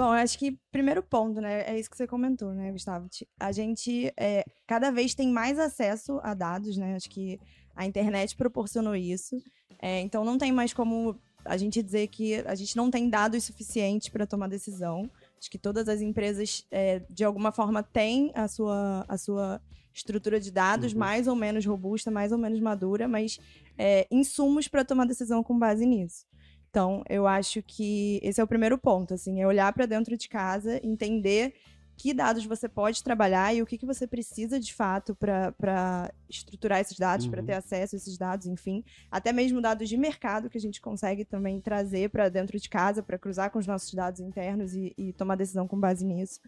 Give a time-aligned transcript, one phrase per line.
[0.00, 1.62] Bom, eu acho que primeiro ponto, né?
[1.70, 3.06] É isso que você comentou, né, Gustavo?
[3.38, 6.96] A gente é, cada vez tem mais acesso a dados, né?
[6.96, 7.38] Acho que
[7.76, 9.36] a internet proporcionou isso.
[9.78, 13.44] É, então não tem mais como a gente dizer que a gente não tem dados
[13.44, 15.10] suficientes para tomar decisão.
[15.38, 19.60] Acho que todas as empresas, é, de alguma forma, têm a sua, a sua
[19.92, 20.98] estrutura de dados uhum.
[20.98, 23.38] mais ou menos robusta, mais ou menos madura, mas
[23.76, 26.24] é, insumos para tomar decisão com base nisso.
[26.70, 30.28] Então, eu acho que esse é o primeiro ponto, assim, é olhar para dentro de
[30.28, 31.52] casa, entender
[31.96, 36.80] que dados você pode trabalhar e o que, que você precisa de fato para estruturar
[36.80, 37.30] esses dados, uhum.
[37.30, 38.82] para ter acesso a esses dados, enfim.
[39.10, 43.02] Até mesmo dados de mercado que a gente consegue também trazer para dentro de casa,
[43.02, 46.40] para cruzar com os nossos dados internos e, e tomar decisão com base nisso.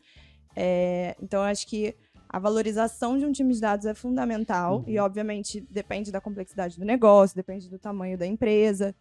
[0.57, 1.95] É, então, acho que
[2.33, 4.85] a valorização de um time de dados é fundamental uhum.
[4.87, 8.95] e, obviamente, depende da complexidade do negócio, depende do tamanho da empresa.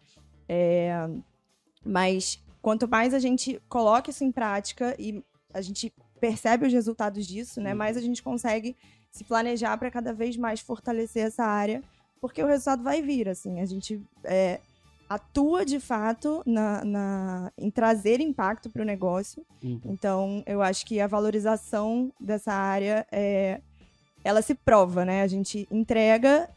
[0.54, 1.08] É,
[1.82, 7.26] mas quanto mais a gente coloca isso em prática e a gente percebe os resultados
[7.26, 7.72] disso, né?
[7.72, 8.06] Mais a uhum.
[8.06, 8.76] gente consegue
[9.10, 11.82] se planejar para cada vez mais fortalecer essa área,
[12.20, 13.60] porque o resultado vai vir, assim.
[13.60, 14.60] A gente é,
[15.08, 19.44] atua de fato na, na em trazer impacto para o negócio.
[19.64, 19.80] Uhum.
[19.86, 23.62] Então, eu acho que a valorização dessa área é,
[24.22, 25.22] ela se prova, né?
[25.22, 26.48] A gente entrega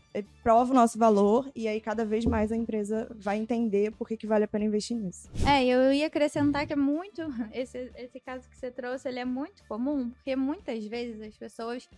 [0.44, 4.18] prova o nosso valor e aí cada vez mais a empresa vai entender por que,
[4.18, 5.30] que vale a pena investir nisso.
[5.48, 7.22] É, eu ia acrescentar que é muito,
[7.54, 11.90] esse, esse caso que você trouxe, ele é muito comum, porque muitas vezes as pessoas,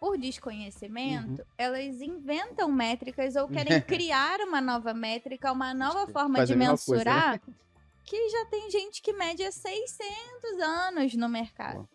[0.00, 1.48] por desconhecimento, uhum.
[1.56, 7.42] elas inventam métricas ou querem criar uma nova métrica, uma nova forma de mensurar, coisa,
[7.48, 7.54] né?
[8.04, 11.88] que já tem gente que mede há 600 anos no mercado.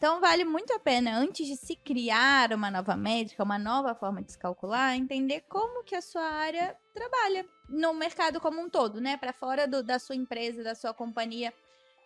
[0.00, 4.22] Então, vale muito a pena, antes de se criar uma nova métrica, uma nova forma
[4.22, 8.98] de se calcular, entender como que a sua área trabalha no mercado como um todo,
[8.98, 9.18] né?
[9.18, 11.52] Para fora do, da sua empresa, da sua companhia.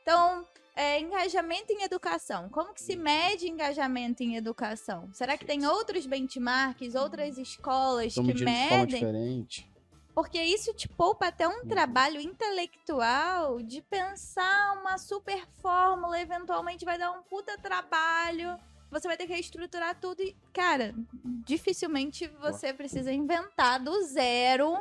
[0.02, 2.48] Então, é, engajamento em educação.
[2.48, 5.08] Como que se mede engajamento em educação?
[5.12, 8.56] Será que tem outros benchmarks, outras escolas Estão que medem?
[8.64, 9.73] De forma diferente.
[10.14, 11.68] Porque isso te poupa até um uhum.
[11.68, 18.56] trabalho intelectual de pensar uma super fórmula, eventualmente vai dar um puta trabalho.
[18.90, 20.94] Você vai ter que reestruturar tudo e, cara,
[21.44, 24.78] dificilmente você precisa inventar do zero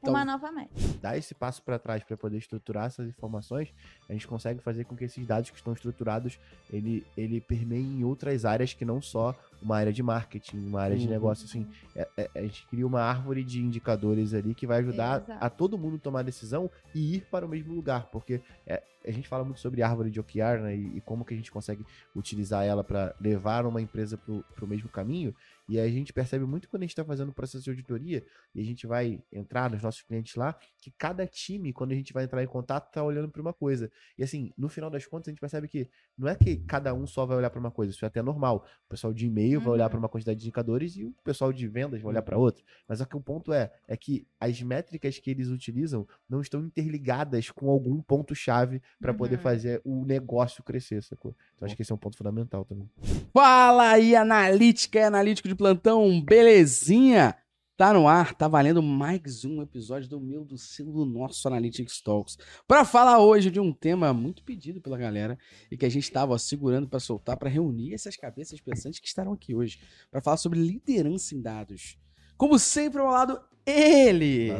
[0.00, 0.70] então, uma nova meta.
[1.00, 3.72] Dar esse passo para trás para poder estruturar essas informações,
[4.08, 6.38] a gente consegue fazer com que esses dados que estão estruturados,
[6.72, 10.96] ele, ele permeiem em outras áreas que não só uma área de marketing, uma área
[10.96, 11.02] uhum.
[11.02, 14.78] de negócio, assim, é, é, a gente cria uma árvore de indicadores ali que vai
[14.78, 18.82] ajudar a, a todo mundo tomar decisão e ir para o mesmo lugar, porque é,
[19.06, 21.50] a gente fala muito sobre árvore de OKR, né, e, e como que a gente
[21.50, 21.84] consegue
[22.14, 25.34] utilizar ela para levar uma empresa para o mesmo caminho,
[25.70, 28.24] e aí a gente percebe muito quando a gente está fazendo o processo de auditoria
[28.52, 32.12] e a gente vai entrar nos nossos clientes lá, que cada time, quando a gente
[32.12, 33.88] vai entrar em contato, está olhando para uma coisa.
[34.18, 35.88] E assim, no final das contas, a gente percebe que
[36.18, 38.66] não é que cada um só vai olhar para uma coisa, isso é até normal.
[38.86, 39.64] O pessoal de e-mail uhum.
[39.64, 40.02] vai olhar para uhum.
[40.02, 42.62] uma quantidade de indicadores e o pessoal de vendas vai olhar para outra.
[42.88, 47.50] Mas que o ponto é, é que as métricas que eles utilizam não estão interligadas
[47.50, 49.18] com algum ponto-chave para uhum.
[49.18, 51.34] poder fazer o negócio crescer, sacou?
[51.56, 52.88] Então acho que esse é um ponto fundamental também.
[53.32, 57.36] Fala aí, analítica e analítico de plantão, belezinha?
[57.80, 62.02] Tá no ar, tá valendo mais um episódio do meu, do seu, do nosso Analytics
[62.02, 62.36] Talks.
[62.68, 65.38] Para falar hoje de um tema muito pedido pela galera
[65.70, 69.32] e que a gente estava segurando para soltar, para reunir essas cabeças pensantes que estarão
[69.32, 69.80] aqui hoje,
[70.10, 71.96] para falar sobre liderança em dados.
[72.36, 74.50] Como sempre, ao lado, ele!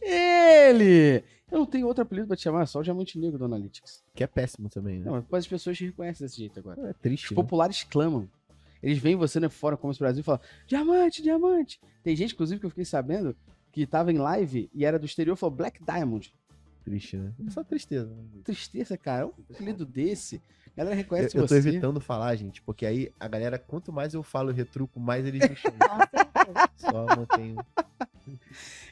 [0.00, 1.24] Ele!
[1.50, 4.04] Eu não tenho outro apelido pra te chamar, só o Diamante Negro do Analytics.
[4.14, 5.06] Que é péssimo também, né?
[5.06, 6.90] Não, mas as pessoas te reconhecem desse jeito agora.
[6.90, 7.24] É triste.
[7.24, 7.34] Os né?
[7.34, 8.28] populares clamam.
[8.82, 11.80] Eles veem você no fora como o Brasil e falam: Diamante, diamante.
[12.02, 13.36] Tem gente, inclusive, que eu fiquei sabendo
[13.72, 16.34] que tava em live e era do exterior e falou Black Diamond.
[16.84, 17.32] Triste, né?
[17.46, 18.14] É só tristeza.
[18.14, 18.40] Né?
[18.44, 19.26] Tristeza, cara.
[19.26, 20.42] Um apelido desse.
[20.74, 21.56] A galera reconhece eu, você.
[21.56, 25.26] Eu tô evitando falar, gente, porque aí a galera, quanto mais eu falo retruco, mais
[25.26, 25.78] eles me chamam.
[26.76, 27.56] Só mantenho.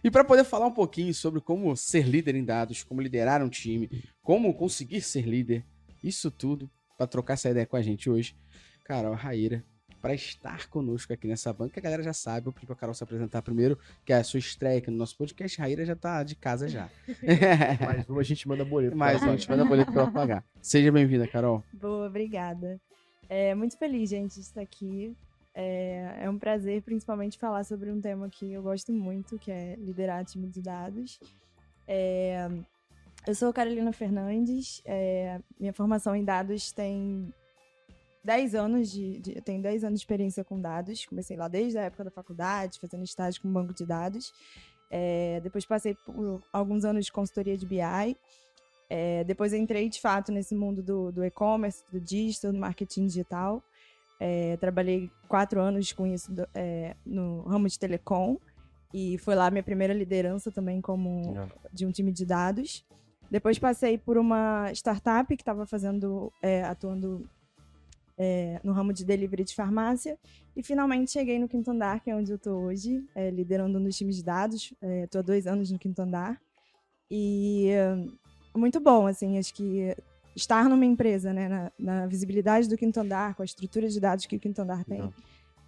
[0.03, 3.49] E para poder falar um pouquinho sobre como ser líder em dados, como liderar um
[3.49, 3.89] time,
[4.23, 5.65] como conseguir ser líder,
[6.03, 8.37] isso tudo, para trocar essa ideia com a gente hoje,
[8.84, 9.65] Carol Raíra,
[10.01, 11.78] para estar conosco aqui nessa banca.
[11.78, 14.39] A galera já sabe, eu pedi pra Carol se apresentar primeiro, que é a sua
[14.39, 15.59] estreia aqui no nosso podcast.
[15.59, 16.89] Raíra já tá de casa já.
[17.84, 18.97] Mais uma a gente manda boleto.
[18.97, 20.45] Mais uma a gente manda boleto pra ela pagar.
[20.60, 21.63] Seja bem-vinda, Carol.
[21.72, 22.81] Boa, obrigada.
[23.28, 25.16] É muito feliz, gente, de estar aqui.
[25.54, 29.77] É, é um prazer, principalmente, falar sobre um tema que eu gosto muito, que é
[29.77, 31.19] liderar time de dados.
[31.89, 32.48] É,
[33.27, 37.33] eu sou Carolina Fernandes, é, minha formação em dados tem
[38.27, 41.07] 10 anos de, de, eu tenho 10 anos de experiência com dados.
[41.07, 44.34] Comecei lá desde a época da faculdade, fazendo estágio com banco de dados.
[44.91, 48.17] É, depois passei por alguns anos de consultoria de BI.
[48.91, 53.63] É, depois entrei de fato nesse mundo do, do e-commerce, do digital, do marketing digital.
[54.19, 58.39] É, trabalhei quatro anos com isso do, é, no ramo de telecom
[58.93, 61.34] e foi lá minha primeira liderança também como
[61.72, 62.84] de um time de dados.
[63.31, 67.29] Depois passei por uma startup que estava fazendo, é, atuando
[68.18, 70.18] é, no ramo de delivery de farmácia.
[70.57, 73.83] E finalmente cheguei no Quinto Andar, que é onde eu estou hoje, é, liderando um
[73.83, 74.72] dos times de dados.
[75.04, 76.41] Estou há dois anos no Quinto Andar.
[77.10, 77.68] E
[78.54, 79.95] muito bom, assim, acho que
[80.34, 84.27] estar numa empresa, né, na, na, visibilidade do Quinto Andar, com a estrutura de dados
[84.27, 85.12] que o Quinto Andar tem,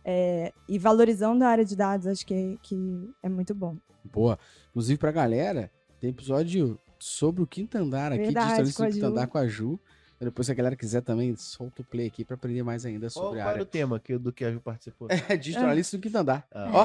[0.05, 3.77] é, e valorizando a área de dados, acho que, que é muito bom.
[4.05, 4.39] Boa.
[4.71, 5.71] Inclusive, pra galera,
[6.01, 9.79] tem episódio sobre o Quinto Andar aqui, Verdade, de do Quinto Andar com a Ju.
[10.21, 13.29] Depois, se a galera quiser também, solta o play aqui para aprender mais ainda sobre
[13.29, 13.45] qual, a área.
[13.45, 15.09] Qual era o tema que, do que a Ju participou?
[15.29, 16.45] É, de jornalista do quinto andar.
[16.51, 16.83] Ah, Ó,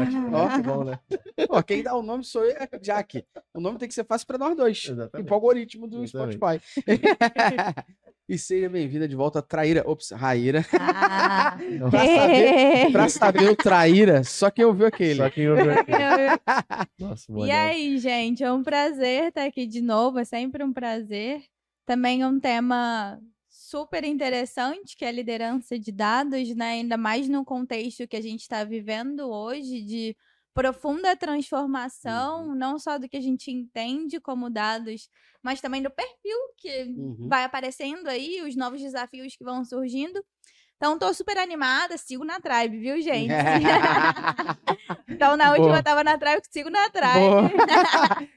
[0.00, 0.48] ótimo, ó.
[0.56, 0.98] que bom, né?
[1.50, 3.24] ó, quem dá o nome sou eu, é Jack.
[3.52, 4.84] O nome tem que ser fácil para nós dois.
[4.88, 5.24] Exatamente.
[5.24, 6.36] E pro algoritmo do Exatamente.
[6.36, 6.82] Spotify.
[8.28, 9.82] e seja bem-vinda de volta, Traíra.
[9.86, 10.64] Ops, Raíra.
[10.78, 11.58] Ah.
[11.90, 15.16] Pra saber, pra saber o Traíra, só quem ouviu aquele.
[15.16, 15.92] Só quem ouviu aqui.
[16.98, 17.52] Nossa, E modelo.
[17.52, 21.42] aí, gente, é um prazer estar aqui de novo, é sempre um prazer.
[21.92, 26.70] Também um tema super interessante, que é a liderança de dados, né?
[26.70, 30.16] Ainda mais no contexto que a gente está vivendo hoje de
[30.54, 35.10] profunda transformação, não só do que a gente entende como dados,
[35.42, 37.28] mas também do perfil que Uhum.
[37.28, 40.24] vai aparecendo aí, os novos desafios que vão surgindo.
[40.82, 43.30] Então, tô super animada, sigo na tribe, viu, gente?
[45.08, 45.78] então, na última Boa.
[45.78, 47.54] eu tava na tribe, sigo na tribe.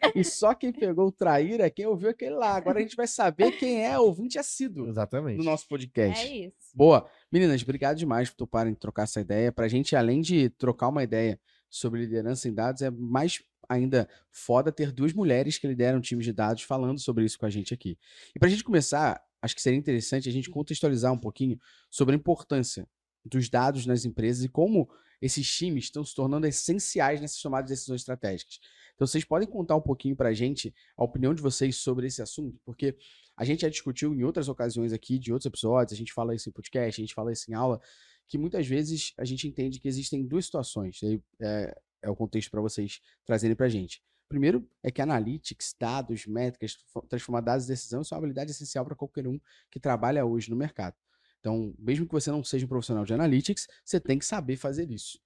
[0.14, 2.56] E só quem pegou o Traíra é quem ouviu aquele lá.
[2.56, 5.38] Agora a gente vai saber quem é ouvinte assíduo Exatamente.
[5.38, 6.24] do nosso podcast.
[6.24, 6.54] É isso.
[6.76, 7.10] Boa.
[7.32, 9.52] Meninas, obrigado demais por toparem trocar essa ideia.
[9.52, 14.72] Pra gente, além de trocar uma ideia sobre liderança em dados, é mais ainda foda
[14.72, 17.98] ter duas mulheres que lideram times de dados falando sobre isso com a gente aqui.
[18.36, 21.60] E pra gente começar, acho que seria interessante a gente contextualizar um pouquinho
[21.90, 22.88] sobre a importância
[23.24, 24.90] dos dados nas empresas e como
[25.22, 28.60] esses times estão se tornando essenciais nessas tomadas de decisões estratégicas.
[28.94, 32.60] Então, vocês podem contar um pouquinho pra gente a opinião de vocês sobre esse assunto?
[32.64, 32.96] Porque
[33.36, 36.50] a gente já discutiu em outras ocasiões aqui, de outros episódios, a gente fala isso
[36.50, 37.82] em podcast, a gente fala isso em aula,
[38.28, 41.02] que muitas vezes a gente entende que existem duas situações.
[41.02, 44.02] E aí, é, é o contexto para vocês trazerem pra gente.
[44.28, 46.78] Primeiro é que analytics, dados, métricas,
[47.08, 49.40] transformar dados em decisão, isso é uma habilidade essencial para qualquer um
[49.70, 50.96] que trabalha hoje no mercado.
[51.40, 54.90] Então, mesmo que você não seja um profissional de analytics, você tem que saber fazer
[54.90, 55.20] isso.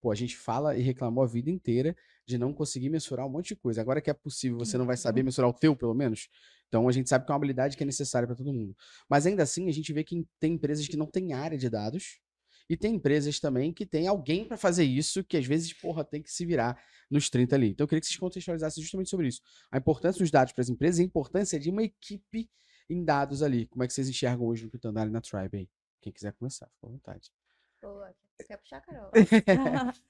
[0.00, 1.94] Pô, a gente fala e reclamou a vida inteira
[2.24, 3.80] de não conseguir mensurar um monte de coisa.
[3.80, 6.28] Agora que é possível, você não vai saber mensurar o teu, pelo menos?
[6.68, 8.74] Então, a gente sabe que é uma habilidade que é necessária para todo mundo.
[9.08, 12.20] Mas ainda assim, a gente vê que tem empresas que não têm área de dados
[12.68, 16.22] e tem empresas também que tem alguém para fazer isso, que às vezes, porra, tem
[16.22, 16.80] que se virar
[17.10, 17.70] nos 30 ali.
[17.70, 19.40] Então, eu queria que vocês contextualizassem justamente sobre isso.
[19.70, 22.50] A importância dos dados para as empresas e a importância de uma equipe
[22.90, 23.66] em dados ali.
[23.66, 25.68] Como é que vocês enxergam hoje no Quinto Andar e na Tribe aí?
[26.00, 27.30] Quem quiser começar, fica à vontade.
[27.82, 28.14] Boa.
[28.46, 29.10] Quer puxar, Carol?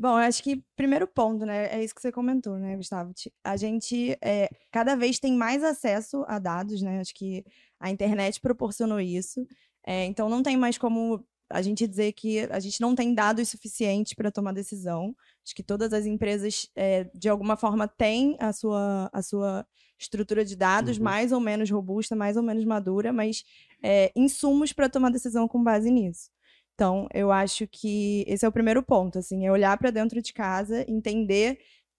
[0.00, 1.66] Bom, eu acho que primeiro ponto, né?
[1.74, 3.12] É isso que você comentou, né, Gustavo?
[3.42, 7.00] A gente é, cada vez tem mais acesso a dados, né?
[7.00, 7.44] Acho que
[7.80, 9.44] a internet proporcionou isso.
[9.84, 13.48] É, então não tem mais como a gente dizer que a gente não tem dados
[13.48, 15.14] suficientes para tomar decisão.
[15.44, 19.66] Acho que todas as empresas, é, de alguma forma, têm a sua, a sua
[19.98, 21.04] estrutura de dados Uhum.
[21.04, 23.44] mais ou menos robusta, mais ou menos madura, mas
[23.82, 26.30] é, insumos para tomar decisão com base nisso.
[26.74, 30.32] Então, eu acho que esse é o primeiro ponto, assim, é olhar para dentro de
[30.32, 31.58] casa, entender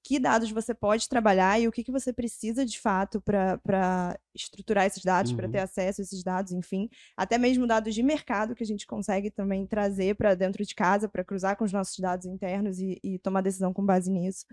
[0.10, 4.88] que dados você pode trabalhar e o que, que você precisa de fato para estruturar
[4.88, 5.52] esses dados, para Uhum.
[5.52, 6.90] ter acesso a esses dados, enfim.
[7.16, 11.08] Até mesmo dados de mercado que a gente consegue também trazer para dentro de casa,
[11.08, 14.48] para cruzar com os nossos dados internos e, e tomar decisão com base nisso.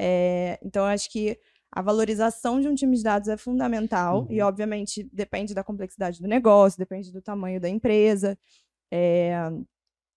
[0.00, 1.38] É, então, eu acho que
[1.70, 4.48] a valorização de um time de dados é fundamental e, Uhum.
[4.48, 8.36] obviamente, depende da complexidade do negócio, depende do tamanho da empresa.
[8.92, 9.48] É,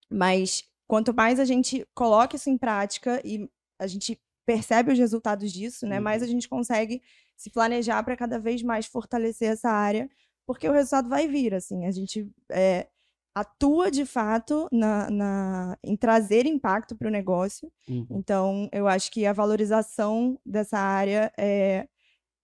[0.09, 3.47] mas quanto mais a gente coloca isso em prática e
[3.79, 7.01] a gente percebe os resultados disso, né, mais a gente consegue
[7.37, 10.09] se planejar para cada vez mais fortalecer essa área,
[10.45, 12.87] porque o resultado vai vir, assim, a gente é,
[13.33, 17.71] atua de fato na, na- em trazer impacto para o negócio.
[17.87, 18.05] Uhum.
[18.11, 21.87] Então, eu acho que a valorização dessa área é,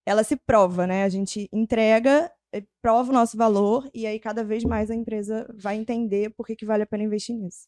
[0.06, 1.04] ela se prova, né?
[1.04, 5.46] A gente entrega, eh, prova o nosso valor e aí cada vez mais a empresa
[5.54, 7.68] vai entender por que, que vale a pena investir nisso.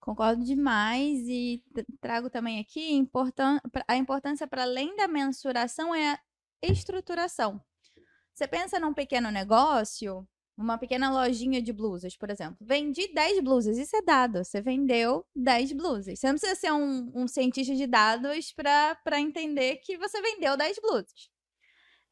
[0.00, 1.62] Concordo demais e
[2.00, 3.06] trago também aqui
[3.86, 6.20] a importância para além da mensuração é a
[6.62, 7.60] estruturação.
[8.34, 10.26] Você pensa num pequeno negócio,
[10.56, 12.56] uma pequena lojinha de blusas, por exemplo.
[12.60, 14.44] Vendi 10 blusas, isso é dado.
[14.44, 16.18] Você vendeu 10 blusas.
[16.18, 20.78] Você não precisa ser um, um cientista de dados para entender que você vendeu 10
[20.80, 21.29] blusas.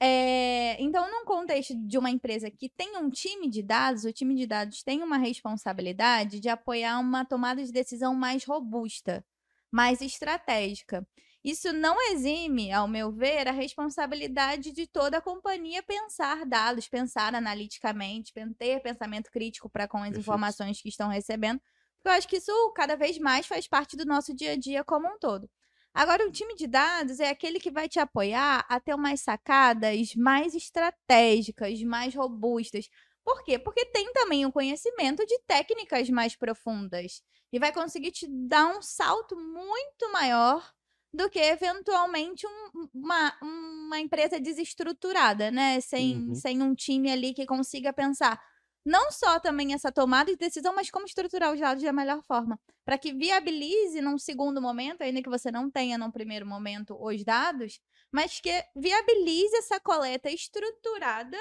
[0.01, 4.35] É, então, num contexto de uma empresa que tem um time de dados, o time
[4.35, 9.25] de dados tem uma responsabilidade de apoiar uma tomada de decisão mais robusta,
[9.73, 11.07] mais estratégica.
[11.43, 17.35] Isso não exime, ao meu ver, a responsabilidade de toda a companhia pensar dados, pensar
[17.35, 20.19] analiticamente, ter pensamento crítico para com as Perfeito.
[20.19, 21.61] informações que estão recebendo.
[21.97, 24.85] Porque eu acho que isso cada vez mais faz parte do nosso dia a dia
[24.85, 25.49] como um todo.
[25.95, 30.15] Agora, o time de dados é aquele que vai te apoiar a ter umas sacadas
[30.15, 32.89] mais estratégicas, mais robustas.
[33.25, 33.59] Por quê?
[33.59, 37.23] Porque tem também o conhecimento de técnicas mais profundas.
[37.53, 40.73] E vai conseguir te dar um salto muito maior
[41.13, 45.81] do que, eventualmente, um- uma, uma empresa desestruturada, né?
[45.81, 46.35] Sem, Uhum.
[46.35, 48.41] sem um time ali que consiga pensar
[48.85, 52.59] não só também essa tomada de decisão, mas como estruturar os dados da melhor forma.
[52.85, 57.23] Para que viabilize num segundo momento, ainda que você não tenha num primeiro momento os
[57.25, 57.81] dados,
[58.11, 61.37] mas que viabilize essa coleta estruturada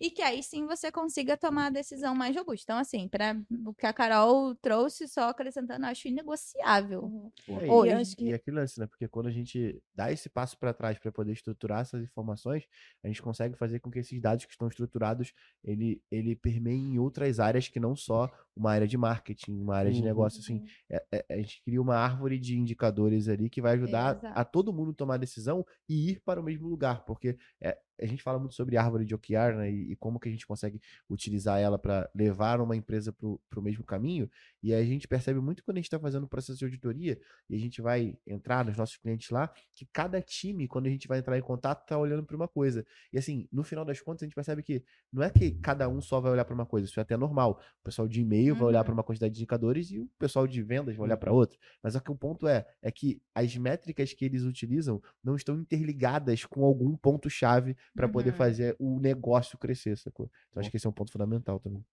[0.00, 2.62] e que aí sim você consiga tomar a decisão mais robusta.
[2.64, 3.36] Então, assim, para
[3.66, 7.32] o que a Carol trouxe, só acrescentando, eu acho inegociável.
[7.48, 7.92] É, e- Hoje.
[7.92, 8.86] Eu acho que- E aquele lance, né?
[8.86, 12.64] Porque quando a gente dá esse passo para trás para poder estruturar essas informações,
[13.02, 15.32] a gente consegue fazer com que esses dados que estão estruturados,
[15.64, 19.92] ele, ele permeiem em outras áreas que não só uma área de marketing, uma área
[19.92, 20.04] de Uhum.
[20.04, 20.64] negócio, assim.
[20.90, 24.72] É- é- a gente cria uma árvore de indicadores ali que vai ajudar a todo
[24.72, 28.54] mundo tomar decisão e ir para o mesmo lugar, porque é, a gente fala muito
[28.54, 29.70] sobre árvore de OKR, né?
[29.70, 33.62] E, e como que a gente consegue utilizar ela para levar uma empresa para o
[33.62, 34.30] mesmo caminho.
[34.62, 37.54] E a gente percebe muito quando a gente está fazendo o processo de auditoria e
[37.54, 41.18] a gente vai entrar nos nossos clientes lá, que cada time, quando a gente vai
[41.18, 42.84] entrar em contato, tá olhando para uma coisa.
[43.12, 46.00] E assim, no final das contas, a gente percebe que não é que cada um
[46.00, 47.60] só vai olhar para uma coisa, isso é até normal.
[47.80, 48.98] O pessoal de e-mail vai olhar para Uhum.
[48.98, 51.58] uma quantidade de indicadores e o pessoal de vendas vai olhar para outra.
[51.82, 55.58] Mas o que o ponto é, é que as métricas que eles utilizam não estão
[55.58, 58.36] interligadas com algum ponto-chave para poder Uhum.
[58.36, 60.30] fazer o negócio crescer, sacou?
[60.50, 61.84] Então acho que esse é um ponto fundamental também.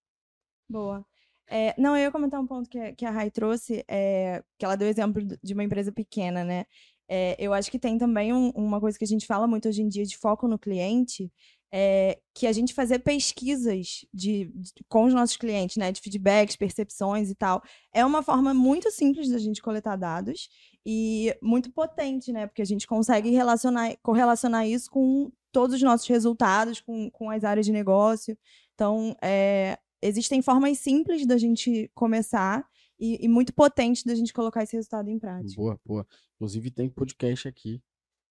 [0.70, 1.06] Boa.
[1.48, 4.66] É, não, eu ia comentar um ponto que, a- que a Rai trouxe, é, que
[4.66, 6.66] ela deu exemplo de uma empresa pequena, né?
[7.08, 9.84] É, eu acho que tem também um- uma coisa que a gente fala muito hoje
[9.84, 11.32] em dia de foco no cliente,
[11.72, 15.92] é, que a gente fazer pesquisas de, de- com os nossos clientes, né?
[15.92, 17.62] De feedbacks, percepções e tal.
[17.94, 20.50] É uma forma muito simples da gente coletar dados
[20.84, 22.48] e muito potente, né?
[22.48, 27.46] Porque a gente consegue relacionar, correlacionar isso com todos os nossos resultados, com, com as
[27.46, 28.38] áreas de negócio.
[28.74, 32.68] Então, é, existem formas simples da gente começar
[33.00, 35.56] e, e muito potentes da gente colocar esse resultado em prática.
[35.56, 36.06] Boa, boa.
[36.36, 37.82] Inclusive tem podcast aqui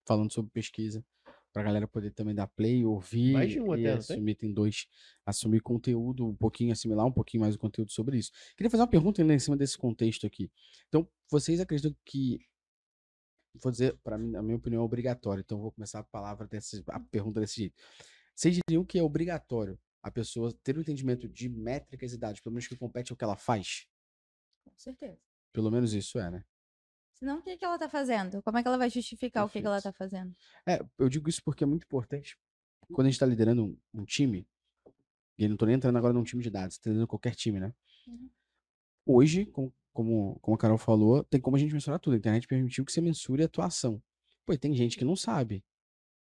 [0.07, 1.02] falando sobre pesquisa.
[1.50, 4.16] Pra galera poder também dar play, ouvir Mais de um até, não tem?
[4.16, 4.87] assumir, tem dois,
[5.25, 8.33] assumir conteúdo, um pouquinho, assimilar um pouquinho mais o conteúdo sobre isso.
[8.54, 10.50] Queria fazer uma pergunta ainda em cima desse contexto aqui.
[10.88, 12.40] Então, vocês acreditam que,
[13.62, 16.82] vou dizer, para mim, na minha opinião, é obrigatório, então vou começar a palavra desse,
[16.88, 17.82] a pergunta desse jeito.
[18.34, 22.52] Vocês diriam que é obrigatório a pessoa ter o entendimento de métricas e dados, pelo
[22.52, 23.87] menos que compete ao que ela faz?
[24.64, 25.18] Com certeza.
[25.52, 26.44] Pelo menos isso é, né?
[27.14, 28.42] Senão, o que, que ela tá fazendo?
[28.42, 29.94] Como é que ela vai justificar o que, que ela Perfeito.
[29.94, 30.34] tá fazendo?
[30.66, 32.37] É, eu digo isso porque é muito importante.
[32.92, 34.46] Quando a gente tá liderando um, um time,
[35.38, 37.61] e eu não tô nem entrando agora num time de dados, tô liderando qualquer time,
[37.61, 37.73] né?
[38.06, 38.30] Uhum.
[39.06, 42.14] Hoje, com- como, como a Carol falou, tem como a gente mensurar tudo.
[42.14, 44.02] A internet permitiu que você mensure a atuação.
[44.44, 45.64] Pô, tem gente que não sabe.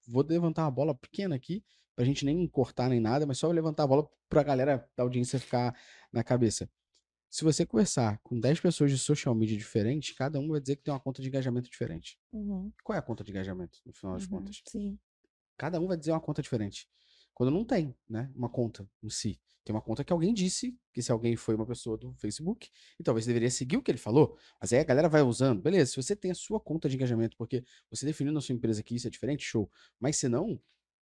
[0.07, 3.85] Vou levantar uma bola pequena aqui, pra gente nem cortar nem nada, mas só levantar
[3.85, 5.75] a bola pra galera da audiência ficar
[6.13, 6.69] na cabeça.
[7.31, 10.83] Se você conversar com 10 pessoas de social media diferentes, cada um vai dizer que
[10.83, 12.19] tem uma conta de engajamento diferente.
[12.33, 14.61] Uhum, Qual é a conta de engajamento, no final das uhum, contas?
[14.67, 14.99] Sim.
[15.57, 16.89] Cada um vai dizer uma conta diferente.
[17.33, 18.33] Quando não tem, né?
[18.35, 19.41] Uma conta em si.
[19.65, 23.03] Tem uma conta que alguém disse, que se alguém foi uma pessoa do Facebook, e
[23.03, 24.37] talvez deveria seguir o que ele falou.
[24.61, 25.61] Mas aí a galera vai usando.
[25.61, 28.83] Beleza, se você tem a sua conta de engajamento, porque você definiu na sua empresa
[28.83, 29.71] que isso é diferente, show.
[29.99, 30.61] Mas se não,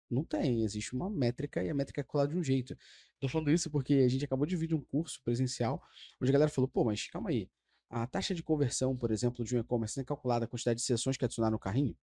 [0.09, 0.63] não tem.
[0.63, 2.77] Existe uma métrica e a métrica é colada de um jeito.
[3.19, 5.81] Tô falando isso porque a gente acabou de vir de um curso presencial,
[6.21, 7.49] onde a galera falou, pô, mas calma aí.
[7.89, 11.17] A taxa de conversão, por exemplo, de um e-commerce é calculada a quantidade de sessões
[11.17, 11.95] que adicionaram no carrinho?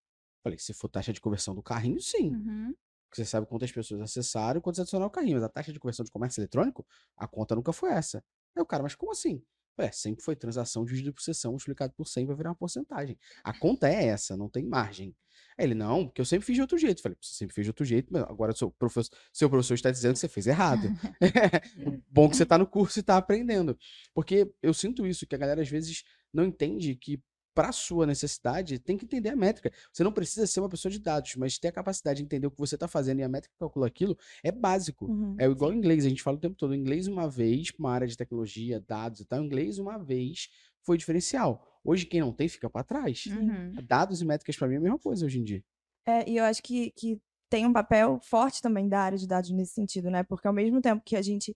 [0.42, 2.30] Falei, se for taxa de conversão do carrinho, sim.
[2.34, 2.74] Uhum.
[3.12, 5.34] Você sabe quantas pessoas acessaram e quantas adicionaram ao carrinho.
[5.36, 8.24] Mas a taxa de conversão de comércio eletrônico, a conta nunca foi essa.
[8.56, 9.42] Aí o cara, mas como assim?
[9.76, 13.18] Falei, É, sempre foi transação dividido por sessão, multiplicado por 100 vai virar uma porcentagem.
[13.42, 15.14] A conta é essa, não tem margem.
[15.58, 17.00] Aí ele, não, porque eu sempre fiz de outro jeito.
[17.00, 20.14] Falei, você sempre fez de outro jeito, mas agora seu professor, seu professor está dizendo
[20.14, 20.88] que você fez errado.
[22.10, 23.78] Bom que você está no curso e está aprendendo.
[24.14, 27.22] Porque eu sinto isso, que a galera às vezes não entende que
[27.54, 29.70] para sua necessidade tem que entender a métrica.
[29.92, 32.50] Você não precisa ser uma pessoa de dados, mas ter a capacidade de entender o
[32.50, 35.06] que você está fazendo e a métrica que calcula aquilo é básico.
[35.06, 36.74] Uhum, É igual o inglês, a gente fala o tempo todo.
[36.74, 40.48] Inglês, uma vez, para uma área de tecnologia, dados e tal, inglês, uma vez,
[40.82, 41.80] foi diferencial.
[41.84, 43.26] Hoje, quem não tem, fica para trás.
[43.26, 43.74] Uhum.
[43.86, 45.64] Dados e métricas, para mim, é a mesma coisa hoje em dia.
[46.06, 49.50] É, e eu acho que, que tem um papel forte também da área de dados
[49.50, 50.22] nesse sentido, né?
[50.22, 51.54] Porque ao mesmo tempo que a gente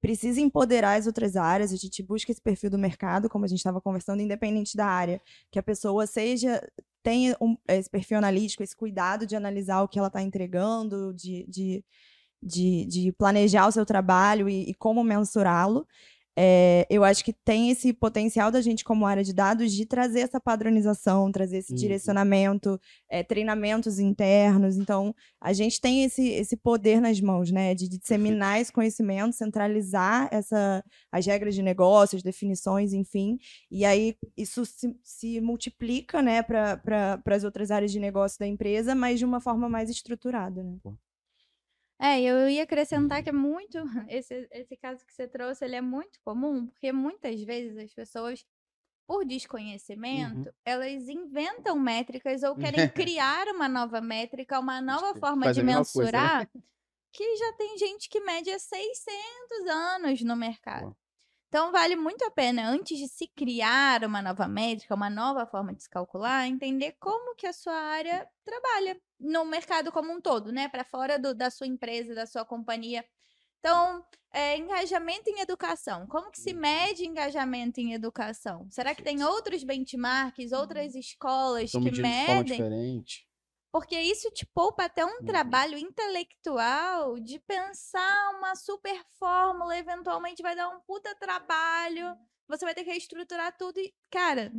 [0.00, 3.58] precisa empoderar as outras áreas, a gente busca esse perfil do mercado, como a gente
[3.58, 6.62] estava conversando, independente da área, que a pessoa seja
[7.02, 11.46] tenha um, esse perfil analítico, esse cuidado de analisar o que ela está entregando, de,
[11.48, 11.84] de,
[12.42, 15.86] de, de, planejar o seu trabalho e, e como mensurá-lo.
[16.40, 20.20] É, eu acho que tem esse potencial da gente, como área de dados, de trazer
[20.20, 21.78] essa padronização, trazer esse uhum.
[21.78, 22.80] direcionamento,
[23.10, 24.76] é, treinamentos internos.
[24.76, 27.74] Então, a gente tem esse, esse poder nas mãos, né?
[27.74, 28.62] De, disseminar Perfeito.
[28.62, 33.36] esse conhecimento, centralizar essa, as regras de negócio, as definições, enfim.
[33.68, 38.46] E aí, isso se, se multiplica, né, para pra, as outras áreas de negócio da
[38.46, 40.76] empresa, mas de uma forma mais estruturada, né?
[42.00, 43.76] É, eu ia acrescentar que é muito.
[44.08, 48.44] Esse, esse caso que você trouxe, ele é muito comum, porque muitas vezes as pessoas,
[49.06, 50.54] por desconhecimento, uhum.
[50.64, 56.50] elas inventam métricas ou querem criar uma nova métrica, uma nova forma de mensurar, coisa,
[56.54, 56.62] né?
[57.12, 60.96] que já tem gente que mede há 600 anos no mercado.
[61.48, 65.72] Então, vale muito a pena, antes de se criar uma nova métrica, uma nova forma
[65.72, 70.52] de se calcular, entender como que a sua área trabalha no mercado como um todo,
[70.52, 70.68] né?
[70.68, 73.02] Para fora do, da sua empresa, da sua companhia.
[73.60, 76.06] Então, é, engajamento em educação.
[76.06, 76.60] Como que se uhum.
[76.60, 78.66] mede engajamento em educação?
[78.70, 81.00] Será que tem outros benchmarks, outras uhum.
[81.00, 81.92] escolas que medem?
[81.92, 83.27] De forma diferente.
[83.70, 85.26] Porque isso te poupa até um uhum.
[85.26, 92.16] trabalho intelectual de pensar uma super fórmula, eventualmente vai dar um puta trabalho.
[92.48, 94.50] Você vai ter que reestruturar tudo e, cara,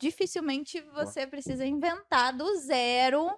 [0.00, 3.30] dificilmente você precisa inventar do zero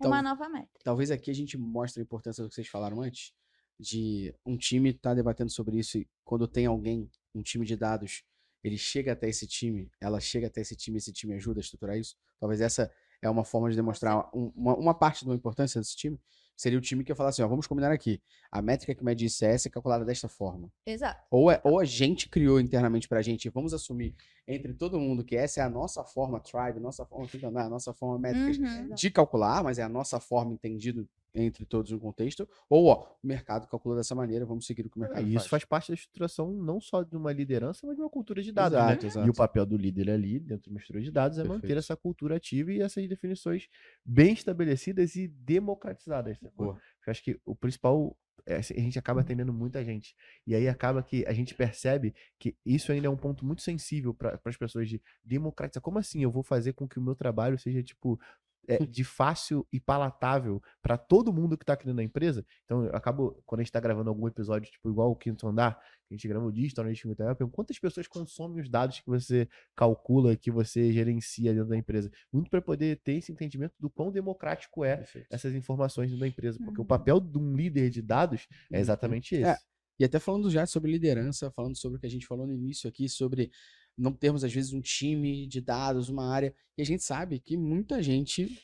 [0.00, 0.80] uma nova métrica.
[0.82, 3.32] Talvez aqui a gente mostre a importância do que vocês falaram antes,
[3.78, 7.76] de um time estar tá debatendo sobre isso e quando tem alguém, um time de
[7.76, 8.24] dados,
[8.62, 11.96] ele chega até esse time, ela chega até esse time, esse time ajuda a estruturar
[11.96, 12.16] isso.
[12.40, 12.90] Talvez essa
[13.26, 16.18] é uma forma de demonstrar um, uma, uma parte da importância desse time.
[16.56, 18.22] Seria o time que ia falar assim, ó, vamos combinar aqui.
[18.50, 20.70] A métrica que mede ICS é calculada desta forma.
[20.86, 21.20] Exato.
[21.30, 24.14] Ou, é, ou a gente criou internamente pra gente, vamos assumir
[24.46, 27.68] entre todo mundo que essa é a nossa forma tribe, nossa forma, não, é a
[27.68, 28.94] nossa forma métrica uhum.
[28.94, 33.26] de calcular, mas é a nossa forma entendido entre todos no contexto, ou ó, o
[33.26, 35.34] mercado calcula dessa maneira, vamos seguir o que o mercado é, faz.
[35.34, 38.52] Isso faz parte da estruturação não só de uma liderança, mas de uma cultura de
[38.52, 38.78] dados.
[38.78, 39.08] Exato, né?
[39.08, 39.26] exato.
[39.26, 41.62] E o papel do líder ali, dentro de uma estrutura de dados, é Perfeito.
[41.62, 43.68] manter essa cultura ativa e essas definições
[44.04, 46.38] bem estabelecidas e democratizadas.
[46.42, 48.16] Eu acho que o principal
[48.46, 50.14] é, assim, a gente acaba atendendo muita gente.
[50.46, 54.12] E aí acaba que a gente percebe que isso ainda é um ponto muito sensível
[54.12, 55.82] para as pessoas de democratizar.
[55.82, 58.20] Como assim eu vou fazer com que o meu trabalho seja, tipo,
[58.68, 62.44] é, de fácil e palatável para todo mundo que está aqui dentro da empresa.
[62.64, 65.78] Então, eu acabo, quando a gente está gravando algum episódio, tipo, igual o Quinto Andar,
[66.06, 69.00] que a gente grava o Digital, a gente eu pergunto quantas pessoas consomem os dados
[69.00, 72.10] que você calcula, que você gerencia dentro da empresa.
[72.32, 75.28] Muito para poder ter esse entendimento do quão democrático é Perfeito.
[75.30, 76.58] essas informações dentro da empresa.
[76.58, 76.84] Porque uhum.
[76.84, 78.80] o papel de um líder de dados é uhum.
[78.80, 79.50] exatamente é, esse.
[79.50, 79.74] É.
[79.98, 82.88] E até falando já sobre liderança, falando sobre o que a gente falou no início
[82.88, 83.50] aqui, sobre
[83.96, 86.54] não termos, às vezes, um time de dados, uma área.
[86.76, 88.60] E a gente sabe que muita gente,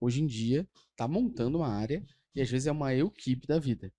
[0.00, 3.92] hoje em dia, está montando uma área e às vezes é uma equipe da vida.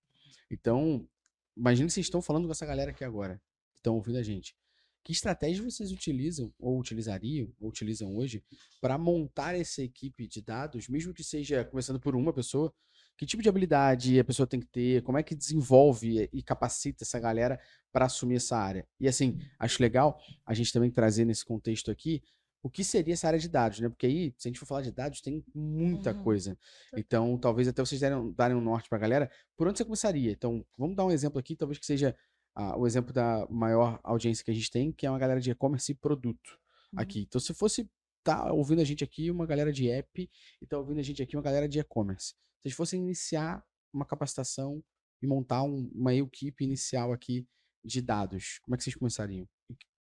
[0.50, 1.06] Então,
[1.54, 3.40] que vocês estão falando com essa galera aqui agora,
[3.72, 4.56] que estão ouvindo a gente.
[5.02, 8.42] Que estratégia vocês utilizam, ou utilizariam, ou utilizam hoje,
[8.80, 12.72] para montar essa equipe de dados, mesmo que seja começando por uma pessoa,
[13.20, 15.02] que tipo de habilidade a pessoa tem que ter?
[15.02, 17.60] Como é que desenvolve e capacita essa galera
[17.92, 18.88] para assumir essa área?
[18.98, 22.22] E assim, acho legal a gente também trazer nesse contexto aqui
[22.62, 23.90] o que seria essa área de dados, né?
[23.90, 26.22] Porque aí, se a gente for falar de dados, tem muita uhum.
[26.22, 26.56] coisa.
[26.96, 29.30] Então, talvez até vocês darem, darem um norte para a galera.
[29.54, 30.32] Por onde você começaria?
[30.32, 32.16] Então, vamos dar um exemplo aqui, talvez que seja
[32.56, 35.50] uh, o exemplo da maior audiência que a gente tem, que é uma galera de
[35.50, 36.58] e-commerce e produto
[36.94, 37.00] uhum.
[37.00, 37.26] aqui.
[37.28, 37.86] Então, se fosse
[38.24, 40.30] tá ouvindo a gente aqui uma galera de app
[40.62, 44.82] e tá ouvindo a gente aqui uma galera de e-commerce vocês fossem iniciar uma capacitação
[45.22, 47.46] e montar um, uma equipe inicial aqui
[47.84, 49.46] de dados, como é que vocês começariam?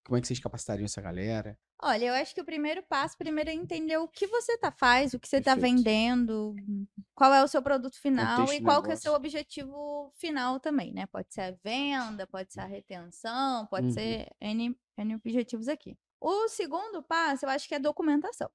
[0.05, 1.59] Como é que vocês capacitariam essa galera?
[1.85, 5.15] Olha, eu acho que o primeiro passo, primeiro é entender o que você tá faz,
[5.15, 6.55] o que você está vendendo,
[7.13, 10.93] qual é o seu produto final e qual que é o seu objetivo final também,
[10.93, 11.07] né?
[11.07, 13.93] Pode ser a venda, pode ser a retenção, pode uhum.
[13.93, 15.99] ser N, N objetivos aqui.
[16.21, 18.49] O segundo passo, eu acho que é documentação.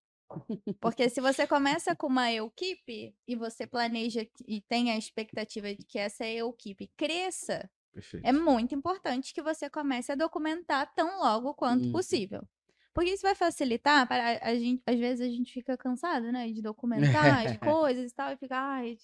[0.80, 5.86] Porque se você começa com uma equipe e você planeja e tem a expectativa de
[5.86, 8.26] que essa equipe cresça, Perfeito.
[8.26, 11.92] é muito importante que você comece a documentar tão logo quanto uhum.
[11.92, 12.48] possível.
[12.94, 16.62] Porque isso vai facilitar para a gente, às vezes a gente fica cansado, né, de
[16.62, 18.98] documentar as coisas e tal e fica, ai,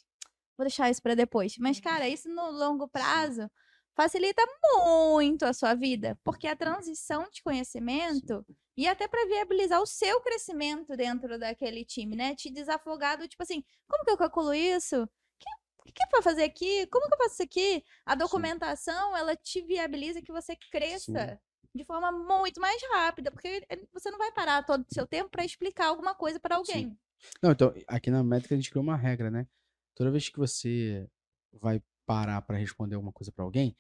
[0.58, 1.58] vou deixar isso para depois.
[1.60, 3.50] Mas cara, isso no longo prazo
[3.96, 9.86] facilita muito a sua vida, porque a transição de conhecimento e até para viabilizar o
[9.86, 12.36] seu crescimento dentro daquele time, né?
[12.36, 15.04] Te desafogar do tipo assim, como que eu calculo isso?
[15.04, 16.88] O que, que é pra fazer aqui?
[16.88, 17.84] Como que eu faço isso aqui?
[18.06, 21.40] A documentação, ela te viabiliza que você cresça
[21.76, 25.30] de forma muito mais rápida, porque eh, você não vai parar todo o seu tempo
[25.30, 26.98] para explicar alguma coisa para alguém.
[27.42, 29.48] Não, então, aqui na métrica a gente criou uma regra, né?
[29.96, 31.08] Toda vez que você
[31.52, 33.76] vai parar para responder alguma coisa para alguém,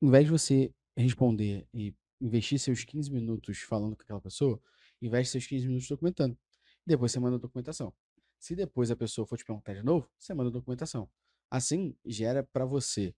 [0.00, 4.60] em vez de você responder e investir seus 15 minutos falando com aquela pessoa,
[5.00, 6.36] investe seus 15 minutos documentando.
[6.86, 7.92] Depois você manda a documentação.
[8.38, 11.08] Se depois a pessoa for te perguntar de novo, você manda a documentação.
[11.50, 13.14] Assim, gera para você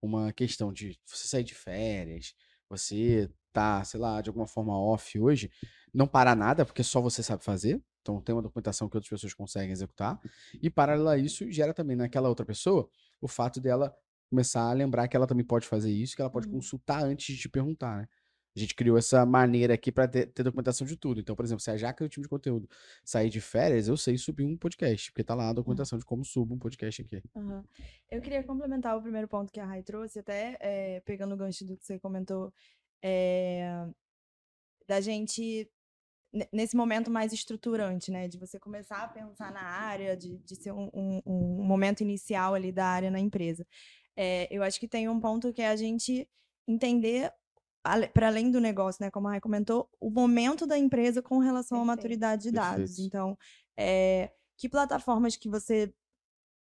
[0.00, 2.34] uma questão de você sair de férias,
[2.68, 5.50] você tá, sei lá, de alguma forma off hoje,
[5.92, 7.82] não parar nada, porque só você sabe fazer.
[8.02, 10.20] Então tem uma documentação que outras pessoas conseguem executar.
[10.62, 12.88] E paralelo a isso, gera também naquela outra pessoa
[13.20, 13.94] o fato dela
[14.30, 16.54] começar a lembrar que ela também pode fazer isso, que ela pode Uhum.
[16.54, 18.08] consultar antes de te perguntar, né?
[18.56, 21.20] A gente criou essa maneira aqui para ter, ter documentação de tudo.
[21.20, 22.68] Então, por exemplo, se a Jaca e o time de conteúdo
[23.04, 26.24] sair de férias, eu sei subir um podcast, porque tá lá a documentação de como
[26.24, 27.22] subo um podcast aqui.
[27.36, 27.64] Aham.
[28.10, 31.64] Eu queria complementar o primeiro ponto que a Rai trouxe, até eh, pegando o gancho
[31.64, 32.52] do que você comentou,
[33.02, 33.86] eh,
[34.88, 35.70] da gente,
[36.52, 38.28] nesse momento mais estruturante, né?
[38.28, 42.54] De você começar a pensar na área, de, de ser um, um- um momento inicial
[42.54, 43.66] ali da área na empresa.
[44.16, 46.28] Eh, eu acho que tem um ponto que é a gente
[46.66, 47.32] entender,
[48.12, 49.10] para além do negócio, né?
[49.10, 51.96] Como a Rai comentou, o momento da empresa com relação à Perfeito.
[51.96, 52.90] maturidade de dados.
[52.96, 53.06] Perfeito.
[53.06, 53.38] Então,
[53.78, 55.92] eh, que plataformas que você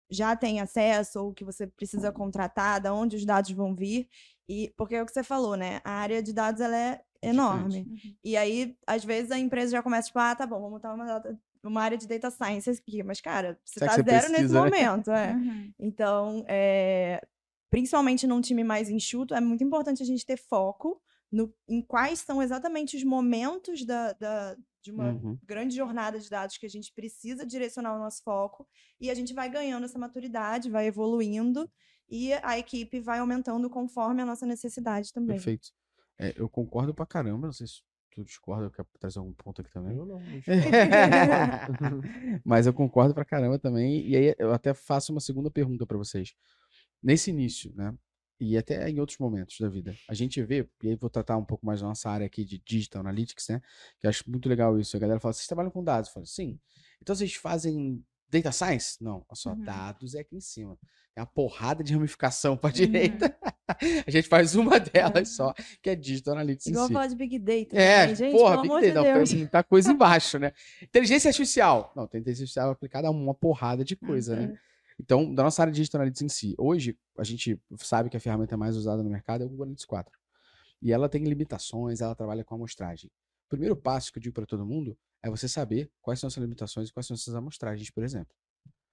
[0.09, 4.07] já tem acesso ou que você precisa contratar, da onde os dados vão vir.
[4.47, 5.81] E porque é o que você falou, né?
[5.83, 7.87] A área de dados ela é enorme.
[7.89, 8.15] Uhum.
[8.23, 11.21] E aí, às vezes, a empresa já começa, tipo, ah, tá bom, vamos montar uma,
[11.63, 13.03] uma área de data science aqui.
[13.03, 14.69] Mas, cara, você Será tá zero nesse precisa, né?
[14.69, 15.33] momento, é.
[15.33, 15.73] Uhum.
[15.79, 17.21] Então, é,
[17.69, 21.01] principalmente num time mais enxuto, é muito importante a gente ter foco
[21.31, 25.37] no, em quais são exatamente os momentos da, da- de uma Uhum.
[25.43, 28.65] grande jornada de dados que a gente precisa direcionar o nosso foco
[29.01, 31.69] e a gente vai ganhando essa maturidade, vai evoluindo
[32.09, 35.35] e a equipe vai aumentando conforme a nossa necessidade também.
[35.35, 35.73] Perfeito.
[36.19, 39.61] É, eu concordo pra caramba, não sei se tu discorda, eu quero trazer algum ponto
[39.61, 39.95] aqui também.
[39.95, 40.19] Eu não.
[42.43, 44.07] Mas eu concordo pra caramba também.
[44.07, 46.33] E aí eu até faço uma segunda pergunta pra vocês.
[47.01, 47.93] Nesse início, né?
[48.39, 51.45] E até em outros momentos da vida, a gente vê, e aí vou tratar um
[51.45, 53.61] pouco mais da nossa área aqui de Digital Analytics, né?
[53.99, 54.95] Que eu acho muito legal isso.
[54.95, 56.09] A galera fala, vocês trabalham com dados?
[56.09, 56.59] Eu falo, sim.
[57.01, 58.97] Então vocês fazem Data Science?
[59.01, 59.63] Não, olha só, Uhum.
[59.63, 60.77] dados é aqui em cima.
[61.13, 62.73] Tem uma porrada de ramificação pra Uhum.
[62.75, 63.35] direita.
[64.05, 66.93] a gente faz uma delas só, que é Digital Analytics em Igual si.
[66.93, 67.75] falar de Big Data.
[67.75, 68.15] É, né?
[68.15, 69.29] gente, porra, Big Data, de não, Deus.
[69.29, 70.51] tem muita coisa embaixo, né?
[70.81, 71.91] Inteligência artificial.
[71.95, 74.47] Não, tem inteligência artificial aplicada a uma porrada de coisa, né?
[74.47, 74.57] Uhum.
[74.99, 78.19] Então, da nossa área de Digital Analytics em si, hoje a gente sabe que a
[78.19, 80.11] ferramenta mais usada no mercado é o Google Analytics 4.
[80.81, 83.09] E ela tem limitações, ela trabalha com amostragem.
[83.45, 86.33] O primeiro passo que eu digo para todo mundo é você saber quais são as
[86.33, 88.35] suas limitações e quais são as suas amostragens, por exemplo.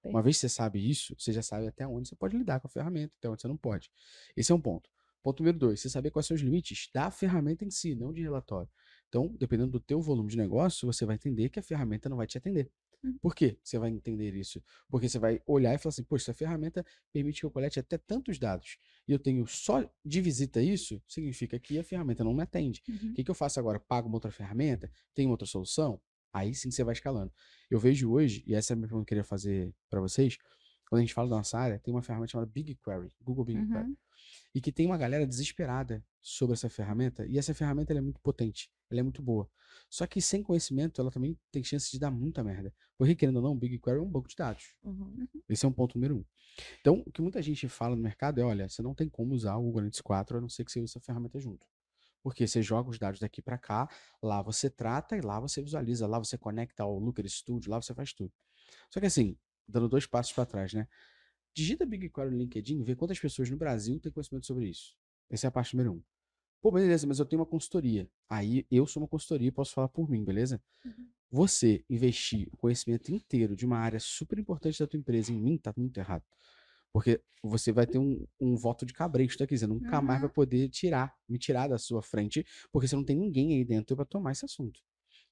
[0.03, 2.67] Uma vez que você sabe isso, você já sabe até onde você pode lidar com
[2.67, 3.89] a ferramenta, até onde você não pode.
[4.35, 4.89] Esse é um ponto.
[5.23, 8.21] Ponto número dois, você saber quais são os limites da ferramenta em si, não de
[8.21, 8.69] relatório.
[9.09, 12.27] Então, dependendo do teu volume de negócio, você vai entender que a ferramenta não vai
[12.27, 12.71] te atender.
[13.03, 13.17] Uhum.
[13.19, 14.61] Por que você vai entender isso?
[14.87, 17.97] Porque você vai olhar e falar assim, poxa, essa ferramenta permite que eu colete até
[17.97, 22.43] tantos dados e eu tenho só de visita isso, significa que a ferramenta não me
[22.43, 22.83] atende.
[22.87, 23.09] Uhum.
[23.09, 23.79] O que, que eu faço agora?
[23.79, 24.91] Pago uma outra ferramenta?
[25.13, 25.99] Tem outra solução?
[26.35, 27.31] Aí sim você vai escalando.
[27.71, 30.37] Eu vejo hoje, e essa é a minha pergunta que eu queria fazer para vocês,
[30.89, 33.95] quando a gente fala da nossa área, tem uma ferramenta chamada BigQuery, Google BigQuery, Uhum.
[34.53, 38.69] e que tem uma galera desesperada sobre essa ferramenta, e essa ferramenta é muito potente,
[38.89, 39.49] ela é muito boa.
[39.89, 42.73] Só que sem conhecimento, ela também tem chance de dar muita merda.
[42.97, 44.73] Porque, querendo ou não, o BigQuery é um banco de dados.
[44.83, 45.27] Uhum.
[45.47, 46.25] Esse é um ponto número um.
[46.81, 49.55] Então, o que muita gente fala no mercado é, olha, você não tem como usar
[49.55, 51.65] o Google Analytics 4 a não ser que você use essa ferramenta junto.
[52.25, 53.87] Porque você joga os dados daqui para cá,
[54.19, 57.93] lá você trata e lá você visualiza, lá você conecta ao Looker Studio, lá você
[57.93, 58.33] faz tudo.
[58.89, 60.87] Só que assim, dando dois passos para trás, né?
[61.53, 64.97] Digita BigQuery no LinkedIn, vê quantas pessoas no Brasil têm conhecimento sobre isso.
[65.29, 66.03] Essa é a parte número um.
[66.63, 68.09] Pô, beleza, mas eu tenho uma consultoria.
[68.27, 70.59] Aí eu sou uma consultoria e posso falar por mim, beleza?
[71.29, 75.59] Você investir o conhecimento inteiro de uma área super importante da tua empresa em mim,
[75.59, 76.23] tá muito errado.
[76.95, 80.33] Porque você vai ter um, um voto de cabresto aqui, você nunca mais vai Uhum.
[80.33, 84.05] poder tirar, me tirar da sua frente, porque você não tem ninguém aí dentro para
[84.05, 84.79] tomar esse assunto.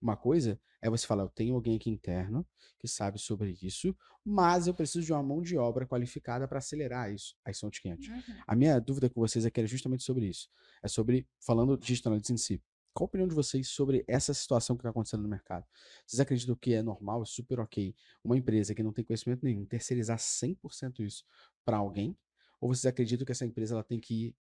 [0.01, 2.45] Uma coisa é você falar, eu tenho alguém aqui interno
[2.77, 3.95] que sabe sobre isso,
[4.25, 7.33] mas eu preciso de uma mão de obra qualificada para acelerar isso.
[7.45, 8.09] Aí são os 500.
[8.09, 8.21] Uhum.
[8.45, 10.49] A minha dúvida com vocês aqui era justamente sobre isso.
[10.83, 12.61] É sobre, falando de digital em si.
[12.93, 15.65] Qual a opinião de vocês sobre essa situação que está acontecendo no mercado?
[16.05, 19.65] Vocês acreditam que é normal, é super ok, uma empresa que não tem conhecimento nenhum
[19.65, 21.23] terceirizar 100% isso
[21.63, 22.17] para alguém?
[22.59, 24.35] Ou vocês acreditam que essa empresa ela tem que ir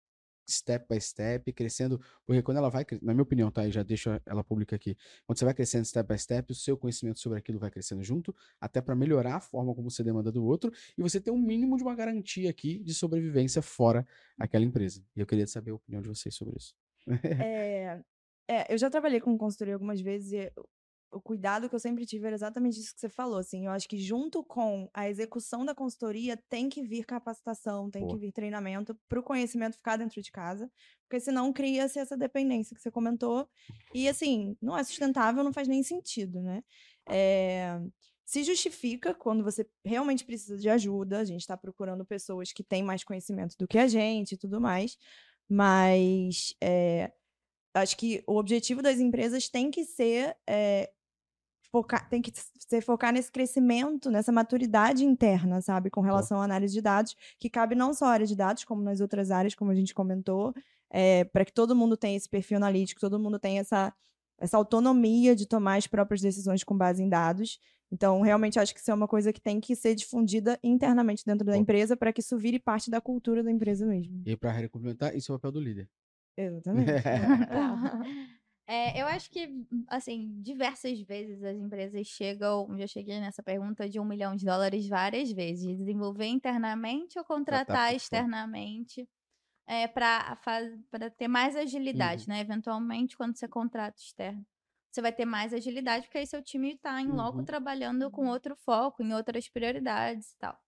[0.49, 2.01] step by step, crescendo?
[2.25, 3.67] Porque quando ela vai, na minha opinião, tá?
[3.67, 4.97] E já deixo ela pública aqui.
[5.25, 8.35] Quando você vai crescendo step by step, o seu conhecimento sobre aquilo vai crescendo junto,
[8.59, 11.77] até para melhorar a forma como você demanda do outro, e você ter um mínimo
[11.77, 14.05] de uma garantia aqui de sobrevivência fora
[14.37, 15.03] aquela empresa.
[15.15, 16.75] E eu queria saber a opinião de vocês sobre isso.
[17.41, 18.01] É,
[18.47, 20.51] é, eu já trabalhei com consultoria algumas vezes e
[21.11, 23.87] o- cuidado que eu sempre tive era exatamente isso que você falou, assim, eu acho
[23.87, 28.19] que junto com a execução da consultoria tem que vir capacitação, tem que Boa.
[28.19, 30.69] vir treinamento para o conhecimento ficar dentro de casa,
[31.07, 33.47] porque senão cria-se essa dependência que você comentou
[33.93, 36.63] e, assim, não é sustentável, não faz nem sentido, né?
[37.07, 37.79] É,
[38.25, 42.83] se justifica quando você realmente precisa de ajuda, a gente está procurando pessoas que têm
[42.83, 44.97] mais conhecimento do que a gente e tudo mais,
[45.49, 47.11] mas é,
[47.73, 50.91] acho que o objetivo das empresas tem que ser é,
[51.71, 52.31] focar, tem que
[52.67, 57.49] ser focar nesse crescimento, nessa maturidade interna, sabe, com relação à análise de dados, que
[57.49, 60.53] cabe não só à área de dados, como nas outras áreas, como a gente comentou,
[61.31, 63.93] para que todo mundo tenha esse perfil analítico, todo mundo tenha essa,
[64.37, 67.59] essa autonomia de tomar as próprias decisões com base em dados.
[67.91, 71.45] Então, realmente acho que isso é uma coisa que tem que ser difundida internamente dentro
[71.45, 74.21] da empresa para que isso vire parte da cultura da empresa mesmo.
[74.25, 75.89] E Harry complementar, isso é o papel do líder.
[76.37, 76.91] Exatamente.
[78.71, 79.49] É, eu acho que,
[79.87, 84.87] assim, diversas vezes as empresas chegam, já cheguei nessa pergunta de um milhão de dólares
[84.87, 88.23] várias vezes, de desenvolver internamente ou contratar por fora.
[88.23, 89.09] externamente
[89.67, 90.37] é, para
[91.17, 92.29] ter mais agilidade, Uhum.
[92.29, 92.41] né?
[92.41, 94.45] Eventualmente, quando você contrata externo,
[94.91, 97.45] você vai ter mais agilidade, porque aí seu time está em loco Uhum.
[97.45, 100.59] trabalhando com outro foco, em outras prioridades e tal.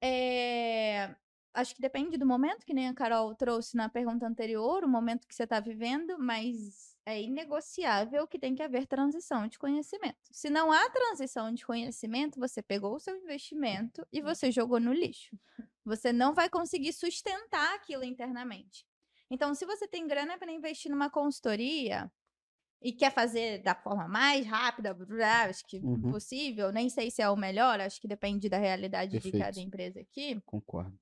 [0.00, 1.14] É,
[1.54, 5.26] acho que depende do momento, que nem a Carol trouxe na pergunta anterior, o momento
[5.26, 10.18] que você está vivendo, mas é inegociável que tem que haver transição de conhecimento.
[10.30, 14.92] Se não há transição de conhecimento, você pegou o seu investimento e você jogou no
[14.92, 15.36] lixo.
[15.84, 18.86] Você não vai conseguir sustentar aquilo internamente.
[19.30, 22.10] Então, se você tem grana para investir numa consultoria
[22.82, 24.96] e quer fazer da forma mais rápida,
[25.48, 26.08] acho que Uhum.
[26.08, 29.32] possível, nem sei se é o melhor, acho que depende da realidade de Perfeito.
[29.32, 30.98] cada empresa aqui Concordo.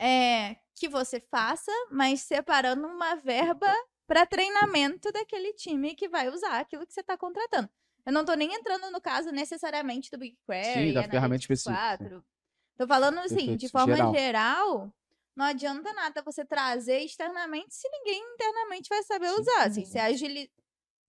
[0.00, 3.70] É, que você faça, mas separando uma verba
[4.06, 7.68] para treinamento daquele time que vai usar aquilo que você está contratando.
[8.06, 12.08] Eu não estou nem entrando no caso necessariamente do BigQuery, Sim, da ferramenta específica, sim.
[12.08, 12.24] 4.
[12.78, 14.14] Tô falando assim, Perfeito, de forma geral.
[14.14, 14.94] geral.
[15.36, 19.66] não adianta nada você trazer externamente se ninguém internamente vai saber usar.
[19.66, 20.50] Assim, você, agili...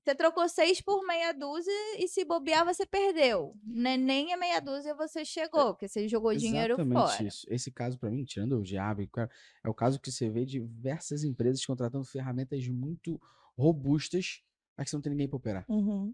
[0.03, 3.55] você trocou seis por meia dúzia e se bobear você perdeu.
[3.63, 3.97] Né?
[3.97, 7.23] Nem a meia dúzia você chegou, porque você jogou dinheiro Exatamente fora.
[7.23, 7.45] isso.
[7.49, 11.63] Esse caso, pra mim, tirando o Java, é o caso que você vê diversas empresas
[11.65, 13.21] contratando ferramentas muito
[13.55, 14.41] robustas,
[14.75, 15.65] mas que não tem ninguém para operar.
[15.69, 16.13] Uhum.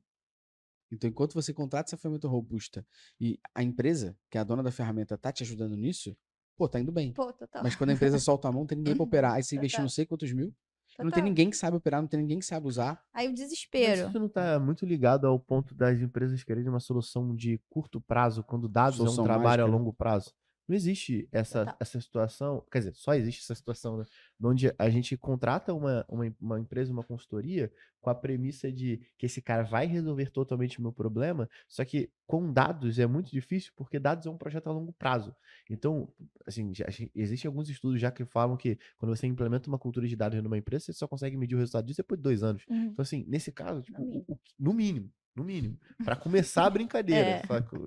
[0.92, 2.86] Então, enquanto você contrata essa ferramenta robusta
[3.20, 6.16] e a empresa, que é a dona da ferramenta, tá te ajudando nisso,
[6.58, 7.14] pô, tá indo bem.
[7.14, 7.64] Pô, total.
[7.64, 9.34] Mas quando a empresa solta a mão, não tem ninguém pra operar.
[9.34, 10.54] Aí você investiu não sei quantos mil,
[11.04, 11.24] não tem total.
[11.30, 13.02] ninguém que sabe operar, não tem ninguém que sabe usar.
[13.14, 14.08] Aí o Mas desespero.
[14.10, 18.44] isso não tá muito ligado ao ponto das empresas quererem uma solução de curto prazo,
[18.44, 20.34] quando dados é Solução um trabalho mágica, a longo prazo.
[20.68, 21.78] Não existe essa, Total.
[21.80, 24.06] essa situação, quer dizer, só existe essa situação, né?
[24.42, 29.26] Onde a gente contrata uma, uma, uma empresa, uma consultoria, com a premissa de que
[29.26, 33.72] esse cara vai resolver totalmente o meu problema, só que com dados é muito difícil,
[33.76, 35.36] porque dados é um projeto a longo prazo.
[35.70, 36.08] Então,
[36.46, 40.16] assim, já, existem alguns estudos já que falam que quando você implementa uma cultura de
[40.16, 42.64] dados numa empresa, você só consegue medir o resultado disso depois de dois anos.
[42.70, 42.86] Uhum.
[42.92, 44.26] Então, assim, nesse caso, tipo, mínimo.
[44.28, 45.78] o- o- no mínimo, no mínimo,
[46.16, 47.30] para começar a brincadeira.
[47.30, 47.42] É.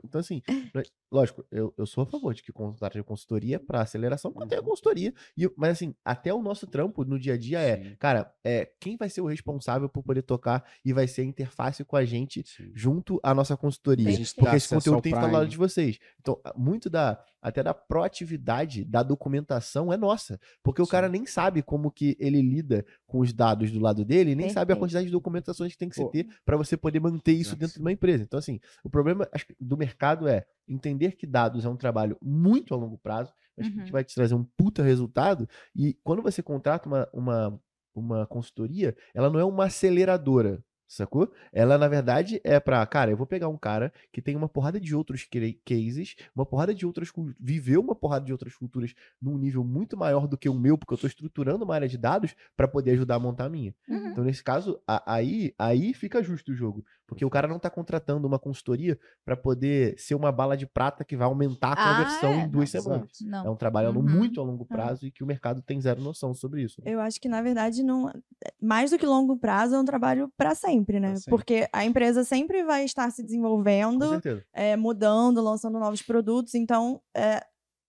[0.04, 0.40] Então, assim,
[0.74, 4.44] não é- lógico, eu, eu sou a favor de que contrate consultoria para aceleração, porque
[4.44, 5.12] eu tenho a consultoria.
[5.36, 7.96] E, eu- mas, assim, até o nosso trampo no dia a dia é, Sim.
[7.98, 11.84] cara, é, quem vai ser o responsável por poder tocar e vai ser a interface
[11.84, 12.70] com a gente Sim.
[12.74, 14.08] junto à nossa consultoria.
[14.08, 15.98] A gente Porque esse conteúdo tem que estar do lado de vocês.
[16.20, 17.22] Então, muito da.
[17.42, 20.38] Até da proatividade da documentação é nossa.
[20.62, 21.12] Porque o cara Sim.
[21.12, 24.74] nem sabe como que ele lida com os dados do lado dele, e nem sabe
[24.74, 26.08] a quantidade de documentações que tem que se Pô.
[26.08, 27.60] ter para você poder manter isso Exato.
[27.60, 28.24] dentro de uma empresa.
[28.24, 29.26] Então, assim, o problema
[29.58, 33.76] do mercado é entender que dados é um trabalho muito a longo prazo, mas que
[33.76, 33.90] Uhum.
[33.92, 35.48] vai te trazer um puta resultado.
[35.74, 37.60] E quando você contrata uma, uma,
[37.94, 40.64] uma consultoria, ela não é uma aceleradora.
[40.92, 41.30] Sacou?
[41.52, 42.84] Ela, na verdade, é pra.
[42.84, 45.24] Cara, eu vou pegar um cara que tem uma porrada de outros
[45.64, 47.12] cases, uma porrada de outras.
[47.38, 50.92] viveu uma porrada de outras culturas num nível muito maior do que o meu, porque
[50.92, 53.72] eu tô estruturando uma área de dados para poder ajudar a montar a minha.
[53.88, 54.08] Uhum.
[54.08, 56.84] Então, nesse caso, a- aí, aí fica justo o jogo.
[57.06, 61.04] Porque o cara não tá contratando uma consultoria para poder ser uma bala de prata
[61.04, 63.10] que vai aumentar a Ah, conversão é, em duas não, semanas.
[63.22, 63.46] Não.
[63.46, 64.02] É um trabalho Uhum.
[64.02, 64.66] muito a longo É.
[64.74, 66.80] prazo e que o mercado tem zero noção sobre isso.
[66.84, 68.12] Eu acho que, na verdade, não.
[68.62, 71.08] Mais do que longo prazo, é um trabalho para sempre, né?
[71.08, 71.30] Pra sempre.
[71.30, 74.20] Porque a empresa sempre vai estar se desenvolvendo,
[74.52, 76.54] é, mudando, lançando novos produtos.
[76.54, 77.44] Então, é,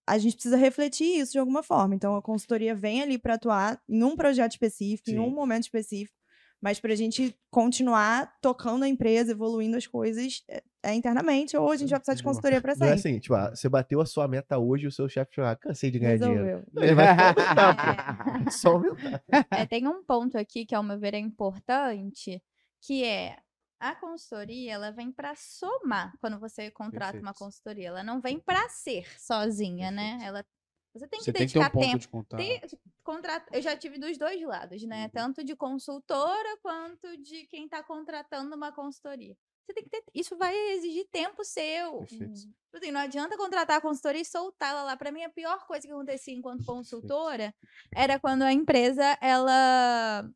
[0.07, 1.95] a gente precisa refletir isso de alguma forma.
[1.95, 5.19] Então, a consultoria vem ali para atuar em um projeto específico, em Sim.
[5.19, 6.15] um momento específico,
[6.61, 11.71] mas para a gente continuar tocando a empresa, evoluindo as coisas é, é internamente, ou
[11.71, 13.11] a gente vai precisar de consultoria para Não é sempre.
[13.11, 15.55] assim, tipo, ah, você bateu a sua meta hoje e o seu chefe falou, ah,
[15.55, 16.43] cansei de ganhar dinheiro.
[16.43, 16.67] Resolveu.
[16.71, 18.51] Não, Ele vai só aumentar, pô.
[18.51, 19.23] Só aumentar.
[19.51, 22.41] É, tem um ponto aqui que, ao meu ver, é importante,
[22.81, 23.37] que é
[23.79, 27.39] a consultoria, ela vem para somar quando você contrata uma Perfeito.
[27.39, 27.87] consultoria.
[27.87, 30.19] Ela não vem para ser sozinha, né?
[30.23, 30.45] Ela,
[30.93, 32.67] você tem que Você tem que ter um dedicar tempo.
[32.67, 35.05] de contrat- Eu já tive dos dois lados, né?
[35.05, 35.09] Uhum.
[35.09, 39.35] Tanto de consultora quanto de quem está contratando uma consultoria.
[39.65, 40.03] Você tem que ter.
[40.13, 41.99] Isso vai exigir tempo seu.
[41.99, 42.33] Perfeito.
[42.33, 44.97] Tipo Assim, não adianta contratar a consultoria e soltar ela lá.
[44.97, 47.53] Para mim, a pior coisa que acontecia enquanto consultora
[47.95, 50.29] era quando a empresa ela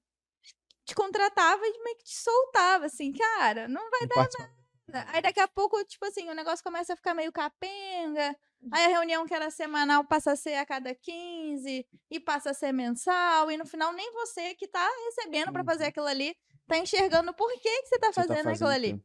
[0.85, 4.65] te contratava e meio que te soltava, assim, cara, não vai Não dar.
[5.13, 8.35] Aí daqui a pouco, tipo assim, o negócio começa a ficar meio capenga.
[8.71, 12.53] Aí a reunião que era semanal passa a ser a cada 15 e passa a
[12.53, 13.51] ser mensal.
[13.51, 15.89] E no final, nem você que tá recebendo pra fazer Uhum.
[15.89, 16.35] aquilo ali
[16.67, 19.03] tá enxergando por que, que você tá Você tá fazendo aquilo ali.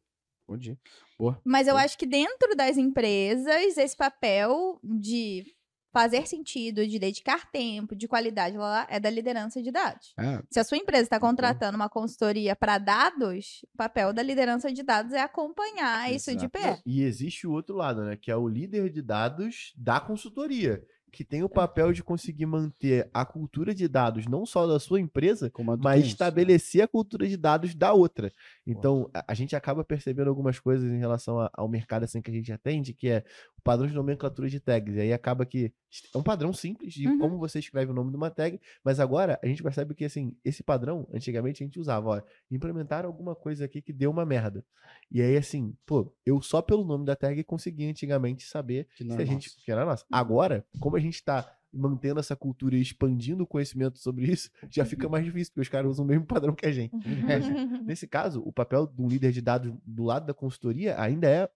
[1.19, 1.41] Boa.
[1.45, 1.85] Mas eu Boa.
[1.85, 5.45] acho que dentro das empresas, esse papel de
[5.93, 10.13] fazer sentido, de dedicar tempo, de qualidade, lá, lá, é da liderança de dados.
[10.19, 11.37] É, Se a sua empresa está Concordo.
[11.37, 16.47] contratando uma consultoria para dados, o papel da liderança de dados é acompanhar isso de
[16.47, 16.51] Exato.
[16.51, 16.81] pé.
[16.87, 18.17] E existe o outro lado, né?
[18.17, 20.83] Que é o líder de dados da consultoria.
[21.13, 25.01] Que tem o papel de conseguir manter a cultura de dados não só da sua
[25.01, 26.13] empresa, como a do mas cliente.
[26.13, 28.33] estabelecer a cultura de dados da outra.
[28.65, 32.31] Então, a, a gente acaba percebendo algumas coisas em relação a- ao mercado assim que
[32.31, 33.25] a gente atende, que é
[33.61, 34.95] padrão de nomenclatura de tags.
[34.97, 35.73] E aí acaba que
[36.15, 37.19] é um padrão simples de Uhum.
[37.19, 40.37] como você escreve o nome de uma tag, mas agora a gente percebe que assim,
[40.45, 44.65] esse padrão, antigamente a gente usava, ó, implementaram alguma coisa aqui que deu uma merda.
[45.11, 49.25] E aí assim, pô, eu só pelo nome da tag conseguia antigamente saber se a
[49.25, 49.65] gente nosso.
[49.65, 50.05] que era nossa.
[50.11, 54.85] Agora, como a gente tá mantendo essa cultura e expandindo o conhecimento sobre isso, já
[54.85, 56.93] fica mais difícil, porque os caras usam o mesmo padrão que a gente.
[57.87, 61.49] Nesse caso, o papel de um líder de dados do lado da consultoria ainda é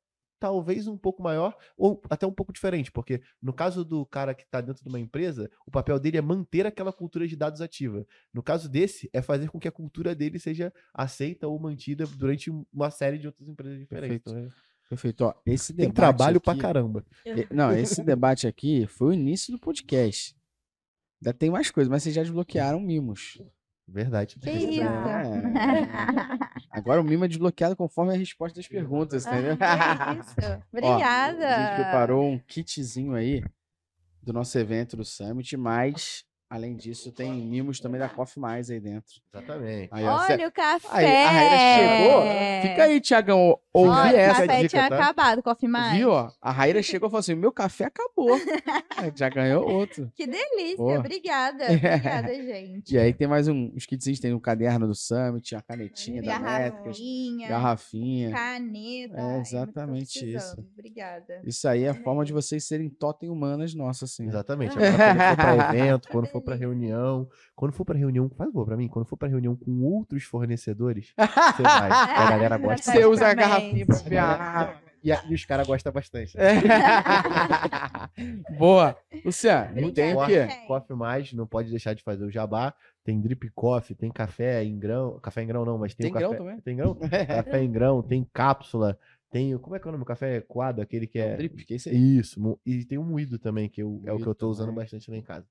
[0.45, 4.43] talvez um pouco maior ou até um pouco diferente, porque no caso do cara que
[4.43, 8.07] está dentro de uma empresa, o papel dele é manter aquela cultura de dados ativa.
[8.33, 12.51] No caso desse, é fazer com que a cultura dele seja aceita ou mantida durante
[12.71, 14.23] uma série de outras empresas diferentes.
[14.23, 14.31] Perfeito.
[14.31, 15.25] Então, é- Perfeito.
[15.25, 17.03] Ó, esse tem debate trabalho pra aqui- caramba.
[17.25, 20.37] E- Não, esse debate aqui foi o início do podcast.
[21.23, 23.41] Ainda tem mais coisas, mas vocês já desbloquearam mimos.
[23.89, 24.37] Verdade.
[24.39, 24.83] Que isso?
[24.83, 24.85] É.
[26.75, 29.57] Agora o mimo é desbloqueado conforme a resposta das perguntas, entendeu?
[29.61, 30.63] Ah, que isso.
[30.73, 31.49] Obrigada.
[31.49, 33.45] a gente preparou um kitzinho aí
[34.23, 38.81] do nosso evento do Summit, mas além disso tem mimos também da Coffee Mais aí
[38.81, 39.21] dentro.
[39.33, 39.89] Exatamente.
[39.93, 40.89] Aí, ó, cê- Olha o café.
[40.91, 42.23] Aí, a Raíra chegou.
[42.63, 43.59] Fica aí, Tiagão.
[43.77, 44.95] Ouvi Olha, essa o café dica, tinha tá?
[44.95, 45.99] acabado, Coffee Mais.
[45.99, 46.31] Viu, ó?
[46.41, 48.33] A Raíra chegou e falou assim: meu café acabou.
[48.97, 50.13] Aí já ganhou outro.
[50.15, 50.77] Que delícia.
[50.77, 51.01] Boa.
[51.01, 51.65] Obrigada.
[51.75, 52.95] Obrigada, gente.
[52.95, 56.39] E aí tem mais um, uns kitzinhos, tem um caderno do Summit, a canetinha da
[56.39, 56.99] Métricas,
[57.49, 59.17] Garrafinha, caneta.
[59.21, 60.37] É exatamente precisando.
[60.37, 60.69] isso.
[60.73, 61.43] Obrigada.
[61.45, 64.29] Isso aí é a forma de vocês serem totem humanas nossas, assim.
[64.29, 64.79] Exatamente.
[64.79, 68.67] Agora, quando for pra evento, quando for pra reunião, quando for pra reunião, faz boa
[68.67, 71.91] pra mim, quando for pra reunião com outros fornecedores, você vai.
[71.91, 72.93] A galera gosta.
[72.93, 73.64] Você usa a Praticamente.
[73.65, 74.85] Garrafinha pra beber água.
[75.03, 76.35] E, a- e os caras gostam bastante.
[76.39, 76.55] É.
[78.59, 78.97] Boa.
[79.25, 80.47] Luciano, não tem o quê?
[80.47, 80.67] Tem.
[80.67, 82.75] Coffee mais, não pode deixar de fazer o jabá.
[83.05, 85.19] Tem drip coffee, tem café em grão.
[85.21, 86.43] Café em grão não, mas tem, Tem o grão café.
[86.43, 86.61] também?
[86.61, 86.95] Tem grão?
[87.29, 88.99] café em grão, tem cápsula,
[89.31, 89.55] tem.
[89.55, 90.05] o- Como é que é o nome?
[90.05, 91.37] O café coado, aquele que é.
[91.37, 92.19] Drip, que é isso aí.
[92.19, 92.59] Isso.
[92.65, 94.85] E tem um moído também, que eu- é o que Moído eu tô usando também.
[94.85, 95.47] bastante lá em casa.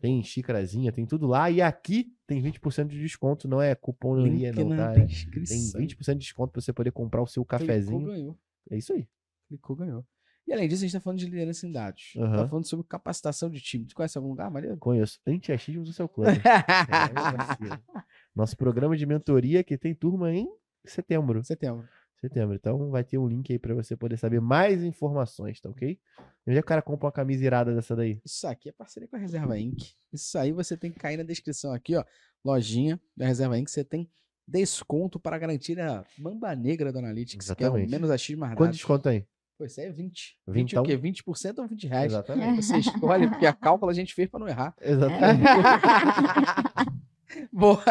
[0.00, 1.50] Tem xícarazinha, tem tudo lá.
[1.50, 4.90] E aqui tem 20% de desconto, não é cupom não Link não, na tá?
[4.92, 5.80] É- Tem descrição.
[5.80, 8.06] 20% de desconto pra você poder comprar o seu Clicou, cafezinho.
[8.06, 8.38] ganhou.
[8.70, 9.06] É isso aí.
[9.48, 10.04] Clicou, ganhou.
[10.46, 12.12] E além disso, a gente tá falando de liderança em dados.
[12.14, 12.48] Tá Aham.
[12.48, 13.86] falando sobre capacitação de time.
[13.86, 14.76] Tu conhece algum lugar, Maria?
[14.76, 15.18] Conheço.
[15.26, 16.32] Antiachismo do seu clube.
[16.32, 17.78] É, vacilo.
[18.36, 20.46] Nosso programa de mentoria que tem turma em
[20.84, 21.42] setembro.
[21.44, 21.88] Setembro.
[22.28, 22.54] Setembro.
[22.54, 25.98] Então vai ter um link aí pra você poder saber mais informações, tá ok?
[26.46, 28.20] Onde é que o cara compra uma camisa irada dessa daí?
[28.24, 29.92] Isso aqui é parceria com a Reserva Inc.
[30.12, 32.04] Isso aí você tem que cair na descrição aqui, ó.
[32.42, 33.70] Lojinha da Reserva Inc.
[33.70, 34.08] Você tem
[34.48, 37.90] desconto para garantir a mamba negra do Analytics, que é o Exatamente.
[37.90, 39.26] menos X mais Quanto desconto tem?
[39.58, 40.38] Pô, isso aí é 20.
[40.48, 40.82] 20 Vintão?
[40.82, 40.98] o quê?
[40.98, 42.12] 20% ou 20 reais?
[42.12, 42.62] Exatamente.
[42.62, 44.74] Você escolhe, porque a cálculo a gente fez para não errar.
[44.80, 45.44] Exatamente.
[47.52, 47.82] Boa.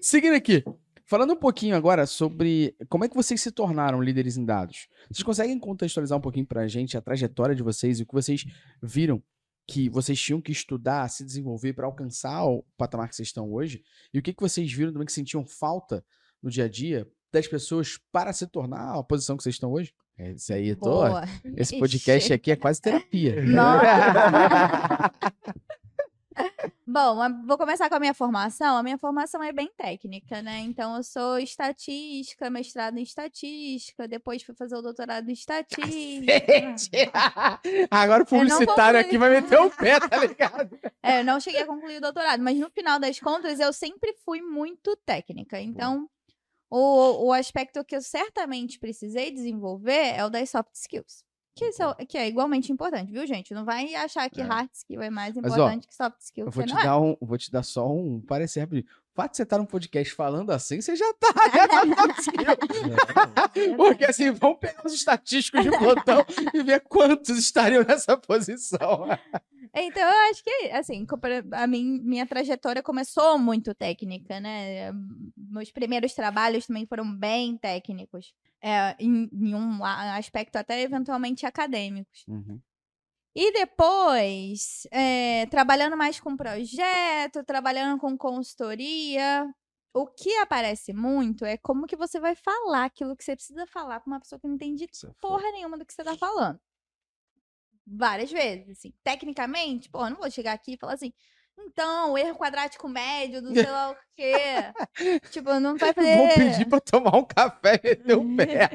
[0.00, 0.64] Seguindo aqui.
[1.06, 4.88] Falando um pouquinho agora sobre como é que vocês se tornaram líderes em dados.
[5.10, 8.44] Vocês conseguem contextualizar um pouquinho pra gente a trajetória de vocês e o que vocês
[8.82, 9.22] viram
[9.66, 13.82] que vocês tinham que estudar, se desenvolver para alcançar o patamar que vocês estão hoje?
[14.12, 16.04] E o que, que vocês viram também que sentiam falta
[16.42, 19.92] no dia a dia das pessoas para se tornar a posição que vocês estão hoje?
[20.16, 21.24] É, Isso aí, tô, Boa.
[21.56, 23.42] esse podcast aqui é quase terapia.
[23.42, 25.12] Nossa.
[26.86, 27.16] Bom,
[27.46, 28.76] vou começar com a minha formação.
[28.76, 30.60] A minha formação é bem técnica, né?
[30.60, 36.30] Então, eu sou estatística, mestrado em estatística, depois fui fazer o doutorado em estatística.
[37.90, 40.78] Agora o publicitário aqui vai meter o pé, tá ligado?
[41.02, 44.14] É, eu não cheguei a concluir o doutorado, mas no final das contas eu sempre
[44.24, 45.60] fui muito técnica.
[45.60, 46.08] Então,
[46.70, 51.23] o, o aspecto que eu certamente precisei desenvolver é o das soft skills.
[51.56, 53.54] Que, são- que é igualmente importante, viu, gente?
[53.54, 54.44] Não vai achar que É.
[54.44, 56.82] hard skill é mais Mas, ó, importante que soft skill, Eu vou te, é.
[56.82, 58.86] dar um, vou te dar só um parecer rapidinho.
[58.86, 61.28] O fato de você estar num podcast falando assim, você já tá.
[61.86, 63.76] né, skill.
[63.76, 69.06] Porque assim, vamos pegar os estatísticos de plantão e ver quantos estariam nessa posição.
[69.76, 71.06] Então, eu acho que, assim,
[71.52, 74.92] a min- minha trajetória começou muito técnica, né?
[75.36, 78.32] Meus primeiros trabalhos também foram bem técnicos.
[78.66, 82.24] É, em, em um aspecto até eventualmente acadêmicos.
[82.26, 82.58] Uhum.
[83.36, 89.52] E depois, é, trabalhando mais com projeto, trabalhando com consultoria,
[89.92, 94.00] o que aparece muito é como que você vai falar aquilo que você precisa falar
[94.00, 96.58] para uma pessoa que não entende Isso é porra nenhuma do que você tá falando.
[97.86, 98.94] Várias vezes, assim.
[99.02, 101.12] Tecnicamente, pô, não vou chegar aqui e falar assim,
[101.58, 104.34] então, o erro quadrático médio do sei lá o quê.
[105.30, 106.16] tipo, não vai fazer...
[106.16, 108.70] Vou pedir pra tomar um café e meter o pé.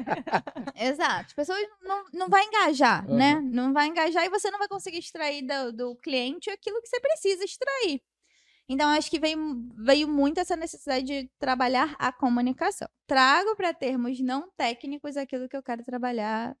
[0.76, 1.26] Exato.
[1.26, 3.16] As pessoas não, não vai engajar, Aham.
[3.16, 3.40] né?
[3.40, 7.00] Não vai engajar e você não vai conseguir extrair do, do cliente aquilo que você
[7.00, 8.02] precisa extrair.
[8.68, 9.38] Então, acho que veio,
[9.76, 12.88] veio muito essa necessidade de trabalhar a comunicação.
[13.06, 16.56] Trago para termos não técnicos aquilo que eu quero trabalhar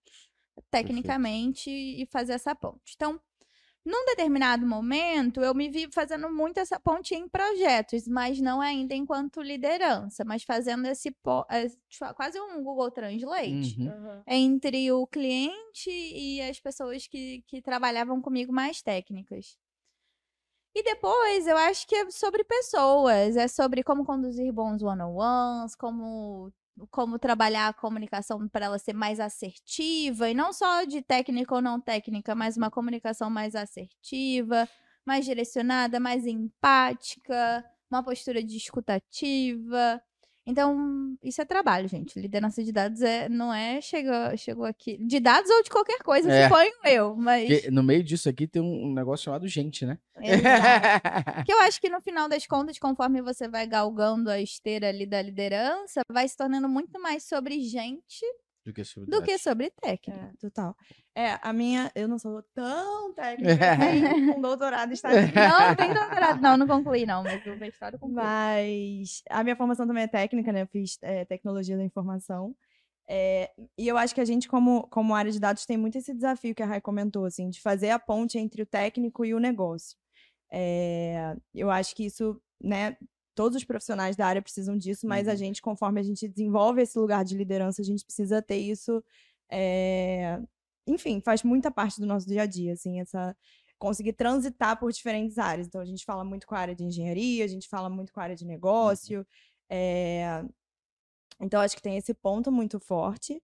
[0.70, 2.94] tecnicamente e fazer essa ponte.
[2.96, 3.20] Então,
[3.84, 8.94] num determinado momento, eu me vi fazendo muito essa ponte em projetos, mas não ainda
[8.94, 11.46] enquanto liderança, mas fazendo esse po-
[11.88, 14.22] tipo, quase um Google Translate Uhum.
[14.26, 19.56] entre o cliente e as pessoas que, que trabalhavam comigo mais técnicas.
[20.74, 26.52] E depois, eu acho que é sobre pessoas, é sobre como conduzir bons one-on-ones, como,
[26.90, 31.62] como trabalhar a comunicação para ela ser mais assertiva, e não só de técnica ou
[31.62, 34.68] não técnica, mas uma comunicação mais assertiva,
[35.04, 40.00] mais direcionada, mais empática, uma postura de escutativa.
[40.46, 42.18] Então, isso é trabalho, gente.
[42.18, 44.96] Liderança de dados é, não é chegou, chegou aqui.
[44.98, 46.44] De dados ou de qualquer coisa, É.
[46.44, 47.14] suponho eu.
[47.16, 47.48] Mas.
[47.48, 49.98] Porque no meio disso aqui tem um negócio chamado gente, né?
[51.44, 55.06] Que eu acho que no final das contas, conforme você vai galgando a esteira ali
[55.06, 58.24] da liderança, vai se tornando muito mais sobre gente
[58.70, 60.32] Do que sobre do que sobre técnica.
[60.32, 60.76] É, total.
[61.14, 65.48] É, a minha, eu não sou tão técnica assim, com doutorado em estatística.
[65.48, 66.40] Não, tem doutorado.
[66.40, 68.14] Não, não concluí, não, mas o mestrado concluí.
[68.14, 70.62] Mas a minha formação também é técnica, né?
[70.62, 72.54] Eu fiz é, tecnologia da informação.
[73.08, 76.14] É, e eu acho que a gente, como, como área de dados, tem muito esse
[76.14, 79.40] desafio que a Rai comentou, assim, de fazer a ponte entre o técnico e o
[79.40, 79.98] negócio.
[80.52, 82.96] É, eu acho que isso, né?
[83.40, 85.36] Todos os profissionais da área precisam disso, mas a Uhum.
[85.38, 89.02] gente, conforme a gente desenvolve esse lugar de liderança, a gente precisa ter isso.
[89.50, 90.38] é,
[90.86, 93.34] enfim, faz muita parte do nosso dia a dia, assim, essa
[93.78, 95.66] conseguir transitar por diferentes áreas.
[95.66, 98.20] Então, a gente fala muito com a área de engenharia, a gente fala muito com
[98.20, 99.26] a área de negócio.
[99.70, 100.44] é,
[101.40, 103.42] Então, acho que tem esse ponto muito forte.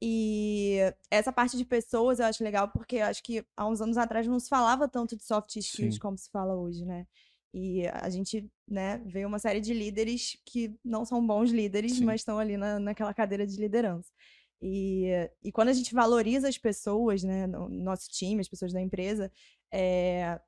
[0.00, 0.78] E
[1.10, 4.38] essa parte de pessoas eu acho legal, porque acho que há uns anos atrás não
[4.38, 6.00] se falava tanto de soft skills Sim.
[6.00, 7.06] como se fala hoje, né?
[7.52, 12.04] E a gente, né, vê uma série de líderes que não são bons líderes, Sim.
[12.04, 14.12] mas estão ali na, naquela cadeira de liderança.
[14.60, 15.06] E,
[15.42, 19.30] e quando a gente valoriza as pessoas, né, no nosso time, as pessoas da empresa,
[19.72, 20.38] é,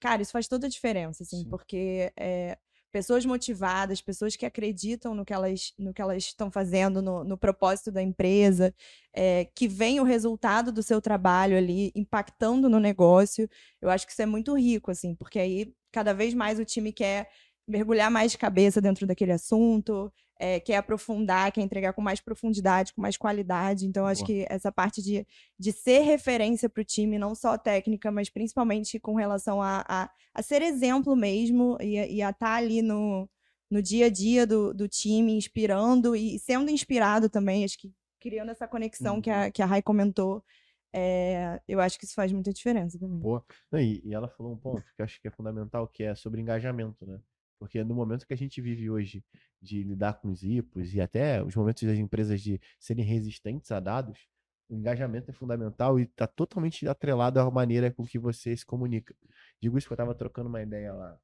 [0.00, 1.48] cara, isso faz toda a diferença, assim, Sim.
[1.50, 2.58] porque é,
[2.92, 7.36] pessoas motivadas, pessoas que acreditam no que elas no que elas estão fazendo, no, no
[7.38, 8.74] propósito da empresa,
[9.12, 13.48] é, que veem o resultado do seu trabalho ali impactando no negócio,
[13.80, 16.92] eu acho que isso é muito rico, assim, porque aí cada vez mais o time
[16.92, 17.30] quer
[17.66, 22.92] mergulhar mais de cabeça dentro daquele assunto, é, quer aprofundar, quer entregar com mais profundidade,
[22.92, 23.86] com mais qualidade.
[23.86, 24.26] Então, acho Boa.
[24.26, 25.26] que essa parte de,
[25.58, 30.10] de ser referência para o time, não só técnica, mas principalmente com relação a, a,
[30.34, 33.28] a ser exemplo mesmo e, a- e a estar ali no,
[33.70, 38.50] no dia a dia do, do time, inspirando e sendo inspirado também, acho que criando
[38.50, 40.44] essa conexão que, a, que a Rai comentou.
[40.92, 43.18] é, eu acho que isso faz muita diferença também.
[43.20, 43.44] Boa.
[43.74, 46.40] E, e ela falou um ponto que eu acho que é fundamental, que é sobre
[46.40, 47.18] engajamento, né?
[47.58, 49.24] Porque no momento que a gente vive hoje
[49.60, 53.80] de lidar com os IPOs e até os momentos das empresas de serem resistentes a
[53.80, 54.28] dados,
[54.68, 59.14] o engajamento é fundamental e está totalmente atrelado à maneira com que você se comunica.
[59.60, 61.18] Digo isso porque eu estava trocando uma ideia lá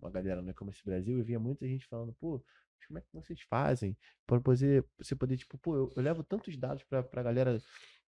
[0.00, 2.42] uma galera no e-commerce Brasil, eu via muita gente falando, pô,
[2.86, 6.56] como é que vocês fazem para poder, você poder, tipo, pô, eu, eu levo tantos
[6.56, 7.60] dados pra, pra galera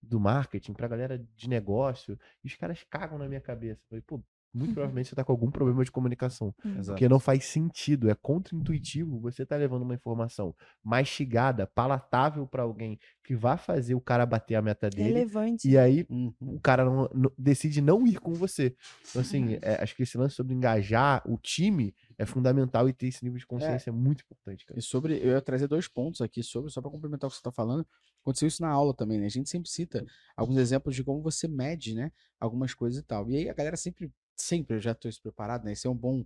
[0.02, 3.82] do marketing, pra galera de negócio, e os caras cagam na minha cabeça.
[3.82, 4.22] Eu falei, pô,
[4.52, 6.54] muito provavelmente você tá com algum problema de comunicação.
[6.64, 6.72] Uhum.
[6.72, 6.86] Exato.
[6.90, 12.98] Porque não faz sentido, é contra-intuitivo você tá levando uma informação mastigada, palatável pra alguém
[13.24, 15.08] que vai fazer o cara bater a meta dele.
[15.20, 15.68] Relevante.
[15.68, 16.34] E aí Uhum.
[16.40, 18.74] o cara não, não- decide não ir com você.
[19.08, 23.06] Então, assim, é, acho que esse lance sobre engajar o time é fundamental e ter
[23.06, 24.78] esse nível de consciência é, muito importante, cara.
[24.78, 27.40] E sobre, eu ia trazer dois pontos aqui sobre, só para complementar o que você
[27.40, 27.86] está falando.
[28.22, 29.26] Aconteceu isso na aula também, né?
[29.26, 30.04] A gente sempre cita
[30.36, 32.12] alguns exemplos de como você mede, né?
[32.38, 33.30] Algumas coisas e tal.
[33.30, 35.72] E aí a galera sempre, sempre, eu já estou preparado, né?
[35.72, 36.24] Isso é um bom,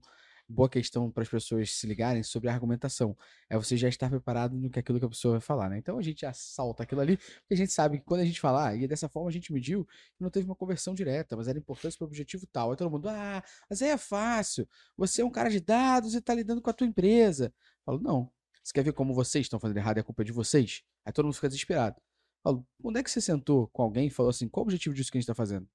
[0.48, 3.16] boa questão para as pessoas se ligarem sobre a argumentação.
[3.48, 5.78] É você já estar preparado no que aquilo que a pessoa vai falar, né?
[5.78, 8.40] Então a gente já salta aquilo ali, porque a gente sabe que quando a gente
[8.40, 9.86] falar, ah, e dessa forma a gente mediu,
[10.18, 12.70] não teve uma conversão direta, mas era importante para o objetivo tal.
[12.70, 14.68] Aí todo mundo, ah, mas aí é fácil.
[14.96, 17.46] Você é um cara de dados e está lidando com a tua empresa.
[17.46, 18.30] Eu falo, não.
[18.62, 20.82] Você quer ver como vocês estão fazendo errado e culpa é de vocês?
[21.04, 21.96] Aí todo mundo fica desesperado.
[21.98, 24.94] Eu falo, quando é que você sentou com alguém e falou assim, qual o objetivo
[24.94, 25.68] disso que a gente tá fazendo?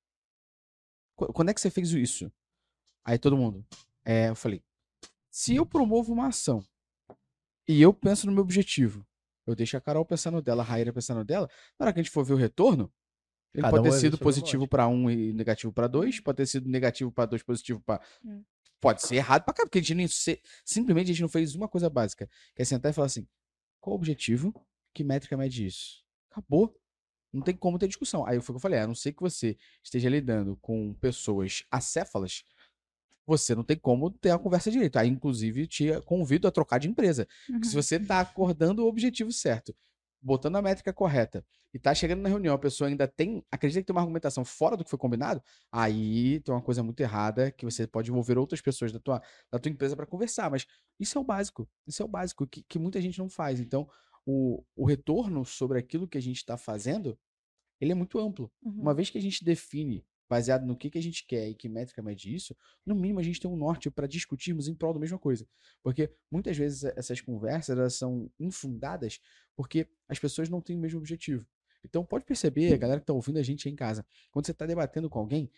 [1.20, 2.32] Qu- Quando é que você fez isso?
[3.04, 3.66] Aí todo mundo.
[4.06, 4.64] É, eu falei,
[5.30, 6.64] se eu promovo uma ação
[7.68, 9.06] e eu penso no meu objetivo,
[9.46, 12.00] eu deixo a Carol pensar no dela, a Raíra pensar no dela, na hora que
[12.00, 12.92] a gente for ver o retorno,
[13.54, 16.46] ele Cada pode um ter sido positivo para um e negativo para dois, pode ter
[16.46, 18.02] sido negativo para dois, positivo para.
[18.24, 18.44] Hum.
[18.80, 21.54] Pode ser errado pra cá, porque a gente nem se- simplesmente a gente não fez
[21.56, 23.28] uma coisa básica, que é sentar e falar assim:
[23.82, 24.54] qual o objetivo?
[24.94, 26.04] Que métrica mede isso?
[26.32, 26.74] Acabou.
[27.32, 28.26] Não tem como ter discussão.
[28.26, 31.64] Aí foi o que eu falei: a não ser que você esteja lidando com pessoas
[31.70, 32.44] acéfalas,
[33.26, 34.98] você não tem como ter a conversa direito.
[34.98, 37.28] Aí, inclusive, te convido a trocar de empresa.
[37.46, 39.76] Porque se você tá acordando o objetivo certo,
[40.22, 43.86] botando a métrica correta, e tá chegando na reunião, a pessoa ainda tem, acredita que
[43.86, 47.64] tem uma argumentação fora do que foi combinado, aí tem uma coisa muito errada que
[47.64, 49.22] você pode envolver outras pessoas da tua,
[49.52, 50.50] da tua empresa para conversar.
[50.50, 50.66] Mas
[51.00, 51.70] isso é o básico.
[51.86, 53.60] Isso é o básico que, que muita gente não faz.
[53.60, 53.88] Então,
[54.26, 57.18] o, o retorno sobre aquilo que a gente está fazendo,
[57.80, 58.52] ele é muito amplo.
[58.62, 58.82] Uhum.
[58.82, 61.68] Uma vez que a gente define, baseado no que, que a gente quer e que
[61.68, 62.56] métrica mede isso,
[62.86, 65.48] no mínimo a gente tem um norte para discutirmos em prol da mesma coisa.
[65.82, 69.20] Porque muitas vezes essas conversas elas são infundadas
[69.56, 71.46] porque as pessoas não têm o mesmo objetivo.
[71.84, 74.52] Então pode perceber, a galera que está ouvindo a gente aí em casa, quando você
[74.52, 75.50] está debatendo com alguém,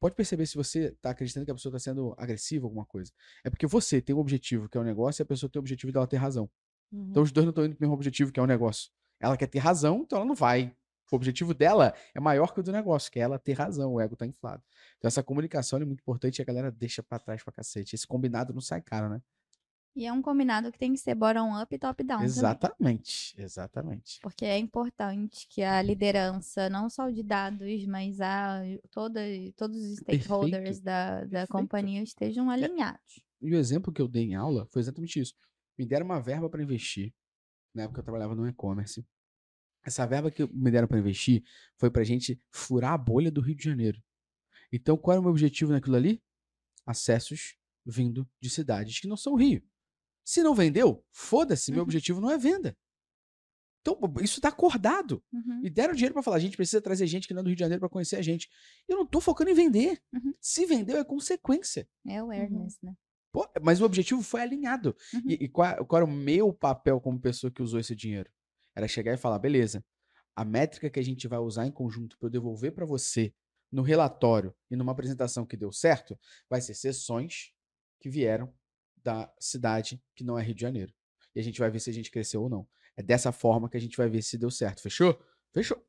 [0.00, 3.12] pode perceber se você está acreditando que a pessoa está sendo agressiva ou alguma coisa.
[3.44, 5.62] É porque você tem um objetivo que é o negócio e a pessoa tem o
[5.62, 6.50] objetivo dela ter razão.
[6.92, 7.08] Uhum.
[7.10, 8.90] Então os dois não estão indo pro mesmo objetivo, que é o negócio.
[9.20, 10.74] Ela quer ter razão, então ela não vai.
[11.10, 14.00] O objetivo dela é maior que o do negócio, que é ela ter razão, o
[14.00, 14.62] ego tá inflado.
[14.98, 17.94] Então essa comunicação é muito importante e a galera deixa pra trás pra cacete.
[17.94, 19.22] Esse combinado não sai caro, né?
[19.96, 22.60] E é um combinado que tem que ser bottom-up e top-down também.
[22.60, 24.20] exatamente, exatamente.
[24.20, 28.60] Porque é importante que a liderança, não só de dados, mas a
[28.90, 29.20] toda,
[29.56, 31.48] todos os stakeholders Perfeito, da, da perfeito.
[31.48, 33.20] companhia estejam alinhados.
[33.40, 35.34] E o exemplo que eu dei em aula foi exatamente isso.
[35.78, 37.14] Me deram uma verba para investir,
[37.74, 39.06] na época eu trabalhava no e-commerce.
[39.84, 41.42] Essa verba que me deram para investir
[41.76, 44.02] foi pra gente furar a bolha do Rio de Janeiro.
[44.72, 46.22] Então, qual era o meu objetivo naquilo ali?
[46.84, 47.56] Acessos
[47.86, 49.62] vindo de cidades que não são o Rio.
[50.24, 51.84] Se não vendeu, foda-se, meu Uhum.
[51.84, 52.76] objetivo não é venda.
[53.80, 55.22] Então, isso tá acordado.
[55.32, 55.62] Uhum.
[55.64, 57.56] E deram dinheiro pra falar, a gente precisa trazer gente que não é do Rio
[57.56, 58.50] de Janeiro pra conhecer a gente.
[58.86, 60.02] Eu não tô focando em vender.
[60.12, 60.34] Uhum.
[60.40, 61.88] Se vendeu, é consequência.
[62.06, 62.94] É awareness, né?
[63.32, 64.96] Pô, mas o objetivo foi alinhado.
[65.12, 65.22] Uhum.
[65.26, 68.30] E, e qual, qual era o meu papel como pessoa que usou esse dinheiro?
[68.74, 69.84] Era chegar e falar, beleza,
[70.34, 73.34] a métrica que a gente vai usar em conjunto para eu devolver para você
[73.70, 76.18] no relatório e numa apresentação que deu certo,
[76.48, 77.52] vai ser sessões
[78.00, 78.52] que vieram
[78.96, 80.92] da cidade que não é Rio de Janeiro.
[81.34, 82.66] E a gente vai ver se a gente cresceu ou não.
[82.96, 84.80] É dessa forma que a gente vai ver se deu certo.
[84.80, 85.20] Fechou?
[85.52, 85.84] Fechou.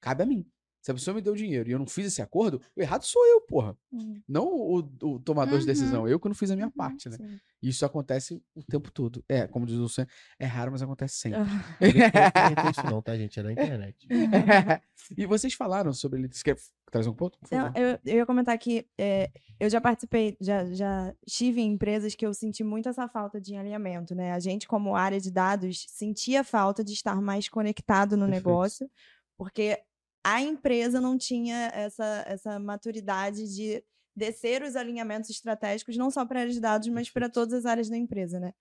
[0.00, 0.50] Cabe a mim.
[0.82, 3.24] Se a pessoa me deu dinheiro e eu não fiz esse acordo, o errado sou
[3.26, 3.76] eu, porra.
[3.92, 4.22] Uhum.
[4.26, 5.66] Não o, o tomador de Uhum.
[5.66, 6.08] decisão.
[6.08, 7.16] Eu que não fiz a minha Uhum, parte, né?
[7.18, 7.38] Sim.
[7.62, 9.22] Isso acontece o tempo todo.
[9.28, 10.08] É, como diz o Luciano,
[10.38, 11.40] é raro, mas acontece sempre.
[11.40, 13.38] Não tem isso não, tá, gente?
[13.38, 14.06] É na internet.
[15.16, 16.26] e vocês falaram sobre.
[16.28, 16.56] Você quer
[16.90, 17.38] trazer um ponto?
[17.50, 22.14] Não, eu, eu ia comentar que é, eu já participei, já, já estive em empresas
[22.14, 24.32] que eu senti muito essa falta de alinhamento, né?
[24.32, 28.46] A gente, como área de dados, sentia falta de estar mais conectado no Perfeito.
[28.48, 28.90] negócio,
[29.36, 29.78] porque
[30.24, 33.82] a empresa não tinha essa, essa maturidade de
[34.14, 37.66] descer os alinhamentos estratégicos, não só para a área de dados, mas para todas as
[37.66, 38.52] áreas da empresa, né?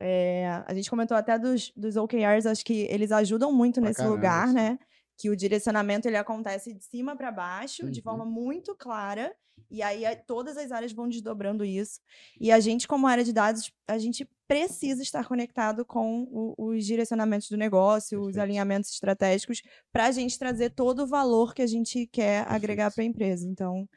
[0.00, 3.98] É, a gente comentou até dos, dos OKRs, acho que eles ajudam muito Pra nesse
[3.98, 4.78] caramba, lugar, né?
[5.18, 8.04] Que o direcionamento ele acontece de cima para baixo, de Uhum.
[8.04, 9.34] forma muito clara,
[9.70, 12.00] e aí todas as áreas vão desdobrando isso.
[12.40, 16.86] E a gente, como área de dados, a gente precisa estar conectado com o- os
[16.86, 18.42] direcionamentos do negócio, os Perfeito.
[18.44, 19.60] alinhamentos estratégicos,
[19.92, 22.94] para a gente trazer todo o valor que a gente quer agregar Perfeito.
[22.94, 23.46] para a empresa.
[23.48, 23.88] Então,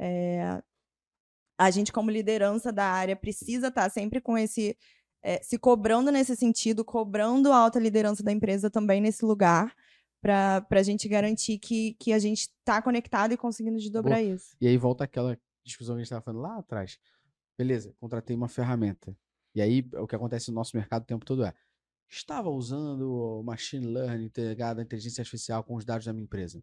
[0.00, 0.60] é,
[1.58, 4.76] a gente, como liderança da área, precisa estar sempre com esse.
[5.22, 9.70] é, se cobrando nesse sentido, cobrando a alta liderança da empresa também nesse lugar,
[10.20, 14.56] para a gente garantir que, que a gente está conectado e conseguindo desdobrar isso.
[14.60, 16.98] E aí volta aquela discussão que a gente estava falando lá atrás.
[17.56, 19.16] Beleza, contratei uma ferramenta.
[19.54, 21.54] E aí o que acontece no nosso mercado o tempo todo é:
[22.08, 26.62] estava usando machine learning integrado à inteligência artificial com os dados da minha empresa.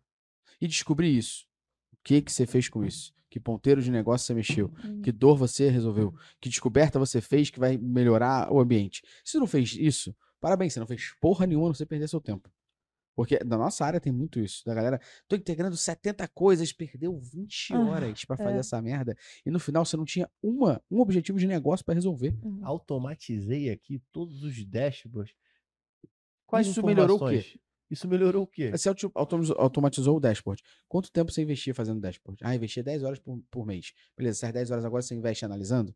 [0.61, 1.45] E descobri isso.
[1.93, 3.13] O que que você fez com isso?
[3.29, 4.71] Que ponteiro de negócio você mexeu?
[5.03, 6.13] Que dor você resolveu?
[6.39, 9.01] Que descoberta você fez que vai melhorar o ambiente?
[9.23, 12.49] Se você não fez isso, parabéns, você não fez porra nenhuma, você perder seu tempo.
[13.18, 14.63] Porque na nossa área tem muito isso.
[14.63, 18.59] Da galera, tô integrando 70 coisas, perdeu 20 Ah, horas pra fazer é.
[18.59, 19.18] essa merda.
[19.43, 22.38] E no final você não tinha uma, um objetivo de negócio pra resolver.
[22.43, 22.59] Uhum.
[22.63, 25.34] Automatizei aqui todos os dashboards.
[26.45, 27.59] Quais Isso melhorou o quê?
[27.89, 28.70] Isso melhorou o quê?
[28.70, 30.61] Você auto- automatizou, automatizou o dashboard.
[30.88, 32.39] Quanto tempo você investia fazendo dashboard?
[32.43, 33.93] Ah, investia 10 horas por, por mês.
[34.15, 35.95] Beleza, essas 10 horas agora você investe analisando?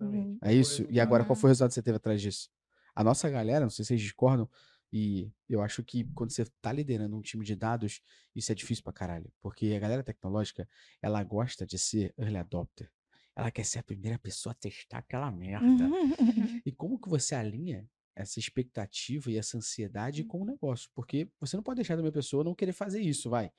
[0.00, 0.38] Uhum.
[0.40, 0.86] É isso?
[0.88, 2.48] E agora, qual foi o resultado que você teve atrás disso?
[2.94, 4.48] A nossa galera, não sei se vocês discordam,
[4.92, 8.00] e eu acho que quando você tá liderando um time de dados,
[8.34, 9.32] isso é difícil pra caralho.
[9.40, 10.68] Porque a galera tecnológica,
[11.00, 12.90] ela gosta de ser early adopter.
[13.36, 15.88] Ela quer ser a primeira pessoa a testar aquela merda.
[16.66, 20.90] E como que você alinha essa expectativa e essa ansiedade com o negócio?
[20.94, 23.50] Porque você não pode deixar de uma pessoa não querer fazer isso, vai.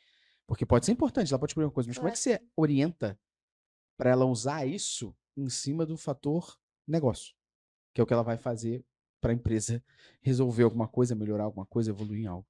[0.46, 3.20] Porque pode ser importante, ela pode descobrir uma coisa, mas como é que você orienta
[3.98, 6.58] para ela usar isso em cima do fator
[6.88, 7.34] negócio?
[7.94, 8.86] Que é o que ela vai fazer
[9.22, 9.82] para a empresa
[10.22, 12.46] resolver alguma coisa, melhorar alguma coisa, evoluir em algo.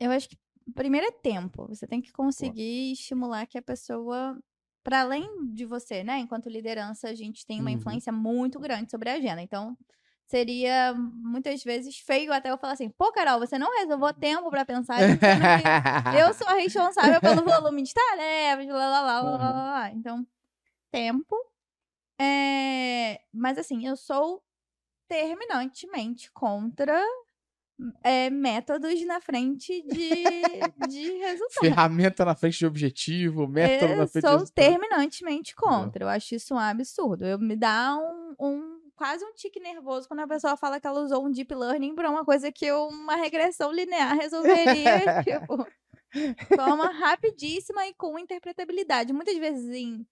[0.00, 0.36] Eu acho que
[0.74, 1.66] primeiro é tempo.
[1.68, 4.38] Você tem que conseguir estimular que a pessoa,
[4.82, 6.18] para além de você, né?
[6.18, 7.76] Enquanto liderança, a gente tem uma Uhum.
[7.76, 9.40] influência muito grande sobre a agenda.
[9.40, 9.76] Então,
[10.26, 14.64] seria muitas vezes feio até eu falar assim: pô, Carol, você não reservou tempo para
[14.64, 14.98] pensar
[16.20, 19.90] eu sou a responsável pelo volume de tarefas, lá, lá, lá, lá, lá, lá, lá.
[19.92, 20.26] Então,
[20.90, 21.36] tempo.
[22.20, 24.42] É, Mas assim, eu sou
[25.08, 27.02] terminantemente contra
[28.02, 30.10] é, métodos na frente de,
[30.88, 31.60] de resultado.
[31.60, 34.54] Ferramenta na frente de objetivo, método na Eu frente de sou resultado.
[34.64, 36.04] terminantemente contra.
[36.04, 37.24] Eu acho isso um absurdo.
[37.24, 41.00] Eu me dá um, um- quase um tique nervoso quando a pessoa fala que ela
[41.00, 45.64] usou um deep learning para uma coisa que eu- uma regressão linear resolveria, tipo,
[46.56, 49.12] forma rapidíssima e com interpretabilidade.
[49.12, 50.04] Muitas vezes em,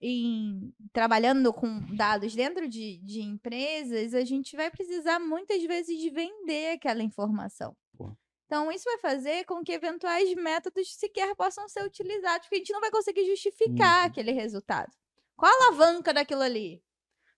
[0.00, 6.10] em trabalhando com dados dentro de, de empresas, a gente vai precisar muitas vezes de
[6.10, 7.74] vender aquela informação.
[7.96, 8.12] Pô.
[8.46, 12.72] Então, isso vai fazer com que eventuais métodos sequer possam ser utilizados, porque a gente
[12.72, 14.06] não vai conseguir justificar Uhum.
[14.06, 14.92] aquele resultado.
[15.36, 16.82] Qual a alavanca daquilo ali?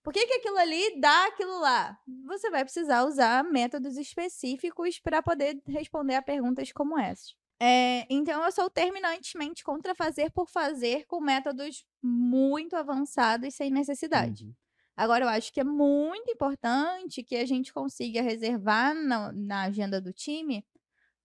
[0.03, 1.97] Por que, que aquilo ali dá aquilo lá?
[2.25, 7.35] Você vai precisar usar métodos específicos para poder responder a perguntas como essas.
[7.61, 14.45] É, então, eu sou terminantemente contra fazer por fazer com métodos muito avançados sem necessidade.
[14.45, 14.55] Uhum.
[14.95, 19.99] Agora, eu acho que é muito importante que a gente consiga reservar na, na agenda
[20.01, 20.65] do time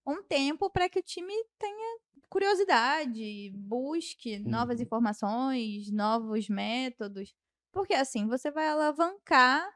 [0.06, 4.84] um tempo para que o time tenha curiosidade, busque novas Uhum.
[4.84, 7.34] informações, novos métodos.
[7.72, 9.68] Porque assim você vai alavancar.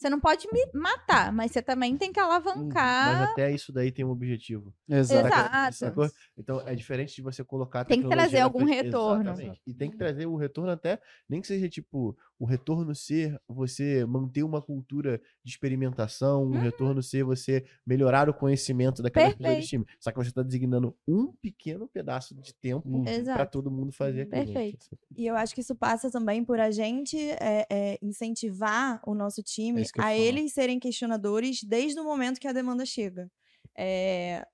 [0.00, 3.20] Você não pode me matar, mas você também tem que alavancar.
[3.20, 4.72] Mas até isso daí tem um objetivo.
[4.88, 5.26] Exato.
[5.26, 5.76] Exato.
[5.76, 6.10] Sacou?
[6.38, 9.30] Então é diferente de você colocar Tem que trazer algum frente- retorno.
[9.30, 9.60] Exatamente.
[9.66, 10.98] E tem que trazer o retorno até,
[11.28, 16.60] nem que seja tipo, o retorno ser você manter uma cultura de experimentação, o Uhum.
[16.60, 19.84] retorno ser você melhorar o conhecimento daquela pessoa do time.
[20.00, 23.04] Só que você está designando um pequeno pedaço de tempo Uhum.
[23.04, 24.46] para todo mundo fazer aquilo.
[24.46, 24.86] Perfeito.
[25.16, 29.40] E eu acho que isso passa também por a gente é, é, incentivar o nosso
[29.40, 33.30] É time ia a eles serem questionadores desde o momento que a demanda chega.
[33.76, 34.46] É,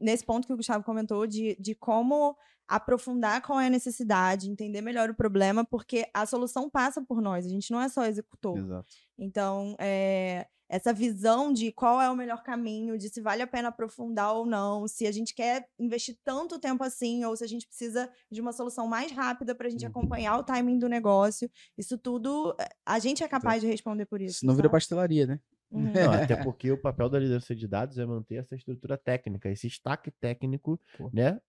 [0.00, 2.34] nesse ponto que o Gustavo comentou, de, de como
[2.68, 7.46] aprofundar qual é a necessidade, entender melhor o problema, porque a solução passa por nós,
[7.46, 8.58] a gente não é só executor.
[8.58, 8.86] Exato.
[9.18, 13.68] Então, é, essa visão de qual é o melhor caminho, de se vale a pena
[13.68, 17.66] aprofundar ou não, se a gente quer investir tanto tempo assim, ou se a gente
[17.66, 19.90] precisa de uma solução mais rápida para a gente Uhum.
[19.90, 24.20] acompanhar o timing do negócio, isso tudo, é, a gente é capaz de responder por
[24.20, 24.40] isso.
[24.40, 25.40] Senão vira pastelaria, né?
[25.70, 25.92] Uhum.
[25.92, 29.66] Não, até porque o papel da liderança de dados é manter essa estrutura técnica, esse
[29.68, 31.10] stack técnico, Pô.
[31.12, 31.40] né?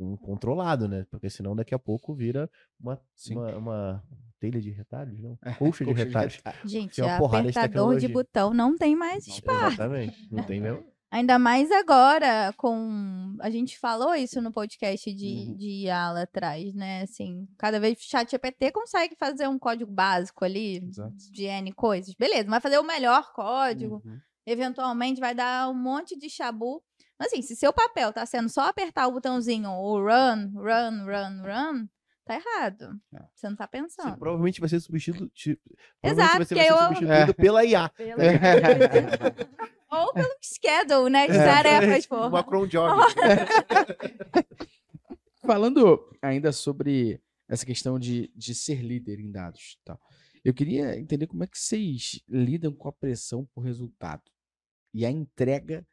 [0.00, 1.06] Um controlado, né?
[1.10, 4.04] Porque senão daqui a pouco vira uma, uma, uma
[4.38, 5.38] telha de retalhos, não?
[5.58, 6.40] Colcha de retalhos.
[6.64, 8.08] Gente, de apertador de tecnologia.
[8.08, 9.66] botão não tem mais espaço.
[9.74, 10.28] Exatamente.
[10.32, 10.84] Não tem mesmo?
[11.12, 13.36] Ainda mais agora com.
[13.40, 15.56] A gente falou isso no podcast de, Uhum.
[15.56, 17.02] de IA lá atrás, né?
[17.02, 21.12] Assim, cada vez o chat GPT consegue fazer um código básico ali Exato.
[21.32, 22.14] de N coisas.
[22.14, 24.00] Beleza, vai fazer o melhor código.
[24.04, 24.20] Uhum.
[24.46, 26.80] Eventualmente vai dar um monte de chabu.
[27.20, 31.42] Mas assim, se seu papel tá sendo só apertar o botãozinho, o run, run, run,
[31.42, 31.86] run,
[32.24, 32.98] tá errado.
[33.14, 33.22] É.
[33.34, 34.16] Você não tá Você pensando.
[34.18, 35.28] provavelmente vai ser substituído.
[35.34, 35.60] tipo,
[36.02, 37.88] Exato, você vai ser eu- substituído pela IA.
[37.94, 38.16] Pela-
[39.92, 41.26] Ou pelo schedule, né?
[41.26, 42.28] De É, tarefas, porra.
[42.28, 43.02] Uma cron job.
[45.42, 49.76] Falando ainda sobre essa questão de, de ser líder em dados.
[49.80, 50.00] e Tal.
[50.44, 54.22] Eu queria entender como é que vocês lidam com a pressão por resultado
[54.94, 55.84] e a entrega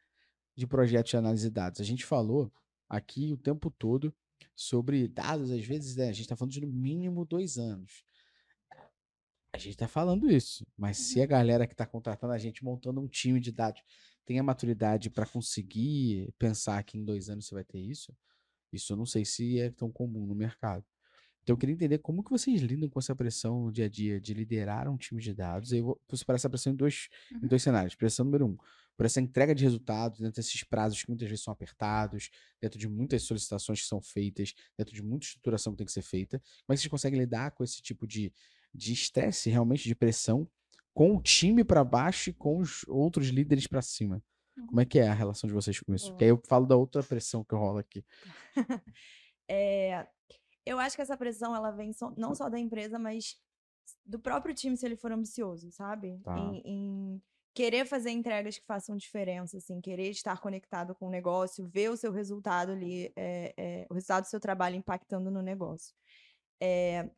[0.58, 1.80] de projetos de análise de dados.
[1.80, 2.52] A gente falou
[2.88, 4.12] aqui o tempo todo
[4.56, 8.04] sobre dados, às vezes né, a gente está falando de no mínimo dois anos.
[9.52, 13.00] A gente está falando isso, mas se a galera que está contratando a gente, montando
[13.00, 13.80] um time de dados,
[14.26, 18.12] tem a maturidade para conseguir pensar que em dois anos você vai ter isso,
[18.72, 20.84] isso eu não sei se é tão comum no mercado.
[21.42, 24.20] Então eu queria entender como que vocês lidam com essa pressão no dia a dia
[24.20, 25.72] de liderar um time de dados.
[25.72, 27.94] Eu vou separar essa pressão em dois, em dois cenários.
[27.94, 28.58] Pressão número um,
[28.98, 32.30] por essa entrega de resultados dentro desses prazos que muitas vezes são apertados,
[32.60, 36.02] dentro de muitas solicitações que são feitas, dentro de muita estruturação que tem que ser
[36.02, 36.38] feita.
[36.40, 38.32] Como é que vocês conseguem lidar com esse tipo de
[38.74, 40.46] de estresse, realmente de pressão,
[40.92, 44.22] com o time para baixo e com os outros líderes para cima?
[44.66, 46.10] Como é que é a relação de vocês com isso?
[46.10, 48.04] Porque aí eu falo da outra pressão que rola aqui.
[49.50, 50.06] É,
[50.66, 53.36] eu acho que essa pressão ela vem só- não só da empresa, mas
[54.04, 56.18] do próprio time se ele for ambicioso, sabe?
[56.22, 56.38] Tá.
[56.38, 57.22] Em, em
[57.58, 61.96] querer fazer entregas que façam diferença, assim, querer estar conectado com o negócio, ver o
[61.96, 65.92] seu resultado ali, é, é, o resultado do seu trabalho impactando no negócio.
[66.62, 67.10] É,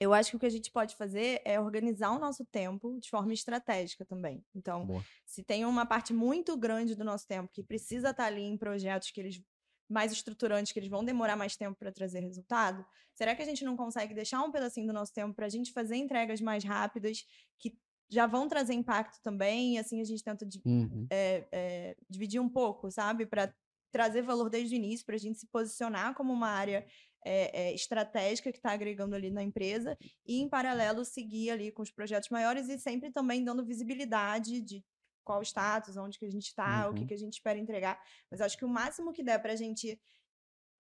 [0.00, 3.10] eu acho que o que a gente pode fazer é organizar o nosso tempo de
[3.10, 4.42] forma estratégica também.
[4.54, 5.04] Então, Boa.
[5.26, 9.10] se tem uma parte muito grande do nosso tempo que precisa estar ali em projetos
[9.10, 9.42] que eles
[9.86, 13.62] mais estruturantes, que eles vão demorar mais tempo para trazer resultado, será que a gente
[13.62, 17.26] não consegue deixar um pedacinho do nosso tempo para a gente fazer entregas mais rápidas
[17.58, 17.78] que
[18.08, 19.74] já vão trazer impacto também?
[19.74, 21.06] E assim a gente tenta Uhum.
[21.10, 23.26] é, é, dividir um pouco, sabe?
[23.26, 23.54] Para
[23.92, 26.86] trazer valor desde o início, para a gente se posicionar como uma área
[27.24, 31.90] é, estratégica que está agregando ali na empresa e, em paralelo, seguir ali com os
[31.90, 34.84] projetos maiores e sempre também dando visibilidade de
[35.24, 37.06] qual o status, onde que a gente está, o que, Uhum.
[37.08, 38.00] que a gente espera entregar.
[38.30, 40.00] Mas acho que o máximo que der para a gente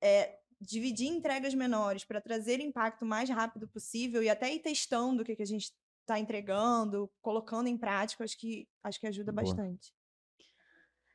[0.02, 5.24] é, dividir entregas menores para trazer impacto mais rápido possível e até ir testando o
[5.24, 5.72] que, que a gente
[6.04, 9.42] está entregando, colocando em prática, acho que, acho que ajuda Boa.
[9.42, 9.92] bastante.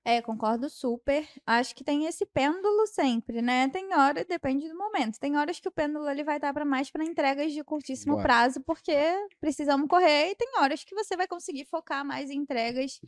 [0.03, 1.27] É, concordo super.
[1.45, 3.69] Acho que tem esse pêndulo sempre, né?
[3.69, 5.19] Tem hora, depende do momento.
[5.19, 8.23] Tem horas que o pêndulo ele vai estar para mais para entregas de curtíssimo Bora.
[8.23, 8.97] prazo, porque
[9.39, 12.99] precisamos correr, e tem horas que você vai conseguir focar mais em entregas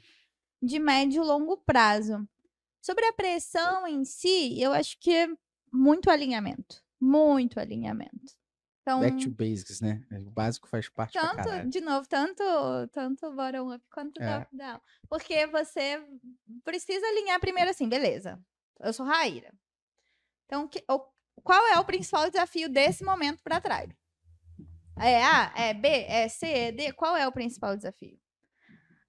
[0.61, 2.27] de médio e longo prazo.
[2.81, 5.27] Sobre a pressão em si, eu acho que é
[5.71, 6.83] muito alinhamento.
[6.99, 8.40] Muito alinhamento.
[8.91, 10.03] Então, Back to basics, né?
[10.27, 12.43] O básico faz parte tanto, de novo, tanto,
[12.91, 14.39] tanto bottom up quanto É.
[14.39, 14.81] top down.
[15.07, 16.03] Porque você
[16.63, 18.39] precisa alinhar primeiro assim, beleza.
[18.79, 19.53] Eu sou Raíra.
[20.45, 21.05] Então, que- o-
[21.43, 23.89] qual é o principal desafio desse momento para trás?
[24.99, 26.91] É A, é B, é C, é D?
[26.93, 28.19] Qual é o principal desafio?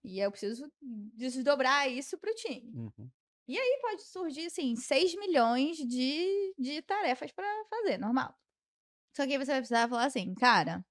[0.05, 2.73] E eu preciso desdobrar isso para o time.
[2.75, 3.11] Uhum.
[3.49, 8.35] E pode surgir, assim, 6 milhões de, de tarefas para fazer, normal.
[9.15, 10.85] Só que aí você vai precisar falar assim, cara,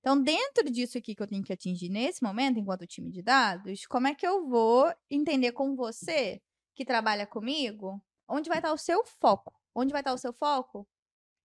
[0.00, 3.86] então dentro disso aqui que eu tenho que atingir nesse momento, enquanto time de dados,
[3.86, 6.40] como é que eu vou entender com você,
[6.74, 9.52] que trabalha comigo, onde vai estar o seu foco?
[9.74, 10.88] Onde vai estar o seu foco?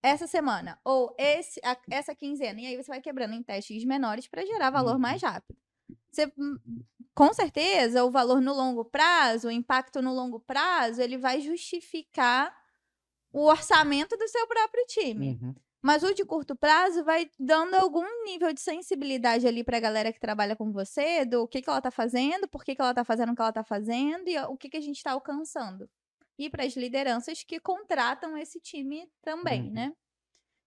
[0.02, 2.60] Essa semana, ou esse, a- essa quinzena.
[2.60, 4.98] E aí você vai quebrando em testes menores para gerar valor Uhum.
[5.00, 5.56] mais rápido.
[6.10, 6.58] Você, hum,
[7.14, 12.56] com certeza, o valor no longo prazo, o impacto no longo prazo, ele vai justificar
[13.32, 15.38] o orçamento do seu próprio time.
[15.42, 15.54] Uhum.
[15.86, 20.18] Mas o de curto prazo vai dando algum nível de sensibilidade ali pra galera que
[20.18, 23.30] trabalha com você, do que, que ela tá fazendo, por que, que ela tá fazendo
[23.30, 25.88] o que ela tá fazendo e o que, que a gente tá alcançando.
[26.36, 29.70] E para as lideranças que contratam esse time também, Uhum.
[29.70, 29.92] né?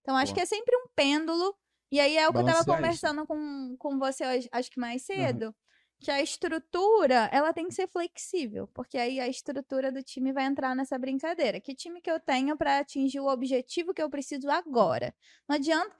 [0.00, 0.34] Então, acho Boa.
[0.34, 1.54] que é sempre um pêndulo.
[1.92, 3.10] E aí é o que eu tava Balancear isso.
[3.10, 5.42] conversando com, com você acho que mais Aham.
[5.42, 5.54] cedo.
[6.00, 8.66] Que a estrutura, ela tem que ser flexível.
[8.68, 11.60] Porque aí a estrutura do time vai entrar nessa brincadeira.
[11.60, 15.14] Que time que eu tenho para atingir o objetivo que eu preciso agora?
[15.48, 15.94] Não adianta.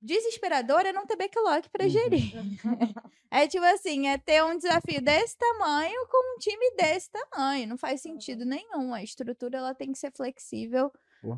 [0.00, 1.90] Desesperador é não ter backlog para Uhum.
[1.90, 2.32] gerir.
[3.34, 7.66] É tipo assim, é ter um desafio desse tamanho com um time desse tamanho.
[7.66, 8.92] Não faz sentido nenhum.
[8.92, 10.92] A estrutura ela tem que ser flexível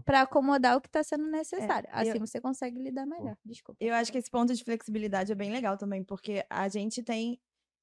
[0.05, 1.89] para acomodar o que está sendo necessário.
[1.93, 3.37] eu- Assim você consegue lidar melhor.
[3.45, 3.77] Desculpa.
[3.81, 7.41] Eu acho que esse ponto de flexibilidade é bem legal também, porque a gente tem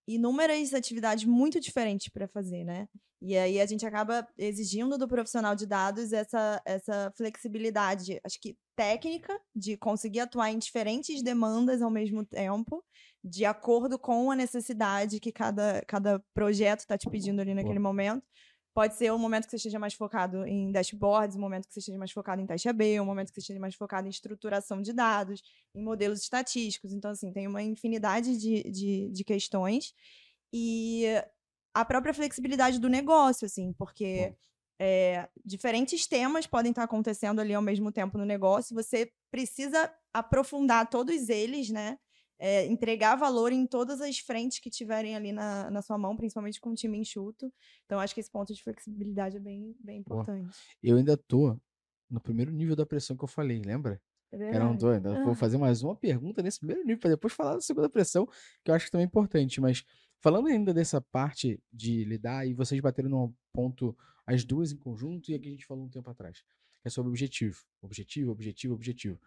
[0.07, 2.87] inúmeras atividades muito diferentes para fazer, né?
[3.21, 8.57] E aí a gente acaba exigindo do profissional de dados essa, essa flexibilidade, acho que
[8.75, 12.83] técnica, de conseguir atuar em diferentes demandas ao mesmo tempo,
[13.23, 18.25] de acordo com a necessidade que cada, cada projeto está te pedindo ali naquele momento,
[18.73, 21.79] Pode ser um momento que você esteja mais focado em dashboards, um momento que você
[21.79, 24.81] esteja mais focado em teste AB, um momento que você esteja mais focado em estruturação
[24.81, 25.41] de dados,
[25.75, 26.93] em modelos estatísticos.
[26.93, 29.93] Então, assim, tem uma infinidade de, de, de questões.
[30.53, 31.05] E
[31.73, 34.33] a própria flexibilidade do negócio, assim, porque
[34.79, 38.75] é, diferentes temas podem estar acontecendo ali ao mesmo tempo no negócio.
[38.75, 41.99] Você precisa aprofundar todos eles, né?
[42.43, 46.59] É, entregar valor em todas as frentes que tiverem ali na, na sua mão, principalmente
[46.59, 47.53] com um time enxuto.
[47.85, 50.57] Então, acho que esse ponto de flexibilidade é bem, bem importante.
[50.81, 51.55] Eu ainda tô
[52.09, 54.01] no primeiro nível da pressão que eu falei, lembra?
[54.31, 55.09] É Era um doido.
[55.09, 55.35] Eu Vou Ah.
[55.35, 58.25] fazer mais uma pergunta nesse primeiro nível, para depois falar da segunda pressão,
[58.63, 59.61] que eu acho que também é importante.
[59.61, 59.83] Mas
[60.19, 65.29] falando ainda dessa parte de lidar, e vocês bateram num ponto, as duas em conjunto,
[65.29, 66.39] e aqui a gente falou um tempo atrás,
[66.81, 67.59] que é sobre objetivo.
[67.83, 69.19] Objetivo, objetivo, objetivo.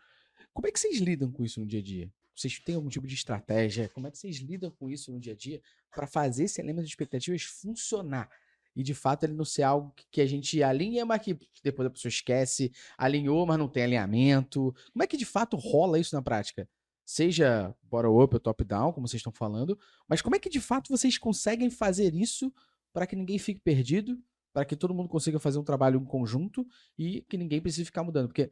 [0.53, 2.13] Como é que vocês lidam com isso no dia a dia?
[2.35, 3.89] Vocês têm algum tipo de estratégia?
[3.91, 5.63] Como é que vocês lidam com isso no dia a dia
[5.95, 8.29] para fazer esse elemento de expectativas funcionar?
[8.77, 11.91] E de fato ele não ser algo que- a gente alinha, mas que depois a
[11.91, 14.75] pessoa esquece, alinhou, mas não tem alinhamento.
[14.93, 16.69] Como é que de fato rola isso na prática?
[17.05, 19.79] Seja bottom-up ou top-down, como vocês estão falando,
[20.09, 22.53] mas como é que de fato vocês conseguem fazer isso
[22.93, 24.19] para que ninguém fique perdido,
[24.53, 26.67] para que todo mundo consiga fazer um trabalho em conjunto
[26.99, 28.29] e que ninguém precise ficar mudando?
[28.29, 28.51] Porque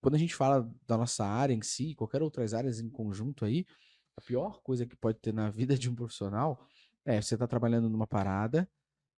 [0.00, 3.66] quando a gente fala da nossa área em si, qualquer outras áreas em conjunto aí,
[4.16, 6.66] a pior coisa que pode ter na vida de um profissional
[7.04, 8.68] é você tá trabalhando numa parada,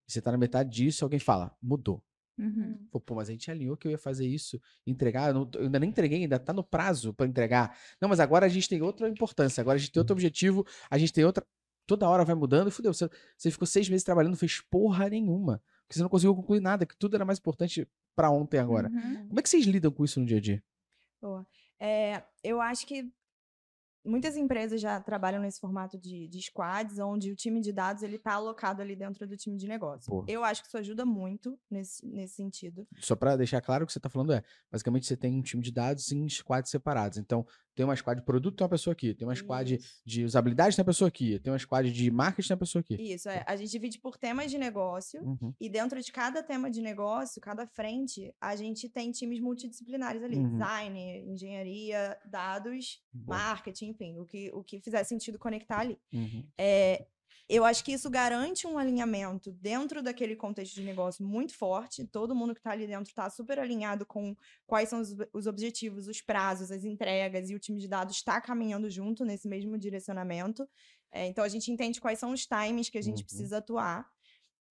[0.07, 2.03] você tá na metade disso, alguém fala, mudou.
[2.39, 2.89] Uhum.
[2.91, 5.79] Pô, mas a gente alinhou que eu ia fazer isso, entregar, eu, não eu ainda
[5.79, 7.77] nem entreguei, ainda tá no prazo pra entregar.
[8.01, 10.97] Não, mas agora a gente tem outra importância, agora a gente tem outro objetivo, a
[10.97, 11.45] gente tem outra.
[11.87, 12.95] Toda hora vai mudando e fudeu.
[12.95, 15.63] Você, você ficou seis meses trabalhando, não fez porra nenhuma.
[15.83, 18.89] Porque você não conseguiu concluir nada, que tudo era mais importante pra ontem agora.
[18.89, 19.29] Uhum.
[19.29, 20.63] Como é que vocês lidam com isso no dia a dia?
[21.21, 21.47] Boa.
[21.79, 23.11] É, eu acho que
[24.05, 28.17] muitas empresas já trabalham nesse formato de, de squads, onde o time de dados ele
[28.17, 30.11] está alocado ali dentro do time de negócio.
[30.11, 30.25] Boa.
[30.29, 32.87] Eu acho que isso ajuda muito nesse, nesse sentido.
[32.99, 35.63] Só pra deixar claro o que você tá falando é, basicamente você tem um time
[35.63, 37.19] de dados em squads separados.
[37.19, 37.47] Então,
[37.81, 39.15] tem uma squad de produto, tem uma pessoa aqui.
[39.15, 40.03] Tem uma squad Isso.
[40.05, 41.39] de usabilidade, tem uma pessoa aqui.
[41.39, 42.95] Tem uma squad de marketing, tem uma pessoa aqui.
[43.01, 43.43] Isso, é.
[43.47, 45.23] A gente divide por temas de negócio.
[45.23, 45.55] Uhum.
[45.59, 50.37] E dentro de cada tema de negócio, cada frente, a gente tem times multidisciplinares ali.
[50.37, 50.51] Uhum.
[50.51, 53.39] Design, engenharia, dados, Boa.
[53.39, 55.99] marketing, enfim, o que, o que fizer sentido conectar ali.
[56.13, 56.45] Uhum.
[56.59, 57.07] É,
[57.57, 62.07] eu acho que isso garante um alinhamento dentro daquele contexto de negócio muito forte.
[62.07, 64.37] Todo mundo que está ali dentro está super alinhado com
[64.67, 68.41] quais são os, os objetivos, os prazos, as entregas, e o time de dados está
[68.41, 70.69] caminhando junto nesse mesmo direcionamento.
[71.11, 73.25] É, então, a gente entende quais são os times que a gente Uhum.
[73.25, 74.09] precisa atuar.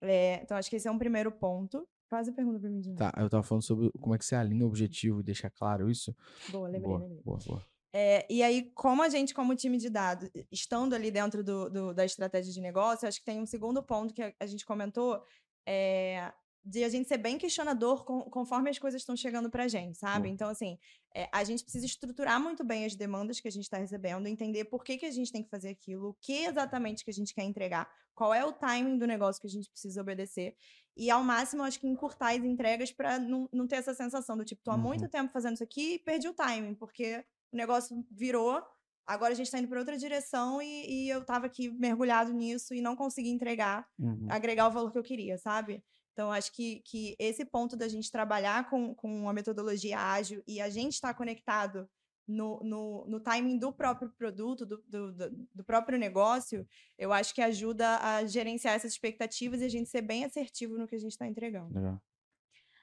[0.02, 1.88] É, então, acho que esse é um primeiro ponto.
[2.08, 2.80] Faz a pergunta para mim.
[2.80, 2.98] de novo.
[3.00, 5.90] Tá, eu tava falando sobre como é que você alinha o objetivo e deixa claro
[5.92, 6.16] isso.
[6.50, 7.22] Boa, lembrei, boa, lembrei.
[7.24, 7.66] boa, boa.
[7.92, 11.94] É, e aí, como a gente, como time de dados, estando ali dentro do, do-
[11.94, 15.24] da estratégia de negócio, acho que tem um segundo ponto que a, a gente comentou,
[15.68, 16.32] é,
[16.64, 20.24] de a gente ser bem questionador com- conforme as coisas estão chegando pra gente, sabe?
[20.28, 20.34] Boa.
[20.34, 20.78] Então, assim,
[21.16, 24.66] é, a gente precisa estruturar muito bem as demandas que a gente está recebendo, entender
[24.66, 27.34] por que, que a gente tem que fazer aquilo, o que exatamente que a gente
[27.34, 30.56] quer entregar, qual é o timing do negócio que a gente precisa obedecer.
[30.96, 34.46] E, ao máximo, acho que encurtar as entregas para não, não ter essa sensação do
[34.46, 34.82] tipo, tô há Uhum.
[34.82, 38.62] muito tempo fazendo isso aqui e perdi o timing, porque o negócio virou,
[39.06, 42.74] agora a gente está indo para outra direção e, e eu estava aqui mergulhado nisso
[42.74, 44.28] e não consegui entregar, Uhum.
[44.30, 45.84] agregar o valor que eu queria, sabe?
[46.14, 50.60] Então, acho que, que esse ponto da gente trabalhar com, com a metodologia ágil e
[50.60, 51.90] a gente estar conectado
[52.28, 57.42] no, no, no timing do próprio produto, do, do, do- próprio negócio, eu acho que
[57.42, 61.12] ajuda a gerenciar essas expectativas e a gente ser bem assertivo no que a gente
[61.12, 61.74] está entregando.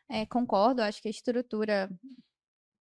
[0.08, 1.90] É, concordo, acho que a estrutura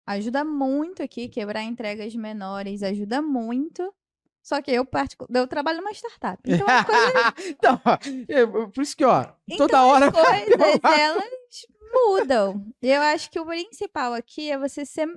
[0.06, 3.94] ajuda muito aqui, quebrar entregas menores ajuda muito.
[4.44, 6.40] Só que eu, particu- eu trabalho numa startup.
[6.46, 7.14] Então as coisas,
[7.50, 7.82] então,
[8.28, 10.06] eu- por isso que, ó, então, toda hora.
[10.10, 12.66] as coisas elas mudam.
[12.82, 15.08] Eu acho que o principal aqui é você ser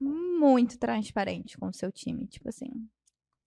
[0.00, 2.26] muito transparente com o seu time.
[2.26, 2.68] Tipo assim,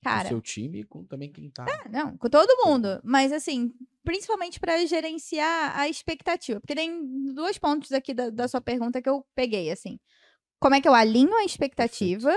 [0.03, 1.65] cara, o seu time e com também quem tá.
[1.89, 2.99] não, com todo mundo.
[3.03, 3.73] Mas assim,
[4.03, 6.59] principalmente para gerenciar a expectativa.
[6.59, 9.99] Porque tem dois pontos aqui da, da sua pergunta que eu peguei, assim.
[10.59, 12.33] Como é que eu alinho a expectativa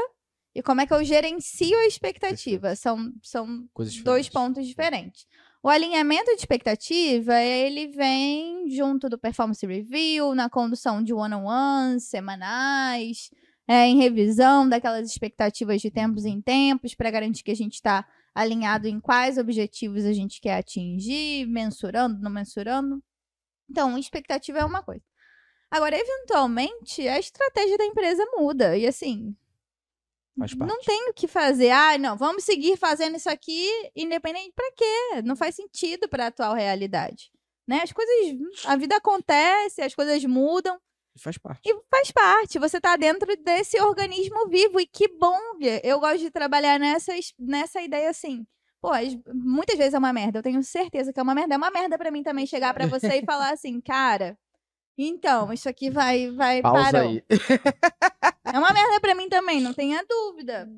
[0.55, 2.75] e como é que eu gerencio a expectativa?
[2.75, 5.27] São, são Coisas dois pontos diferentes.
[5.63, 13.31] O alinhamento de expectativa, ele vem junto do performance review, na condução de one-on-ones semanais,
[13.69, 18.07] é, em revisão daquelas expectativas de tempos em tempos, para garantir que a gente está
[18.35, 23.03] alinhado em quais objetivos a gente quer atingir, mensurando, não mensurando.
[23.69, 25.03] Então, expectativa é uma coisa.
[25.71, 28.77] Agora, eventualmente, a estratégia da empresa muda.
[28.77, 29.35] E assim,
[30.67, 31.71] não tem o que fazer.
[31.71, 35.23] Ah, não, vamos seguir fazendo isso aqui, independente pra quê?
[35.25, 37.33] Não faz sentido pra atual realidade.
[37.67, 37.81] né?
[37.83, 40.79] As coisas, a vida acontece, as coisas mudam.
[41.19, 41.69] Faz parte.
[41.69, 44.79] E faz parte, você tá dentro desse organismo vivo.
[44.81, 45.39] E que bom,
[45.83, 48.47] eu gosto de trabalhar nessas, nessa ideia assim.
[48.81, 51.55] Pô, as- muitas vezes é uma merda, eu tenho certeza que é uma merda.
[51.55, 54.39] É uma merda pra mim também chegar pra você e falar assim, cara,
[54.99, 57.11] então, isso aqui vai, vai, Pausa parou.
[57.11, 57.23] aí.
[58.45, 60.71] É uma merda pra mim também, não tenha dúvida.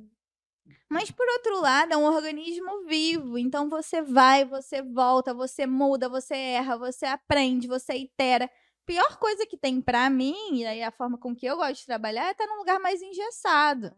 [0.89, 3.37] Mas por outro lado, é um organismo vivo.
[3.37, 8.51] Então você vai, você volta, você muda, você erra, você aprende, você itera.
[8.89, 11.85] Pior coisa que tem pra mim, e aí a forma com que eu gosto de
[11.87, 13.95] trabalhar, é estar num lugar mais engessado.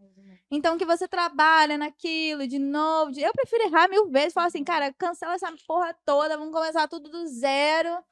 [0.51, 3.13] Então que você trabalha naquilo de novo.
[3.13, 6.89] de- Eu prefiro errar mil vezes, falar assim, cara, cancela essa porra toda, vamos começar
[6.89, 8.03] tudo do zero.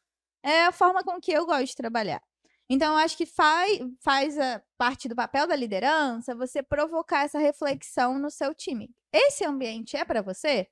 [0.40, 2.22] É a forma com que eu gosto de trabalhar.
[2.70, 7.40] Então, eu acho que faz, faz a parte do papel da liderança você provocar essa
[7.40, 8.88] reflexão no seu time.
[9.12, 10.68] Esse ambiente é para você?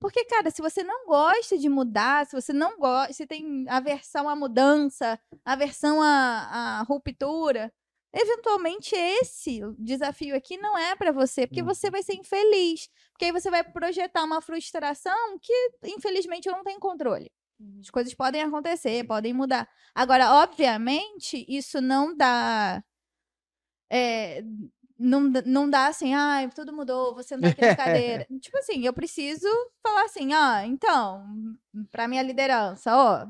[0.00, 4.28] Porque, cara, se você não gosta de mudar, se você não gosta, se tem aversão
[4.28, 7.72] à mudança, aversão à, à ruptura,
[8.12, 11.66] eventualmente esse desafio aqui não é para você, porque Uhum.
[11.66, 12.88] você vai ser infeliz.
[13.12, 15.52] Porque aí você vai projetar uma frustração que,
[15.84, 17.30] infelizmente, eu não tenho controle.
[17.80, 19.68] As coisas podem acontecer, podem mudar.
[19.94, 22.82] Agora, obviamente, isso não dá.
[23.90, 24.42] é,
[24.98, 28.26] não, dá- não dá assim, ai, tudo mudou, você não tá aqui na cadeira.
[28.40, 29.46] tipo assim, eu preciso
[29.82, 31.24] falar assim, ó, então,
[31.90, 33.26] pra minha liderança, ó,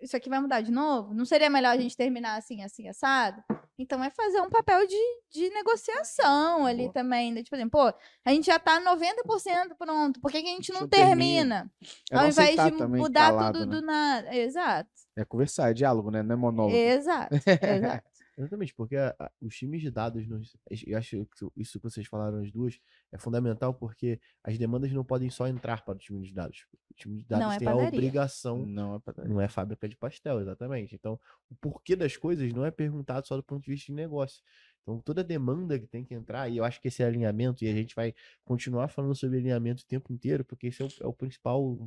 [0.00, 1.14] isso aqui vai mudar de novo?
[1.14, 3.40] Não seria melhor a gente terminar assim, assim, assado?
[3.78, 4.96] Então é fazer um papel de,
[5.32, 6.92] de negociação ali Boa.
[6.92, 7.32] também.
[7.32, 7.42] né?
[7.44, 7.86] Tipo assim, pô,
[8.24, 11.70] a gente já tá 90% pronto, por que, que a gente não Não termina.
[12.10, 13.80] É Ao não invés de mudar calado, tudo né?
[13.80, 14.34] do nada.
[14.36, 14.90] Exato.
[15.16, 16.22] É conversar, é diálogo, né?
[16.22, 16.74] Não é monólogo.
[16.76, 17.34] Exato.
[17.34, 18.04] Exato.
[18.36, 20.56] Exatamente, porque a- a- os times de dados, nos-
[20.86, 22.78] eu acho que isso que vocês falaram as duas
[23.12, 26.66] é fundamental porque as demandas não podem só entrar para o time de dados.
[26.90, 27.88] O time de dados Não é tem a padaria.
[27.98, 30.94] obrigação, Não é não é fábrica de pastel, exatamente.
[30.94, 31.20] Então,
[31.50, 34.42] o porquê das coisas não é perguntado só do ponto de vista de negócio.
[34.82, 37.72] Então, toda demanda que tem que entrar, e eu acho que esse alinhamento, e a
[37.72, 38.12] gente vai
[38.44, 41.78] continuar falando sobre alinhamento o tempo inteiro, porque esse é o, é o principal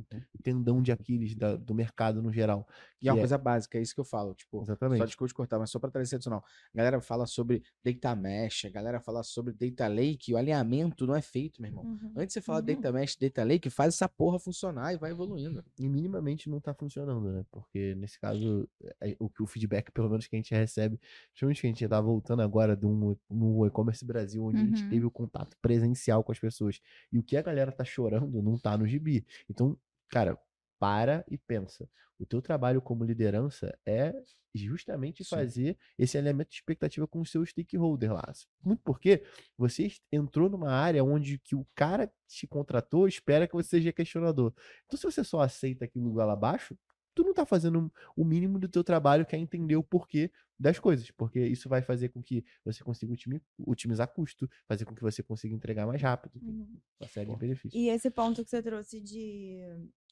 [0.42, 2.66] tendão de Aquiles da- do mercado no geral.
[3.02, 4.34] E é uma é- coisa básica, é isso que eu falo.
[4.34, 4.98] Tipo, Exatamente.
[4.98, 6.42] Só desculpa te cortar, mas só para trazer adicional.
[6.72, 11.14] A galera fala sobre data mesh, a galera fala sobre data lake, o alinhamento não
[11.14, 11.84] é feito, meu irmão.
[11.84, 12.12] Uhum.
[12.16, 12.64] Antes de você falar Uhum.
[12.64, 15.62] data mesh, data lake, faz essa porra funcionar e vai evoluindo.
[15.78, 17.44] e minimamente não tá funcionando, né?
[17.50, 18.66] Porque nesse caso,
[19.00, 20.98] é- o que o feedback, pelo menos que a gente recebe,
[21.30, 22.85] principalmente que a gente tá voltando agora de
[23.30, 24.88] no e-commerce Brasil, onde a gente Uhum.
[24.88, 26.80] teve o contato presencial com as pessoas.
[27.12, 29.26] E o que a galera tá chorando não tá no gibi.
[29.48, 29.78] Então,
[30.08, 30.38] cara,
[30.78, 31.88] para e pensa.
[32.18, 34.14] O teu trabalho como liderança é
[34.54, 35.26] justamente Sim.
[35.30, 38.32] fazer esse alinhamento de expectativa com o seu stakeholder lá.
[38.64, 39.22] Muito porque
[39.56, 44.54] você entrou numa área onde que o cara te contratou espera que você seja questionador.
[44.86, 46.76] Então, se você só aceita aquilo lá abaixo,
[47.16, 50.78] tu não tá fazendo o mínimo do teu trabalho, que é entender o porquê das
[50.78, 55.02] coisas, porque isso vai fazer com que você consiga otimi- otimizar custo, fazer com que
[55.02, 56.78] você consiga entregar mais rápido, Uhum.
[57.00, 57.74] uma série de benefícios.
[57.74, 59.58] E esse ponto que você trouxe de,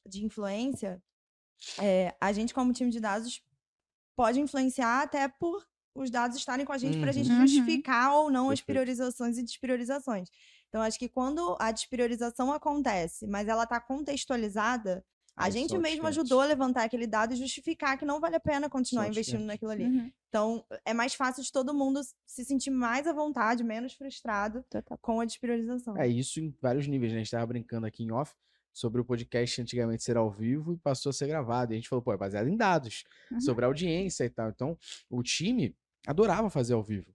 [0.05, 1.01] de influência,
[1.81, 3.41] é, a gente, como time de dados,
[4.15, 7.47] pode influenciar até por os dados estarem com a gente para a gente Uhum.
[7.47, 8.65] justificar ou não as Perfeito.
[8.67, 10.29] priorizações e despriorizações.
[10.67, 15.05] Então, acho que quando a despriorização acontece, mas ela está contextualizada,
[15.35, 18.39] a Aí gente mesmo ajudou a levantar aquele dado e justificar que não vale a
[18.39, 19.83] pena continuar investindo naquilo ali.
[19.85, 20.11] Uhum.
[20.29, 24.97] Então, é mais fácil de todo mundo se sentir mais à vontade, menos frustrado Total.
[25.01, 25.97] com a despriorização.
[25.97, 27.17] É isso em vários níveis, né?
[27.19, 28.33] A gente tava brincando aqui em off
[28.73, 31.71] sobre o podcast antigamente ser ao vivo e passou a ser gravado.
[31.71, 33.39] E a gente falou, pô, é baseado em dados, Uhum.
[33.41, 34.49] sobre audiência e tal.
[34.49, 34.77] Então,
[35.09, 35.75] o time
[36.07, 37.13] adorava fazer ao vivo.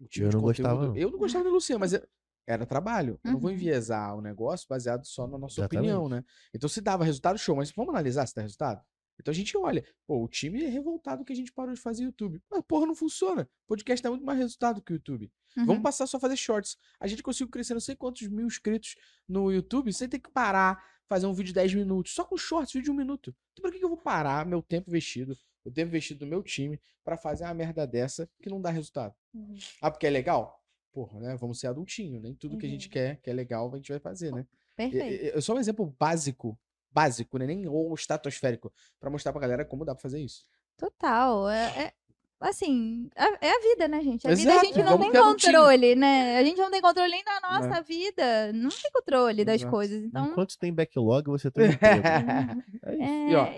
[0.00, 0.96] O time Eu de não gostava, conteúdo- não.
[1.00, 2.04] Eu não gostava da Luciana, mas é-
[2.46, 3.18] era trabalho.
[3.24, 3.56] Eu não vou Uhum.
[3.56, 5.90] enviesar o negócio baseado só na nossa Exatamente.
[5.90, 6.24] opinião, né?
[6.54, 7.54] Então, se dava resultado, show.
[7.56, 8.82] Mas vamos analisar se dá resultado?
[9.18, 12.04] Então a gente olha, pô, o time é revoltado que a gente parou de fazer
[12.04, 12.40] YouTube.
[12.50, 13.46] Mas porra, não funciona.
[13.66, 15.30] Podcast dá muito mais resultado que o YouTube.
[15.56, 15.82] Vamos Uhum.
[15.82, 16.78] passar só a fazer shorts.
[16.98, 18.94] A gente conseguiu crescer não sei quantos mil inscritos
[19.28, 22.14] no YouTube sem ter que parar, fazer um vídeo de 10 minutos.
[22.14, 23.36] Só com shorts, vídeo de um minuto.
[23.52, 25.36] Então por que, que eu vou parar meu tempo investido,
[25.66, 29.14] o tempo investido do meu time, pra fazer uma merda dessa que não dá resultado?
[29.34, 29.58] Uhum.
[29.82, 30.59] Ah, porque é legal?
[30.92, 31.36] Porra, né?
[31.36, 32.20] Vamos ser adultinho.
[32.20, 32.92] Nem tudo que a gente Uhum.
[32.92, 34.46] quer, que é legal, a gente vai fazer, né?
[34.76, 35.24] Perfeito.
[35.34, 36.58] e- e- Só um exemplo básico,
[36.90, 37.46] básico, né?
[37.46, 40.44] Nem o estratosférico, pra mostrar pra galera como dá pra fazer isso.
[40.76, 41.48] Total.
[41.50, 41.92] É, é-
[42.40, 44.26] assim, a- é a vida, né, gente?
[44.26, 46.38] A vida a Exato, gente não vamos tem controle, né?
[46.38, 47.40] A gente não tem controle nem da Né.
[47.68, 48.52] nossa vida.
[48.54, 49.70] Não tem controle das Exato.
[49.70, 50.02] coisas.
[50.02, 51.64] Então, Enquanto tem backlog, você tem
[52.02, 52.02] emprego.
[52.82, 53.02] É isso.
[53.02, 53.52] é, E ó,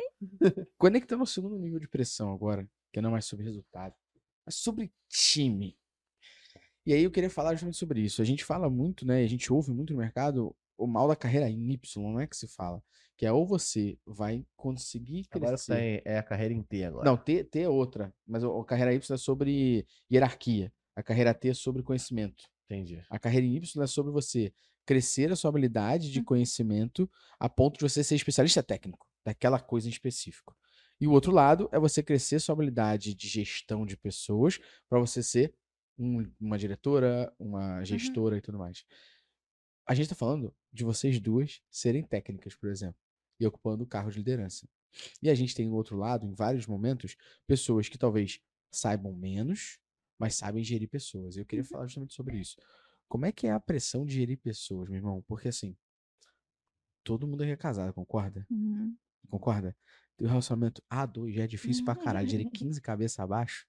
[0.76, 3.95] conectando ao segundo nível de pressão agora, que não é mais sobre resultado,
[4.45, 5.76] mas sobre time.
[6.85, 8.20] E aí eu queria falar justamente sobre isso.
[8.20, 9.22] A gente fala muito, né?
[9.22, 12.37] A gente ouve muito no mercado o mal da carreira em Y, não é que
[12.37, 12.83] se fala.
[13.16, 15.76] Que é ou você vai conseguir Agora crescer.
[15.76, 17.05] tem, é a carreira inteira agora.
[17.09, 18.12] Não, T, T é outra.
[18.26, 20.72] Mas a carreira Y é sobre hierarquia.
[20.97, 22.45] A carreira T é sobre conhecimento.
[22.64, 23.01] Entendi.
[23.09, 24.53] A carreira em Y é sobre você
[24.85, 27.09] crescer a sua habilidade de conhecimento
[27.39, 30.57] a ponto de você ser especialista técnico daquela coisa em específico.
[31.01, 34.59] E o outro lado é você crescer sua habilidade de gestão de pessoas
[34.89, 35.55] para você ser
[36.03, 38.84] um- uma diretora, uma gestora e tudo mais.
[39.86, 43.00] A gente está falando de vocês duas serem técnicas, por exemplo,
[43.40, 44.68] e ocupando o cargo de liderança.
[45.22, 48.40] E a gente tem no outro lado, em vários momentos, pessoas que talvez
[48.70, 49.78] saibam menos,
[50.18, 51.36] mas sabem gerir pessoas.
[51.36, 52.57] Eu queria falar justamente sobre isso.
[53.09, 55.22] Como é que é a pressão de gerir pessoas, meu irmão?
[55.26, 55.76] Porque assim,
[57.03, 58.46] todo mundo é casado, concorda?
[58.50, 58.96] Uhum.
[59.28, 59.76] Concorda?
[60.20, 62.28] Um relacionamento A2 já é difícil pra caralho.
[62.28, 63.66] Gerir 15 cabeças abaixo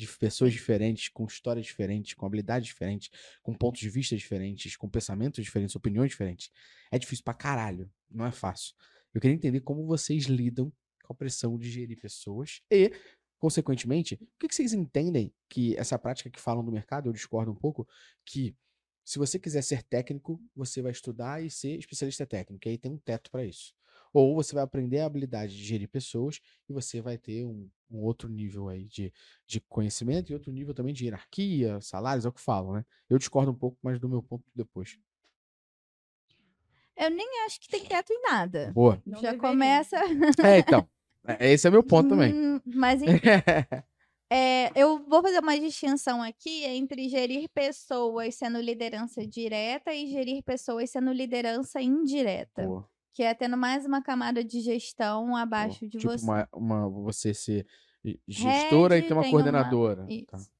[0.00, 3.10] de pessoas diferentes, com histórias diferentes, com habilidades diferentes,
[3.42, 6.50] com pontos de vista diferentes, com pensamentos diferentes, opiniões diferentes.
[6.90, 7.90] É difícil pra caralho.
[8.10, 8.74] Não é fácil.
[9.12, 10.72] Eu queria entender como vocês lidam
[11.04, 12.92] com a pressão de gerir pessoas e,
[13.38, 17.56] consequentemente, o que vocês entendem que essa prática que falam do mercado, eu discordo um
[17.56, 17.86] pouco,
[18.24, 18.56] que
[19.04, 22.92] se você quiser ser técnico, você vai estudar e ser especialista técnico, e aí tem
[22.92, 23.74] um teto para isso.
[24.12, 27.98] Ou você vai aprender a habilidade de gerir pessoas e você vai ter um, um
[28.02, 29.12] outro nível aí de,
[29.46, 32.84] de conhecimento e outro nível também de hierarquia, salários, é o que falam, né?
[33.08, 34.98] Eu discordo um pouco, mas do meu ponto depois.
[36.96, 38.72] Eu nem acho que tem teto em nada.
[38.74, 39.00] Boa.
[39.06, 39.48] Não Já deveria.
[39.50, 39.96] começa.
[40.44, 40.86] É, então.
[41.26, 42.34] é- Esse é meu ponto também.
[42.34, 43.18] Hum, Mas enfim,
[44.30, 50.42] é, eu vou fazer uma distinção aqui entre gerir pessoas sendo liderança direta e gerir
[50.44, 52.64] pessoas sendo liderança indireta.
[52.66, 55.40] Boa, Que é tendo mais uma camada de gestão boa.
[55.42, 56.24] abaixo de tipo você.
[56.24, 57.66] Uma, uma, você ser
[58.26, 60.06] gestora e Head ter uma tem uma- coordenadora.
[60.26, 60.36] Tá.
[60.38, 60.50] Isso.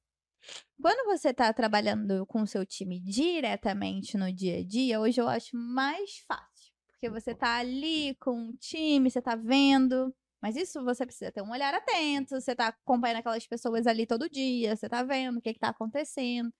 [0.81, 5.27] Quando você está trabalhando com o seu time diretamente no dia a dia, hoje eu
[5.27, 6.73] acho mais fácil.
[6.87, 10.13] Porque você tá ali com o time, você tá vendo.
[10.41, 14.27] Mas isso você precisa ter um olhar atento, você tá acompanhando aquelas pessoas ali todo
[14.29, 16.51] dia, você tá vendo o que, que tá acontecendo.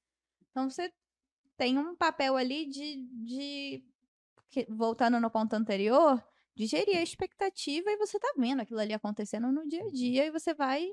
[0.52, 0.92] Então você
[1.58, 3.08] tem um papel ali de.
[3.24, 3.84] de
[4.52, 6.22] que- voltando no ponto anterior,
[6.54, 10.26] de gerir a expectativa e você tá vendo aquilo ali acontecendo no dia a dia
[10.26, 10.92] e você vai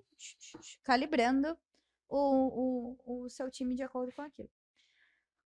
[0.84, 1.58] calibrando
[2.08, 4.48] o, o, o seu time de acordo com aquilo.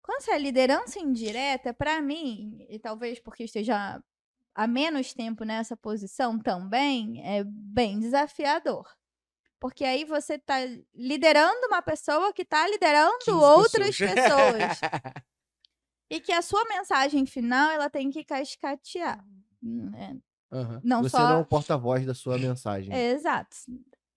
[0.02, 4.02] Quando você é liderança indireta, para mim, e talvez porque esteja
[4.54, 8.86] há menos tempo nessa posição também, é bem desafiador.
[9.58, 10.56] Porque aí você tá
[10.92, 14.52] liderando uma pessoa que tá liderando 15 outras pessoas.
[14.52, 14.80] pessoas.
[16.14, 19.24] e que a sua mensagem final ela tem que cascatear.
[19.62, 20.18] né?
[20.52, 20.80] Aham.
[20.84, 22.92] Não Você só não é o porta-voz da sua mensagem.
[22.94, 23.56] Exato.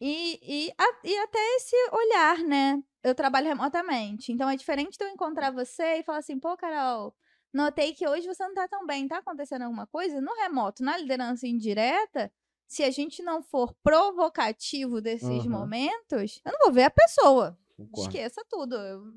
[0.01, 2.83] E, e, a- e até esse olhar, né?
[3.01, 4.31] Eu trabalho remotamente.
[4.33, 7.15] Então é diferente de eu encontrar você e falar assim, pô, Carol,
[7.53, 10.19] notei que hoje você não tá tão bem, tá acontecendo alguma coisa?
[10.19, 12.29] No remoto, na liderança indireta,
[12.67, 15.49] se a gente não for provocativo desses Aham.
[15.49, 17.57] momentos, eu não vou ver a pessoa.
[17.77, 18.01] Concordo.
[18.01, 18.75] Esqueça tudo.
[18.75, 19.13] Eu-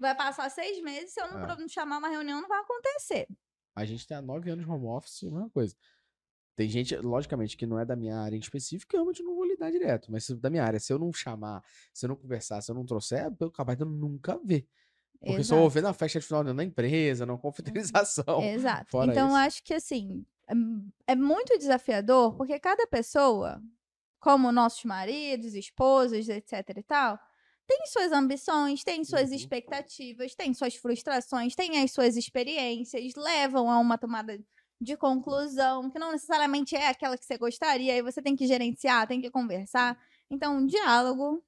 [0.00, 1.68] Vai passar seis meses, se eu não É.
[1.68, 3.28] chamar uma reunião, não vai acontecer.
[3.76, 5.76] A gente tem há nove anos de home office, a mesma coisa.
[6.56, 9.70] Tem gente, logicamente, que não é da minha área em específico, eu não vou lidar
[9.70, 10.10] direto.
[10.10, 12.74] Mas se, da minha área, se eu não chamar, se eu não conversar, se eu
[12.74, 14.66] não trouxer, eu capaz de eu nunca ver.
[15.24, 18.40] Porque só vou ver na festa de final da empresa, na confraternização.
[18.42, 18.90] Exato.
[18.90, 19.36] Fora então, eu isso.
[19.36, 23.62] acho que assim, é- é muito desafiador, porque cada pessoa,
[24.18, 27.18] como nossos maridos, esposas, etc e tal,
[27.70, 29.36] tem suas ambições, tem suas Uhum.
[29.36, 34.36] expectativas, tem suas frustrações, tem as suas experiências, levam a uma tomada
[34.80, 39.06] de conclusão, que não necessariamente é aquela que você gostaria, aí você tem que gerenciar,
[39.06, 39.96] tem que conversar.
[40.28, 41.44] Então, diálogo,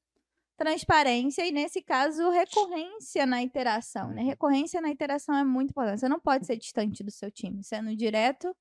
[0.57, 4.11] transparência e, nesse caso, recorrência na interação.
[4.11, 4.23] Né?
[4.23, 4.29] Uhum.
[4.29, 6.01] Recorrência na interação é muito importante.
[6.01, 8.55] Você não pode ser distante do seu time, sendo direto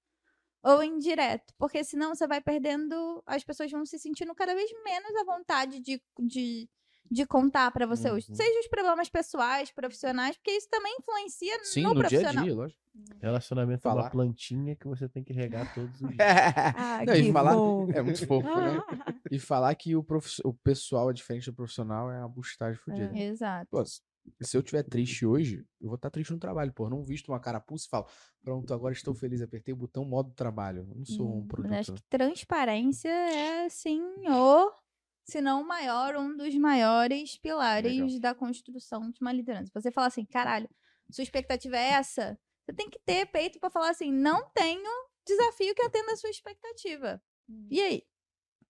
[0.63, 5.15] ou indireto, porque senão você vai perdendo, as pessoas vão se sentindo cada vez menos
[5.15, 6.69] à vontade de, de,
[7.11, 8.35] de contar pra você, os, Uhum.
[8.35, 12.43] seja os problemas pessoais, profissionais, porque isso também influencia Sim, no, no dia a profissional.
[12.45, 12.81] dia, lógico.
[13.21, 14.03] Relacionamento é Falar.
[14.03, 16.17] uma plantinha que você tem que regar todos os dias.
[16.77, 17.91] Ah, Não, e que falar- fofo.
[17.93, 18.81] É muito fofo, né?
[19.31, 23.11] E falar que o, profi- o pessoal é diferente do profissional é uma bustagem fodida.
[23.17, 23.67] Exato.
[23.71, 26.85] Pô, se eu tiver triste hoje, eu vou estar triste no trabalho, pô.
[26.85, 28.05] Eu não visto uma carapuça e falo,
[28.43, 30.85] pronto, agora estou feliz, apertei o botão modo trabalho.
[30.89, 31.69] Eu não sou um produto.
[31.71, 34.71] mas Acho que transparência é, assim, o,
[35.31, 38.19] se não o maior, um dos maiores pilares Legal.
[38.19, 39.71] da construção de uma liderança.
[39.73, 40.69] Você fala assim, caralho,
[41.09, 42.37] sua expectativa é essa?
[42.65, 44.89] Você tem que ter peito pra falar assim, não tenho
[45.25, 47.21] desafio que atenda a sua expectativa.
[47.69, 48.03] E aí?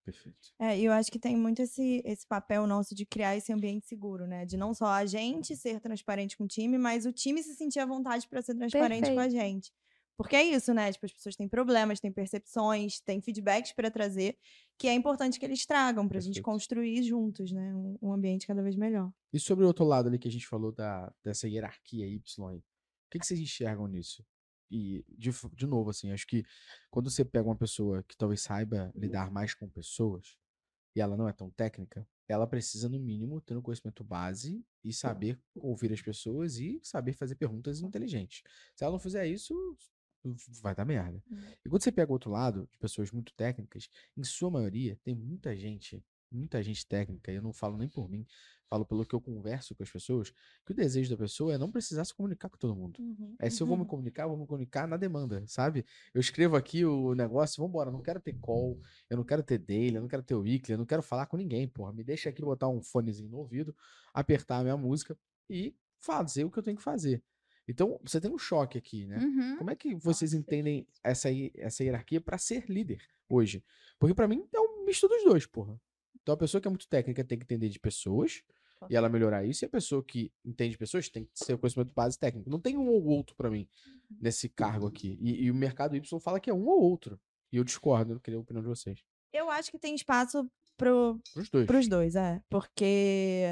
[0.04, 0.38] Perfeito.
[0.60, 3.88] É, e eu acho que tem muito esse, esse papel nosso de criar esse ambiente
[3.88, 4.46] seguro, né?
[4.46, 7.80] De não só a gente ser transparente com o time, mas o time se sentir
[7.80, 9.72] à vontade para ser transparente com a gente.
[10.18, 10.92] Porque é isso, né?
[10.92, 14.38] Tipo, as pessoas têm problemas, têm percepções, têm feedbacks para trazer,
[14.78, 16.46] que é importante que eles tragam pra gente Perfeito.
[16.46, 17.74] construir juntos, né?
[17.76, 19.12] Um, um ambiente cada vez melhor.
[19.34, 22.62] E sobre o outro lado ali que a gente falou da, dessa hierarquia Y
[23.12, 24.26] o que, que vocês enxergam nisso?
[24.72, 26.46] E, de, de novo, assim, acho que
[26.90, 30.38] quando você pega uma pessoa que talvez saiba lidar mais com pessoas,
[30.96, 34.94] e ela não é tão técnica, ela precisa, no mínimo, ter um conhecimento base e
[34.94, 38.44] saber ouvir as pessoas e saber fazer perguntas inteligentes.
[38.74, 39.54] Se ela não fizer isso,
[40.62, 41.22] vai dar merda.
[41.66, 45.16] E quando você pega o outro lado, de pessoas muito técnicas, em sua maioria, tem
[45.16, 48.26] muita gente, muita gente técnica, e eu não falo nem por mim,
[48.70, 50.32] falo pelo que eu converso com as pessoas,
[50.66, 53.02] que o desejo da pessoa é não precisar se comunicar com todo mundo.
[53.38, 55.86] É se eu vou me comunicar, eu vou me comunicar na demanda, sabe?
[56.14, 58.80] Eu escrevo aqui o negócio, vambora, eu não quero ter call,
[59.10, 61.36] eu não quero ter daily, eu não quero ter weekly, eu não quero falar com
[61.36, 61.92] ninguém, porra.
[61.92, 63.76] Me deixa aqui botar um fonezinho no ouvido,
[64.14, 65.18] apertar a minha música
[65.50, 67.22] e fazer o que eu tenho que fazer.
[67.68, 69.18] Então, você tem um choque aqui, né?
[69.18, 69.58] Uhum.
[69.58, 73.64] Como é que vocês entendem essa, essa hierarquia pra ser líder hoje?
[74.00, 75.80] Porque pra mim é um misto dos dois, porra.
[76.22, 78.44] Então a pessoa que é muito técnica tem que entender de pessoas
[78.90, 81.58] e ela melhorar isso, e a pessoa que entende de pessoas tem que ter o
[81.58, 82.50] conhecimento base técnico.
[82.50, 83.68] Não tem um ou outro pra mim
[84.20, 85.18] nesse cargo aqui.
[85.22, 87.20] E, e o mercado Y fala que é um ou outro.
[87.52, 89.04] E eu discordo, eu queria a opinião de vocês.
[89.32, 91.68] Eu acho que tem espaço pro, Pros dois.
[91.68, 92.42] Para os dois, é.
[92.50, 93.44] Porque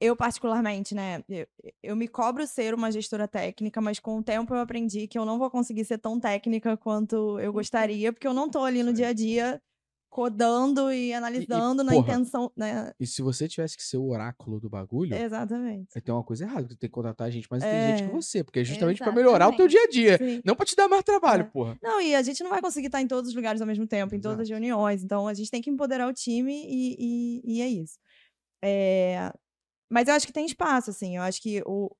[0.00, 1.46] eu, particularmente, né, eu,
[1.82, 5.24] eu me cobro ser uma gestora técnica, mas com o tempo eu aprendi que eu
[5.26, 8.92] não vou conseguir ser tão técnica quanto eu gostaria, porque eu não tô ali no
[8.92, 9.60] dia a dia
[10.08, 12.92] codando e analisando na porra, intenção, né?
[12.98, 15.88] E se você tivesse que ser o oráculo do bagulho, Exatamente.
[15.94, 18.12] aí tem uma coisa errada, que tem que contratar gente mais inteligente que É.
[18.12, 20.18] você, porque é justamente pra melhorar o teu dia a dia.
[20.18, 20.42] Sim.
[20.44, 21.44] Não pra te dar mais trabalho, É.
[21.44, 21.78] porra.
[21.80, 24.12] Não, e a gente não vai conseguir estar em todos os lugares ao mesmo tempo,
[24.14, 25.04] em todas as reuniões.
[25.04, 27.96] Então, a gente tem que empoderar o time e, e, e é isso.
[28.62, 29.32] É,
[29.90, 31.16] Mas eu acho que tem espaço, assim.
[31.16, 31.90] Eu acho que o,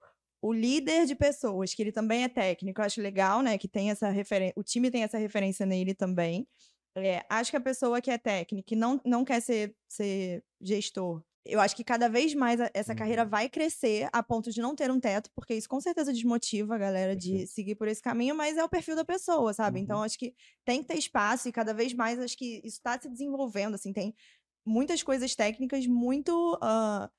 [0.42, 3.58] o líder de pessoas, que ele também é técnico, eu acho legal, né?
[3.58, 4.54] Que tem essa referência.
[4.56, 6.46] O time tem essa referência nele também.
[6.96, 11.22] É, acho que a pessoa que é técnica e não, não quer ser, ser gestor.
[11.44, 13.30] Eu acho que cada vez mais essa carreira Uhum.
[13.30, 16.78] vai crescer a ponto de não ter um teto, porque isso com certeza desmotiva a
[16.78, 17.46] galera de Perfeito.
[17.46, 19.78] seguir por esse caminho, mas é o perfil da pessoa, sabe?
[19.78, 19.84] Uhum.
[19.84, 20.34] Então acho que
[20.64, 23.92] tem que ter espaço e cada vez mais acho que isso está se desenvolvendo, assim,
[23.92, 24.14] tem
[24.66, 27.10] muitas coisas técnicas muito ah,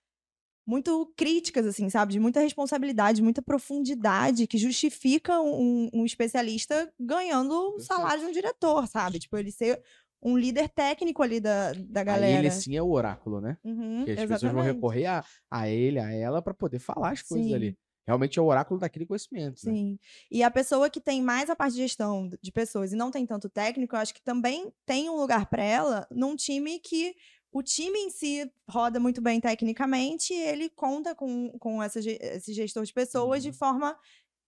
[0.65, 2.13] muito críticas, assim, sabe?
[2.13, 8.31] De muita responsabilidade, muita profundidade que justifica um, um especialista ganhando o salário de um
[8.33, 9.19] diretor, sabe?
[9.19, 9.81] Tipo, ele ser
[10.23, 12.39] um líder técnico ali da, da Aí galera.
[12.39, 13.57] ele sim é o oráculo, né?
[13.63, 14.75] Uhum, Que as pessoas vão exatamente.
[14.75, 17.55] recorrer a, a ele, a ela, pra poder falar as coisas Sim.
[17.55, 17.77] ali.
[18.07, 19.65] Realmente é o oráculo daquele conhecimento.
[19.65, 19.73] Né?
[19.73, 19.99] Sim.
[20.29, 23.25] E a pessoa que tem mais a parte de gestão de pessoas e não tem
[23.25, 27.15] tanto técnico, eu acho que também tem um lugar para ela num time que
[27.52, 32.53] o time em si roda muito bem tecnicamente e ele conta com, com essa, esse
[32.53, 33.53] gestor de pessoas de Uhum.
[33.53, 33.98] forma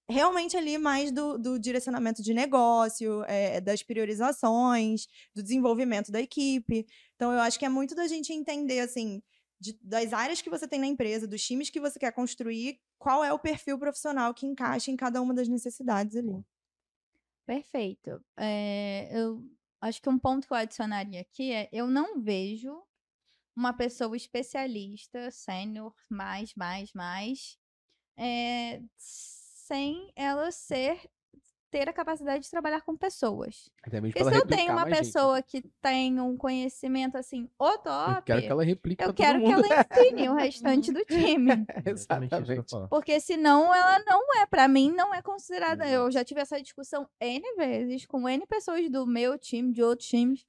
[0.10, 6.86] realmente ali mais do, do direcionamento de negócio, é, das priorizações, do desenvolvimento da equipe.
[7.16, 9.22] Então, eu acho que é muito da gente entender, assim,
[9.60, 13.24] de- das áreas que você tem na empresa, dos times que você quer construir, qual
[13.24, 16.44] é o perfil profissional que encaixa em cada uma das necessidades ali.
[17.46, 18.24] Perfeito.
[18.38, 19.44] É, eu
[19.82, 22.82] acho que um ponto que eu adicionaria aqui é: eu não vejo
[23.56, 27.58] uma pessoa especialista, sênior, mais, mais, mais,
[28.18, 31.10] é, sem ela ser
[31.74, 33.68] ter a capacidade de trabalhar com pessoas.
[33.82, 34.98] Até mesmo Porque se eu tenho uma gente, né?
[35.00, 39.40] pessoa que tem um conhecimento assim, o top, Eu quero que ela replique eu quero
[39.40, 41.66] que ela ensine o restante do time.
[41.84, 42.90] Exatamente isso que eu ia Exatamente.
[42.90, 45.84] Porque senão ela não é, pra mim, não é considerada.
[45.84, 46.04] Exato.
[46.04, 50.08] Eu já tive essa discussão N vezes com N pessoas do meu time, de outros
[50.08, 50.46] times.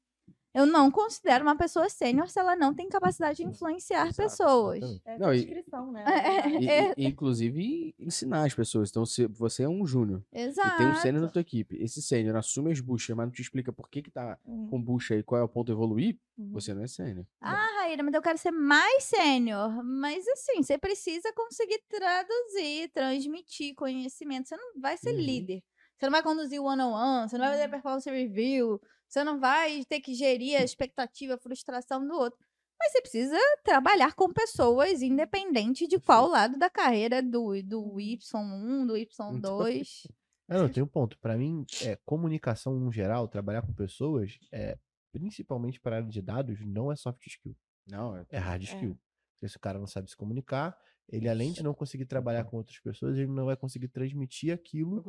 [0.54, 4.76] Eu não considero uma pessoa sênior se ela não tem capacidade de influenciar Exato, pessoas.
[4.78, 5.02] exatamente.
[5.04, 6.04] É Não, e- descrição, né?
[6.06, 8.88] É, E, é, e- inclusive, ensinar as pessoas.
[8.90, 10.68] Então, se você é um júnior exato.
[10.74, 13.42] e tem um sênior na tua equipe, esse sênior assume as buchas, mas não te
[13.42, 16.16] explica por que, que tá Uhum, com bucha e qual é o ponto a evoluir,
[16.38, 16.52] uhum.
[16.52, 17.26] você não é sênior.
[17.40, 19.82] Ah, Raíra, mas eu quero ser mais sênior.
[19.82, 24.48] Mas assim, você precisa conseguir traduzir, transmitir conhecimento.
[24.48, 25.20] Você não vai ser Uhum.
[25.20, 25.62] líder.
[25.98, 28.80] Você não vai conduzir o one-on-one, você não vai fazer performance review,
[29.14, 32.38] você não vai ter que gerir a expectativa, a frustração do outro.
[32.76, 38.86] Mas você precisa trabalhar com pessoas, independente de qual lado da carreira do, do Y1,
[38.86, 40.06] do Y2.
[40.48, 41.16] É, não, tem um ponto.
[41.20, 44.76] Pra mim, é, comunicação no geral, trabalhar com pessoas, é,
[45.12, 48.26] principalmente para a área de dados, não é soft skill, Não, é.
[48.30, 48.98] é hard skill.
[49.34, 50.76] Porque se o cara não sabe se comunicar,
[51.08, 54.54] ele além de não conseguir trabalhar com outras pessoas, ele não vai conseguir transmitir Não
[54.54, 55.02] aquilo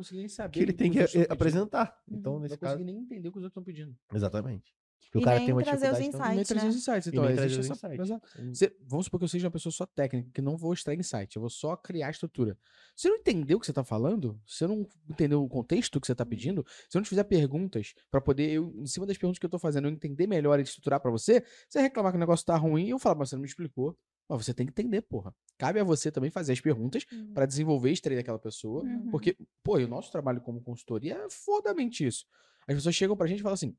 [0.50, 1.32] que ele o tem que eh, pedindo.
[1.32, 1.96] apresentar.
[2.08, 2.16] Uhum.
[2.18, 2.84] Então, Não nesse consegui caso.
[2.84, 3.96] nem entender o que os outros estão pedindo.
[4.14, 4.74] Exatamente.
[5.08, 6.48] Porque o E cara nem tem uma trazer os insights.
[6.48, 6.68] Trazer né?
[6.68, 7.06] os insights.
[7.06, 8.58] E Então, nem existe trazer os essa- insights.
[8.58, 11.36] Você- vamos supor que eu seja uma pessoa só técnica, que não vou extrair insight,
[11.36, 12.58] eu vou só criar a estrutura.
[12.96, 16.00] Se eu não entender o que você está falando, se eu não entender o contexto
[16.00, 19.06] que você está pedindo, se eu não te fizer perguntas para poder, eu, em cima
[19.06, 22.10] das perguntas que eu estou fazendo, eu entender melhor e estruturar para você, você reclamar
[22.10, 23.96] que o negócio tá ruim, eu falo, mas você não me explicou.
[24.28, 25.34] Mas você tem que entender, porra.
[25.56, 27.32] Cabe a você também fazer as perguntas Uhum.
[27.32, 28.82] para desenvolver e extrair daquela pessoa.
[28.82, 29.10] Uhum.
[29.10, 32.26] Porque, pô, e o nosso trabalho como consultoria é fodamente isso.
[32.66, 33.76] As pessoas chegam pra gente e falam assim: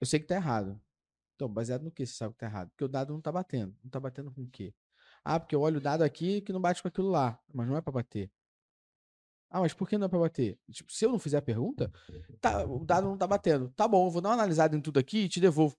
[0.00, 0.80] eu sei que tá errado.
[1.34, 2.70] Então, baseado no que você sabe que tá errado?
[2.70, 3.74] Porque o dado não tá batendo.
[3.82, 4.74] Não tá batendo com o quê?
[5.24, 7.38] Ah, porque eu olho o dado aqui que não bate com aquilo lá.
[7.52, 8.30] Mas não é pra bater.
[9.50, 10.58] Ah, mas por que não é pra bater?
[10.70, 11.90] Tipo, se eu não fizer a pergunta,
[12.40, 13.68] tá, o dado não tá batendo.
[13.70, 15.76] Tá bom, eu vou dar uma analisada em tudo aqui e te devolvo.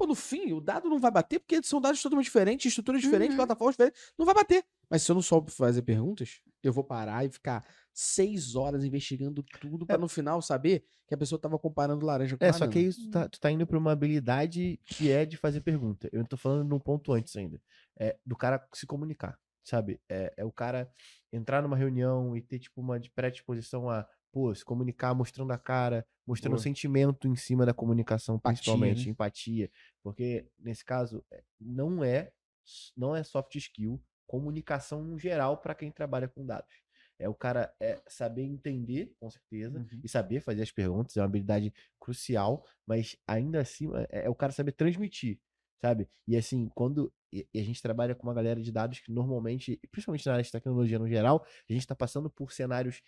[0.00, 3.32] Pô, no fim, o dado não vai bater porque são dados totalmente diferentes, estruturas diferentes,
[3.34, 3.36] Uhum.
[3.36, 4.12] plataformas diferentes.
[4.18, 4.64] Não vai bater.
[4.88, 7.62] Mas se eu não souber fazer perguntas, eu vou parar e ficar
[7.92, 12.42] seis horas investigando tudo pra no final saber que a pessoa tava comparando laranja com
[12.42, 12.88] É, só que banana.
[12.88, 16.08] isso tá, tu tá indo pra uma habilidade que é de fazer pergunta.
[16.10, 17.60] Eu tô falando num ponto antes ainda.
[17.98, 20.00] É do cara se comunicar, sabe?
[20.08, 20.90] É, é o cara
[21.30, 26.06] entrar numa reunião e ter, tipo, uma predisposição a, pô, se comunicar mostrando a cara,
[26.26, 29.12] mostrando o sentimento em cima da comunicação, Empatia, principalmente, né?
[29.12, 29.70] empatia.
[30.02, 32.32] Porque, nesse caso, é, não é,
[32.96, 36.72] não é soft skill, comunicação no geral para quem trabalha com dados.
[37.18, 40.00] É o cara é, saber entender, com certeza, Uhum.
[40.02, 44.34] e saber fazer as perguntas, é uma habilidade crucial, mas ainda assim é, é o
[44.34, 45.38] cara saber transmitir,
[45.82, 46.08] sabe?
[46.26, 49.78] E assim, quando e, e a gente trabalha com uma galera de dados que normalmente,
[49.90, 53.02] principalmente na área de tecnologia no geral, a gente está passando por cenários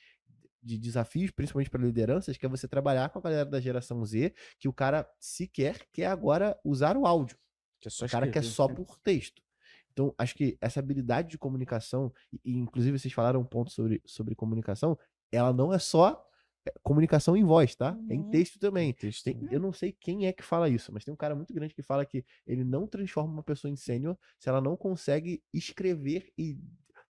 [0.63, 4.33] de desafios, principalmente para lideranças, que é você trabalhar com a galera da geração Z,
[4.59, 7.37] que o cara sequer quer agora usar o áudio.
[7.81, 8.55] Que é só O cara quer escrever.
[8.55, 9.43] só por texto.
[9.91, 14.01] Então, acho que essa habilidade de comunicação, e, e inclusive vocês falaram um ponto sobre,
[14.07, 14.97] sobre comunicação,
[15.31, 16.25] ela não é só
[16.65, 17.99] é, comunicação em voz, tá?
[18.09, 18.31] É em Uhum.
[18.31, 18.93] texto também.
[18.93, 19.25] Texto.
[19.25, 21.75] Tem- eu não sei quem é que fala isso, mas tem um cara muito grande
[21.75, 26.33] que fala que ele não transforma uma pessoa em sênior se ela não consegue escrever
[26.39, 26.57] e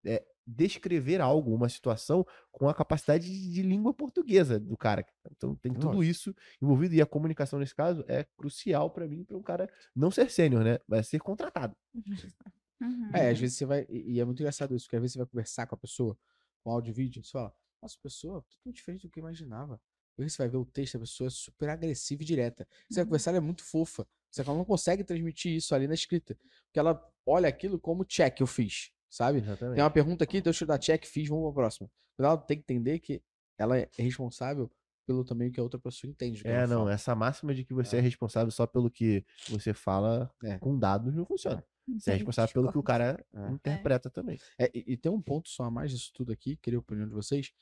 [0.04, 5.04] é, descrever algo, uma situação, com a capacidade de, de língua portuguesa do cara.
[5.32, 9.36] Então tem tudo isso envolvido e a comunicação nesse caso é crucial pra mim, para
[9.36, 10.78] um cara não ser sênior, né?
[10.86, 11.76] Vai ser contratado.
[12.78, 13.10] Uhum.
[13.14, 13.86] É, às vezes você vai.
[13.88, 16.14] E é muito engraçado isso, porque às vezes você vai conversar com a pessoa,
[16.62, 17.50] com áudio e vídeo, você fala,
[17.82, 19.80] nossa, a pessoa é totalmente diferente do que eu imaginava.
[20.18, 22.66] Aí você vai ver o texto, a pessoa é super agressiva e direta.
[22.88, 23.08] Você vai Uhum.
[23.08, 24.06] conversar, ela é muito fofa.
[24.30, 26.36] Você ela não consegue transmitir isso ali na escrita.
[26.66, 29.38] Porque ela olha aquilo como check, eu fiz, sabe?
[29.38, 29.74] Exatamente.
[29.76, 31.90] Tem uma pergunta aqui, deixa eu dar check, fiz, vamos pra próxima.
[32.18, 33.22] Ela tem que entender que
[33.58, 34.70] ela é responsável
[35.06, 36.42] pelo também que a outra pessoa entende.
[36.44, 36.92] É, não, fala.
[36.92, 40.58] essa máxima de que você é responsável só pelo que você fala É.
[40.58, 41.64] com dados não funciona.
[41.98, 43.48] Você é responsável pelo que o cara É.
[43.50, 44.38] interpreta também.
[44.58, 47.06] É, e, e tem um ponto só a mais disso tudo aqui, queria a opinião
[47.06, 47.52] de vocês,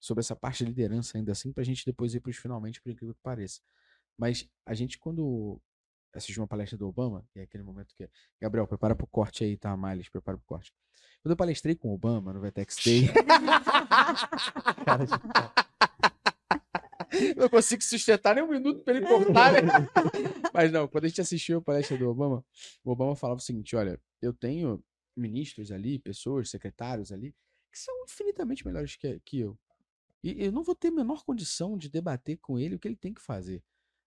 [0.00, 3.14] sobre essa parte de liderança ainda assim, pra gente depois ir pros finalmente, por incrível
[3.14, 3.60] que pareça.
[4.16, 5.60] Mas a gente, quando
[6.16, 8.08] assistiu uma palestra do Obama, que é aquele momento que.
[8.40, 10.08] Gabriel, prepara pro corte aí, tá, Miles?
[10.08, 10.72] Prepara pro corte.
[11.22, 13.08] Quando eu palestrei com o Obama no Vetex Day,
[17.36, 19.60] não consigo sustentar nem um minuto pra ele cortar, né?
[20.52, 22.44] Mas não, quando a gente assistiu a palestra do Obama,
[22.84, 24.82] o Obama falava o seguinte: olha, eu tenho
[25.16, 27.34] ministros ali, pessoas, secretários ali,
[27.70, 29.58] que são infinitamente melhores que, que eu.
[30.22, 32.96] E eu não vou ter a menor condição de debater com ele o que ele
[32.96, 33.62] tem que fazer.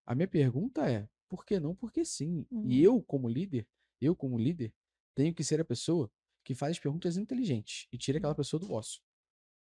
[0.05, 1.75] A minha pergunta é: por que não?
[1.75, 2.45] Porque sim.
[2.51, 2.71] E Uhum.
[2.95, 3.67] eu, como líder,
[4.01, 4.73] eu, como líder,
[5.15, 6.11] tenho que ser a pessoa
[6.43, 9.01] que faz as perguntas inteligentes e tira aquela pessoa do osso.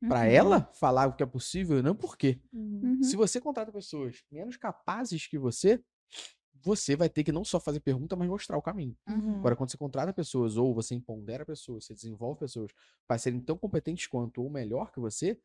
[0.02, 0.14] Uhum.
[0.14, 2.39] ela falar o que é possível e não por quê.
[2.53, 2.81] Uhum.
[2.84, 3.03] Uhum.
[3.03, 5.84] Se você contrata pessoas menos capazes que você,
[6.53, 8.95] você vai ter que não só fazer pergunta, mas mostrar o caminho.
[9.07, 9.39] Uhum.
[9.39, 12.72] Agora, quando você contrata pessoas ou você empodera pessoas, você desenvolve pessoas
[13.07, 15.39] para serem tão competentes quanto ou melhor que você,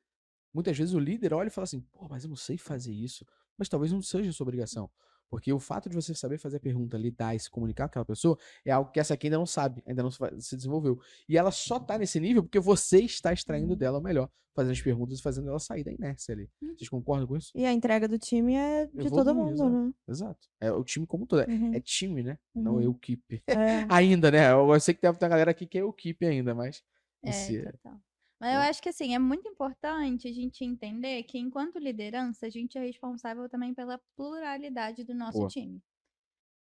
[0.52, 3.24] muitas vezes o líder olha e fala assim: pô, mas eu não sei fazer isso.
[3.58, 4.90] Mas talvez não seja sua obrigação.
[5.32, 8.04] Porque o fato de você saber fazer a pergunta, lidar e se comunicar com aquela
[8.04, 8.36] pessoa
[8.66, 11.00] é algo que essa aqui ainda não sabe, ainda não se desenvolveu.
[11.26, 14.82] E ela só tá nesse nível porque você está extraindo dela o melhor, fazendo as
[14.82, 16.50] perguntas e fazendo ela sair da inércia ali.
[16.60, 17.50] Vocês concordam com isso?
[17.54, 19.70] E a entrega do time é de todo Evolui, mundo, exato.
[19.70, 19.92] né?
[20.06, 20.48] Exato.
[20.60, 21.40] É o time como um todo.
[21.40, 21.74] É, Uhum.
[21.74, 22.38] é time, né?
[22.54, 22.82] Não Uhum.
[22.82, 23.42] eu keep.
[23.46, 23.54] É.
[23.88, 24.52] ainda, né?
[24.52, 26.82] Eu sei que deve ter uma galera aqui que é o keep ainda, mas.
[27.24, 27.98] É, esse- total.
[28.42, 32.50] Mas eu acho que assim, é muito importante a gente entender que enquanto liderança, a
[32.50, 35.46] gente é responsável também pela pluralidade do nosso Boa.
[35.46, 35.80] time.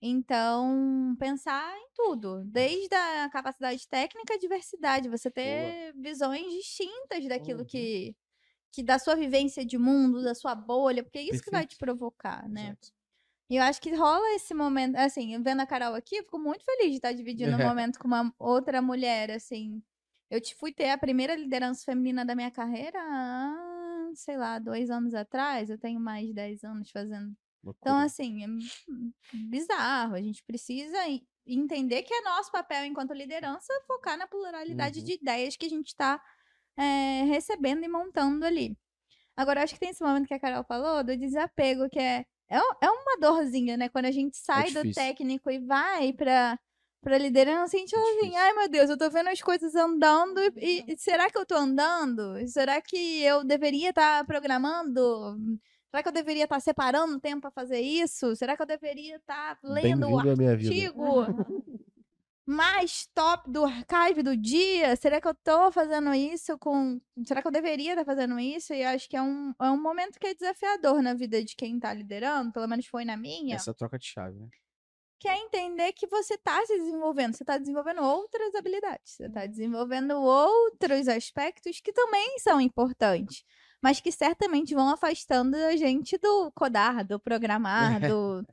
[0.02, 7.66] Então, pensar em tudo, desde a capacidade técnica à diversidade, você ter visões distintas daquilo
[7.66, 7.66] Uhum.
[7.66, 8.16] que,
[8.72, 11.76] que da sua vivência de mundo, da sua bolha, porque é isso que vai te
[11.76, 11.80] Perfeito.
[11.80, 12.78] provocar, né?
[12.78, 12.94] Exato.
[13.50, 16.66] E eu acho que rola esse momento, assim, vendo a Carol aqui, eu fico muito
[16.66, 19.84] feliz de estar dividindo um momento com uma outra mulher, assim.
[20.30, 24.90] Eu te fui ter a primeira liderança feminina da minha carreira há, sei lá, dois
[24.90, 25.70] anos atrás.
[25.70, 28.48] Eu tenho mais de dez anos fazendo Então, assim, é
[29.50, 30.16] bizarro.
[30.16, 35.06] A gente precisa en- entender que é nosso papel enquanto liderança focar na pluralidade Uhum.
[35.06, 36.22] de ideias que a gente está
[37.28, 38.78] recebendo e montando ali.
[39.38, 42.58] Agora, acho que tem esse momento que a Carol falou do desapego, que é, é,
[42.82, 43.90] é uma dorzinha, né?
[43.90, 44.94] Quando a gente sai do difícil.
[44.94, 46.60] técnico e vai pra,
[47.02, 50.40] pra liderança, a gente fala assim, ai meu Deus, eu tô vendo as coisas andando
[50.58, 52.36] e, e será que eu tô andando?
[52.48, 55.38] Será que eu deveria estar programando?
[55.90, 58.36] Será que eu deveria estar separando tempo para fazer isso?
[58.36, 61.26] Será que eu deveria estar lendo o artigo
[62.46, 64.96] mais top do archive do dia?
[64.96, 67.00] Será que eu tô fazendo isso com.
[67.26, 68.74] Será que eu deveria estar fazendo isso?
[68.74, 71.80] E acho que é um, é um momento que é desafiador na vida de quem
[71.80, 74.48] tá liderando, pelo menos foi na minha, Essa troca de chave, né?
[75.20, 79.46] Que é entender que você tá se desenvolvendo, você tá desenvolvendo outras habilidades, você tá
[79.46, 83.44] desenvolvendo outros aspectos que também são importantes.
[83.82, 88.46] Mas que certamente vão afastando a gente do codar, do programar, do.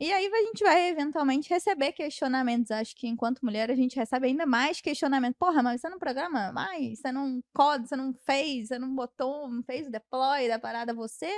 [0.00, 2.72] E aí a gente vai eventualmente receber questionamentos.
[2.72, 5.36] Acho que enquanto mulher a gente recebe ainda mais questionamento.
[5.36, 6.98] Porra, mas você não programa mais?
[6.98, 10.92] Você não coda, você não fez, você não botou, não fez o deploy da parada
[10.92, 11.30] você?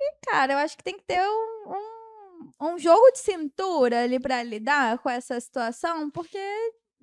[0.00, 2.01] E, cara, eu acho que tem que ter um, um,
[2.60, 6.38] um jogo de cintura ali pra lidar com essa situação, porque,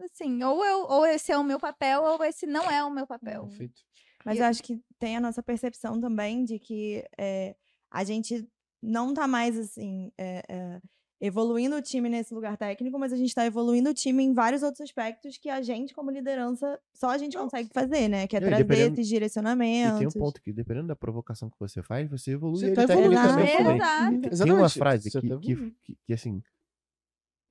[0.01, 3.07] assim, ou, eu, ou esse é o meu papel, ou esse não é o meu
[3.07, 3.43] papel.
[3.47, 3.81] Perfeito.
[4.25, 7.55] Mas eu acho que tem a nossa percepção também de que é,
[7.89, 8.47] a gente
[8.81, 10.11] não tá mais assim.
[10.17, 10.81] é, é,
[11.21, 14.63] evoluindo o time nesse lugar técnico, mas a gente tá evoluindo o time em vários
[14.63, 18.25] outros aspectos que a gente, como liderança, só a gente consegue fazer, né?
[18.25, 19.99] Que é e trazer dependendo- esses E direcionamentos.
[19.99, 22.83] tem um ponto que, dependendo da provocação que você faz, você evolui Você ele tá
[22.83, 23.63] evoluindo tecnicamente também.
[23.65, 23.75] também.
[23.77, 24.21] Exato.
[24.21, 24.61] Tem- Exatamente.
[24.61, 26.41] uma frase que, tá que, que, que, assim,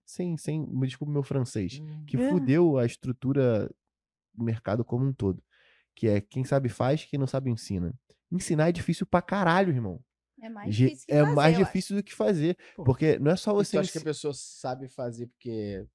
[0.07, 2.31] sem, sem, me desculpe meu francês, que É.
[2.31, 3.71] fudeu a estrutura
[4.33, 5.43] do mercado como um todo.
[5.95, 7.93] Que é quem sabe faz, quem não sabe ensina.
[8.33, 10.01] Ensinar é difícil pra caralho, irmão.
[10.41, 12.57] É mais difícil que é fazer, mais difícil do que fazer.
[12.75, 13.79] Pô, Porque não é só Você você.
[13.79, 15.87] acha que a pessoa sabe fazer porque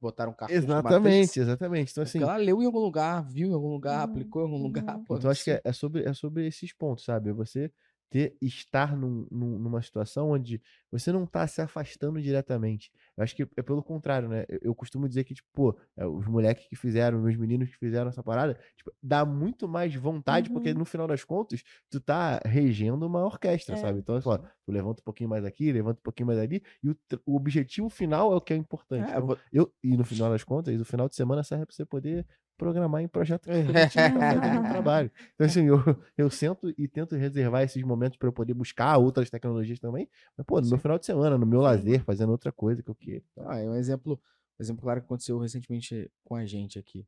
[0.00, 1.92] botaram um carro Exatamente, exatamente.
[1.92, 4.44] Então, assim, Porque ela leu em algum lugar, viu em algum lugar, Uhum, aplicou em
[4.46, 4.98] algum lugar.
[4.98, 5.04] uhum.
[5.06, 7.30] Pô, Então, acho que é, é sobre, é sobre esses pontos, sabe?
[7.30, 7.72] É Você
[8.10, 10.60] ter, estar num- num- numa situação onde
[10.90, 12.90] você não tá se afastando diretamente.
[13.20, 14.44] Eu acho que é pelo contrário, né?
[14.48, 17.76] Eu, eu costumo dizer que, tipo, pô, é, os moleques que fizeram, meus meninos que
[17.76, 20.78] fizeram essa parada, tipo, dá muito mais vontade, porque Uhum.
[20.78, 23.78] no final das contas, tu tá regendo uma orquestra, É.
[23.78, 23.98] sabe?
[24.00, 26.96] Então, ó, tu levanta um pouquinho mais aqui, levanta um pouquinho mais ali, e o,
[27.26, 29.08] o objetivo final é o que é importante.
[29.10, 31.84] É, Então, eu, e no final das contas, o final de semana serve pra você
[31.84, 32.26] poder
[32.56, 33.48] programar em projeto
[34.52, 35.10] no trabalho.
[35.34, 35.78] Então, assim, eu,
[36.16, 40.08] eu sento e tento reservar esses momentos para eu poder buscar outras tecnologias também.
[40.36, 40.82] Mas, pô, no meu Sim.
[40.82, 43.48] final de semana, no meu lazer, fazendo outra coisa que eu quero.
[43.48, 44.20] Ah, é um exemplo,
[44.58, 47.06] um exemplo claro que aconteceu recentemente com a gente aqui.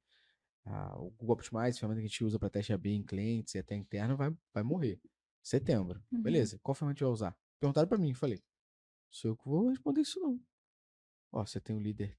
[0.65, 3.59] Ah, o Google Optimize, ferramenta que a gente usa para teste AB em clientes e
[3.59, 5.01] até interno, vai, vai morrer.
[5.43, 6.03] Setembro.
[6.11, 6.23] Uhum.
[6.23, 7.37] Beleza, qual ferramenta você vai usar?
[7.61, 8.43] Perguntaram para mim, falei,
[9.11, 10.41] sou eu que vou responder isso não.
[11.33, 12.17] Ó, você tem o líder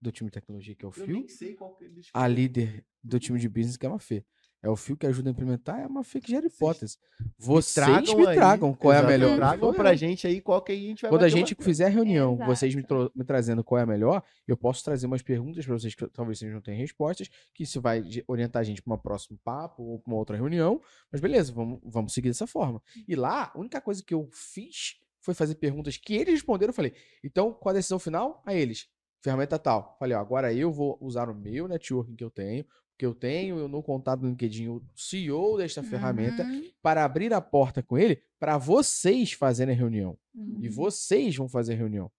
[0.00, 3.18] do time de tecnologia, que é o Phil, sei qual que eles a líder do
[3.18, 4.24] time de business, que é a Mafê.
[4.64, 6.96] É o Phil que ajuda a implementar, é a Mafê que gera hipótese.
[7.38, 9.36] Vocês me aí, tragam qual é a exato, melhor.
[9.36, 11.64] Tragam pra gente aí qual que aí a gente vai Quando a gente martelo.
[11.64, 13.12] fizer a reunião, vocês me, Exato.
[13.14, 16.38] me trazendo qual é a melhor, eu posso trazer umas perguntas para vocês que talvez
[16.38, 19.98] vocês não tenham respostas, que isso vai orientar a gente para um próximo papo ou
[19.98, 20.80] para uma outra reunião.
[21.12, 22.82] Mas beleza, vamos, vamos seguir dessa forma.
[23.06, 26.70] E lá, a única coisa que eu fiz foi fazer perguntas que eles responderam.
[26.70, 28.42] Eu falei, então qual a decisão final?
[28.46, 28.88] A eles.
[29.22, 29.96] Ferramenta tal.
[29.98, 32.64] Falei, ó, agora eu vou usar o meu networking que eu tenho,
[32.96, 37.32] que eu tenho eu no contato do LinkedIn, o CEO desta ferramenta, Uhum, para abrir
[37.32, 40.18] a porta com ele para vocês fazerem a reunião.
[40.34, 40.70] E uhum.
[40.70, 42.10] vocês vão fazer a reunião.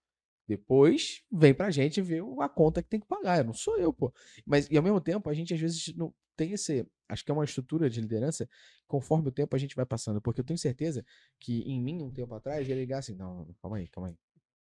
[0.47, 3.43] Depois vem pra gente ver a conta que tem que pagar.
[3.43, 4.14] Não sou eu, pô.
[4.45, 6.85] Mas, e ao mesmo tempo, a gente às vezes não tem esse.
[7.10, 8.47] Acho que é uma estrutura de liderança,
[8.88, 10.22] conforme o tempo a gente vai passando.
[10.22, 11.03] Porque eu tenho certeza
[11.39, 14.15] que em mim, um tempo atrás, ia ligar assim: não, não, calma aí, calma aí.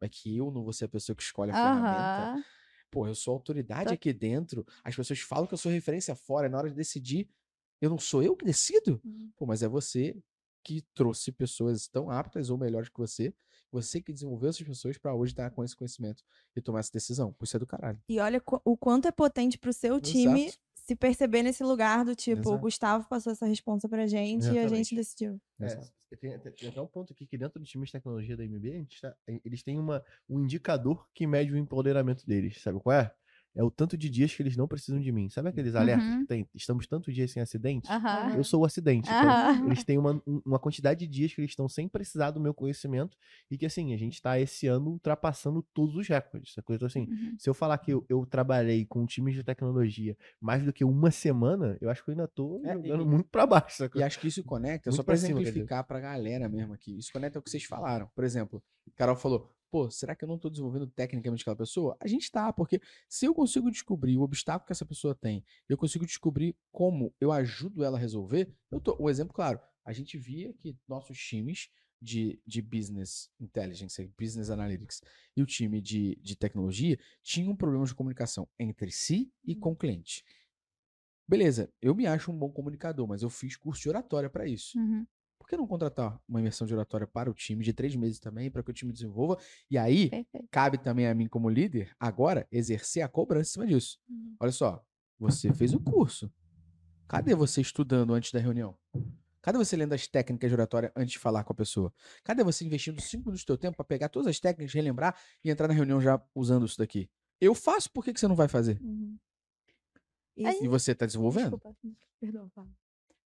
[0.02, 2.44] É que eu não vou ser a pessoa que escolhe a ferramenta.
[2.92, 3.94] Pô, eu sou autoridade Tá.
[3.94, 4.66] aqui dentro.
[4.84, 6.50] As pessoas falam que eu sou referência fora.
[6.50, 7.28] Na hora de decidir,
[7.80, 9.02] eu não sou eu que decido?
[9.04, 9.32] Uhum.
[9.38, 10.16] Pô, mas é você
[10.64, 13.34] que trouxe pessoas tão aptas ou melhores que você.
[13.72, 16.22] Você que desenvolveu essas pessoas pra hoje estar com esse conhecimento
[16.56, 17.34] e tomar essa decisão.
[17.42, 18.00] Isso é do caralho.
[18.10, 20.60] E olha o quanto é potente pro seu time Exato.
[20.76, 22.62] se perceber nesse lugar do tipo, o Exato.
[22.62, 24.76] Gustavo passou essa responsa pra gente e a Exatamente.
[24.76, 25.42] gente decidiu.
[25.62, 25.80] É,
[26.18, 29.16] tem, tem- até um ponto aqui que dentro do time de tecnologia da MB, tá-
[29.46, 32.62] eles têm uma, um indicador que mede o empoderamento deles.
[32.62, 33.14] Sabe qual é?
[33.56, 35.30] É o tanto de dias que eles não precisam de mim.
[35.30, 36.20] Sabe aqueles alertas Uhum.
[36.22, 36.48] que tem?
[36.56, 37.90] Estamos tantos dias sem acidente?
[37.92, 38.36] Aham.
[38.36, 39.10] Eu sou o acidente.
[39.10, 42.40] Então, eles têm uma, um- uma quantidade de dias que eles estão sem precisar do
[42.40, 43.18] meu conhecimento
[43.50, 46.52] e que, assim, a gente tá esse ano ultrapassando todos os recordes.
[46.52, 47.36] Essa coisa, assim, Uhum.
[47.38, 51.12] se eu falar que eu, eu trabalhei com times de tecnologia mais do que uma
[51.12, 53.90] semana, eu acho que eu ainda tô É, jogando e- muito pra baixo.
[53.96, 55.32] E acho que isso conecta, Muito só dizer.
[55.34, 56.98] exemplificar pra galera mesmo aqui.
[56.98, 58.10] Isso conecta ao que vocês falaram.
[58.16, 58.64] Por exemplo,
[58.96, 61.96] Carol falou: pô, será que eu não tô desenvolvendo tecnicamente aquela pessoa?
[62.00, 65.78] A gente tá, porque se eu consigo descobrir o obstáculo que essa pessoa tem, eu
[65.78, 68.98] consigo descobrir como eu ajudo ela a resolver, eu tô.
[69.00, 71.70] Um exemplo claro, a gente via que nossos times
[72.02, 75.02] de, de business intelligence, business analytics
[75.38, 79.76] e o time de, de tecnologia tinham problemas de comunicação entre si e com o
[79.76, 80.26] cliente.
[81.28, 84.78] Beleza, eu me acho um bom comunicador, mas eu fiz curso de oratória para isso.
[84.78, 85.06] Uhum.
[85.52, 88.50] Por que não contratar uma imersão de oratória para o time de três meses também,
[88.50, 89.38] para que o time desenvolva?
[89.70, 90.48] E aí, Perfeito.
[90.50, 94.00] cabe também a mim, como líder, agora, exercer a cobrança em cima disso.
[94.08, 94.34] Uhum.
[94.40, 94.82] Olha só,
[95.20, 96.32] você fez o curso.
[97.06, 98.78] Cadê você estudando antes da reunião?
[99.42, 101.94] Cadê você lendo as técnicas de oratória antes de falar com a pessoa?
[102.24, 105.50] Cadê você investindo cinco minutos do seu tempo para pegar todas as técnicas, relembrar e
[105.52, 107.10] entrar na reunião já usando isso daqui?
[107.42, 108.80] Eu faço, por que, que você não vai fazer?
[108.82, 109.18] Uhum.
[110.46, 111.58] Aí- E você tá desenvolvendo?
[111.58, 111.76] Desculpa,
[112.22, 112.70] perdão, fala.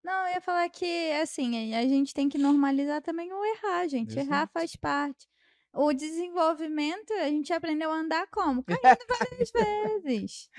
[0.05, 4.11] Não, eu ia falar que, assim, a gente tem que normalizar também o errar, gente.
[4.11, 4.53] Errar Exato.
[4.53, 5.27] faz parte.
[5.73, 8.63] O desenvolvimento, a gente aprendeu a andar como?
[8.63, 8.81] Caindo
[9.19, 9.49] várias
[10.05, 10.49] vezes.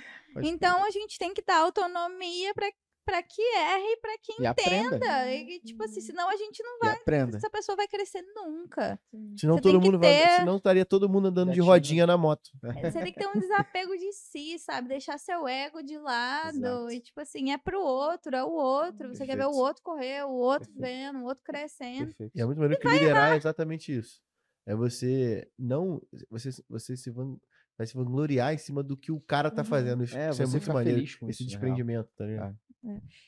[0.43, 2.69] Então, a gente tem que dar autonomia pra
[3.07, 4.97] para que erre e pra que E aprenda.
[4.97, 5.33] entenda.
[5.33, 6.95] E, tipo assim, senão a gente não E vai.
[6.97, 7.37] aprenda.
[7.39, 9.01] Essa pessoa vai crescer nunca.
[9.39, 10.11] Senão Você todo mundo vai.
[10.11, 11.65] ter- Senão estaria todo mundo andando de Gatinho.
[11.65, 12.51] rodinha na moto.
[12.61, 14.89] Você tem que ter um desapego de si, sabe?
[14.89, 16.57] Deixar seu ego de lado.
[16.59, 16.91] Exato.
[16.91, 19.15] E, tipo assim, é pro outro, é o outro.
[19.15, 19.65] Você quer ver o Perfeito.
[19.65, 20.97] outro correr, o outro Perfeito.
[21.13, 22.07] vendo, o outro crescendo.
[22.09, 22.33] Perfeito.
[22.37, 24.21] E é muito melhor que liderar é exatamente isso.
[24.67, 26.03] É você não.
[26.29, 27.37] Você, você se van,
[27.77, 29.69] vai se vangloriar em cima do que o cara tá Uhum.
[29.69, 30.05] fazendo.
[30.05, 31.03] Isso, É, é muito maneiro.
[31.03, 32.57] esse isso, desprendimento, tá ligado?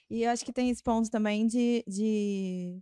[0.09, 2.79] E eu acho que tem esse ponto também de, de.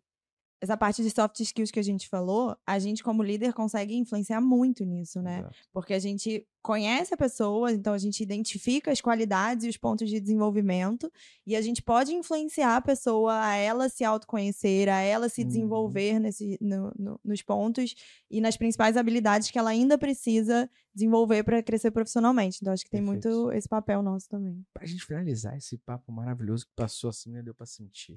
[0.60, 4.40] Essa parte de soft skills que a gente falou, a gente, como líder, consegue influenciar
[4.40, 5.40] muito nisso, né?
[5.40, 5.56] Exato.
[5.70, 10.08] Porque a gente conhece a pessoa, então a gente identifica as qualidades e os pontos
[10.08, 11.12] de desenvolvimento,
[11.46, 15.46] e a gente pode influenciar a pessoa a ela se autoconhecer, a ela se Uhum.
[15.46, 17.94] desenvolver nesse, no- no- nos pontos
[18.30, 22.58] e nas principais habilidades que ela ainda precisa desenvolver para crescer profissionalmente.
[22.62, 23.28] Então acho que tem Perfeito.
[23.28, 24.64] muito esse papel nosso também.
[24.72, 27.42] Pra gente finalizar esse papo maravilhoso que passou assim, né?
[27.42, 28.14] Deu pra sentir.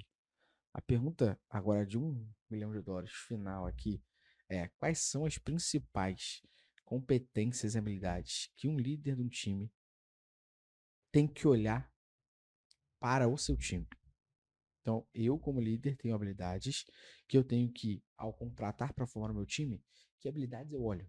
[0.72, 4.02] A pergunta agora de um milhão de dólares final aqui
[4.48, 6.42] é: quais são as principais
[6.84, 9.72] competências e habilidades que um líder de um time
[11.10, 11.92] tem que olhar
[13.00, 13.88] para o seu time?
[14.80, 16.84] Então, eu, como líder, tenho habilidades
[17.28, 19.84] que eu tenho que, ao contratar para formar o meu time,
[20.18, 21.08] que habilidades eu olho?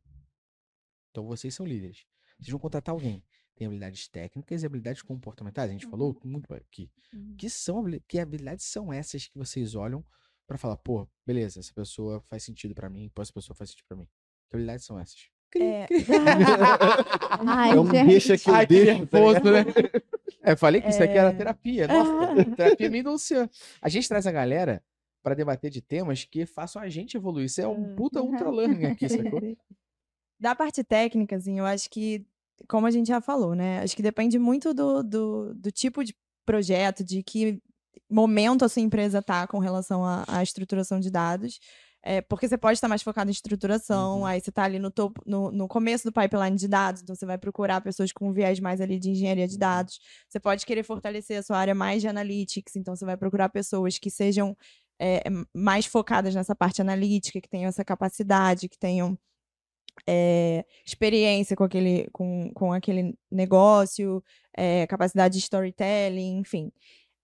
[1.10, 2.06] Então, vocês são líderes.
[2.38, 3.26] Vocês vão contratar alguém.
[3.62, 5.70] Tem habilidades técnicas e habilidades comportamentais.
[5.70, 6.90] A gente falou muito aqui.
[7.38, 10.04] Que são que habilidades são essas que vocês olham
[10.48, 13.86] para falar, pô, beleza, essa pessoa faz sentido para mim, pô, essa pessoa faz sentido
[13.88, 14.08] para mim.
[14.50, 15.30] Que habilidades são essas?
[15.56, 15.86] É,
[17.46, 18.08] Ai, é um gente.
[18.08, 18.86] deixa que eu Ai, deixo.
[18.98, 19.64] nervoso, né?
[20.44, 21.34] É, falei que isso aqui era É.
[21.34, 21.86] terapia.
[22.34, 23.48] Nossa, terapia minha e do Luciano.
[23.80, 24.84] A gente traz a galera
[25.22, 27.46] para debater de temas que façam a gente evoluir.
[27.46, 27.96] Isso é um Hum.
[27.96, 29.40] puta ultra learning aqui, sacou?
[30.40, 32.26] Da parte técnica, assim, eu acho que,
[32.68, 33.80] como a gente já falou, né?
[33.82, 36.16] Acho que depende muito do, do, do tipo de
[36.46, 37.62] projeto, de que
[38.10, 41.60] momento a sua empresa tá com relação à, estruturação de dados.
[42.04, 44.26] É, porque você pode estar mais focado em estruturação, Uhum.
[44.26, 47.28] aí você está ali no topo, no, no começo do pipeline de dados, então você
[47.28, 49.60] vai procurar pessoas com viés mais ali de engenharia de Uhum.
[49.60, 50.00] dados.
[50.28, 54.00] Você pode querer fortalecer a sua área mais de analytics, então você vai procurar pessoas
[54.00, 54.58] que sejam
[55.00, 55.22] é,
[55.56, 59.18] mais focadas nessa parte analítica, que tenham essa capacidade, que tenham
[60.08, 64.24] é, experiência com aquele, com, com aquele negócio,
[64.56, 66.72] é, capacidade de storytelling, enfim.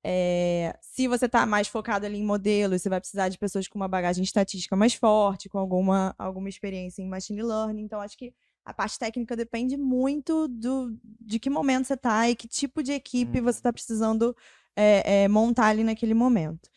[0.04, 3.78] É, se você está mais focado ali em modelos, você vai precisar de pessoas com
[3.78, 7.84] uma bagagem estatística mais forte, com alguma, alguma experiência em machine learning.
[7.84, 8.34] Então, acho que
[8.64, 12.92] a parte técnica depende muito do, de que momento você está e que tipo de
[12.94, 13.46] equipe Uhum.
[13.46, 14.36] você está precisando
[14.76, 16.70] é, é, montar ali naquele momento.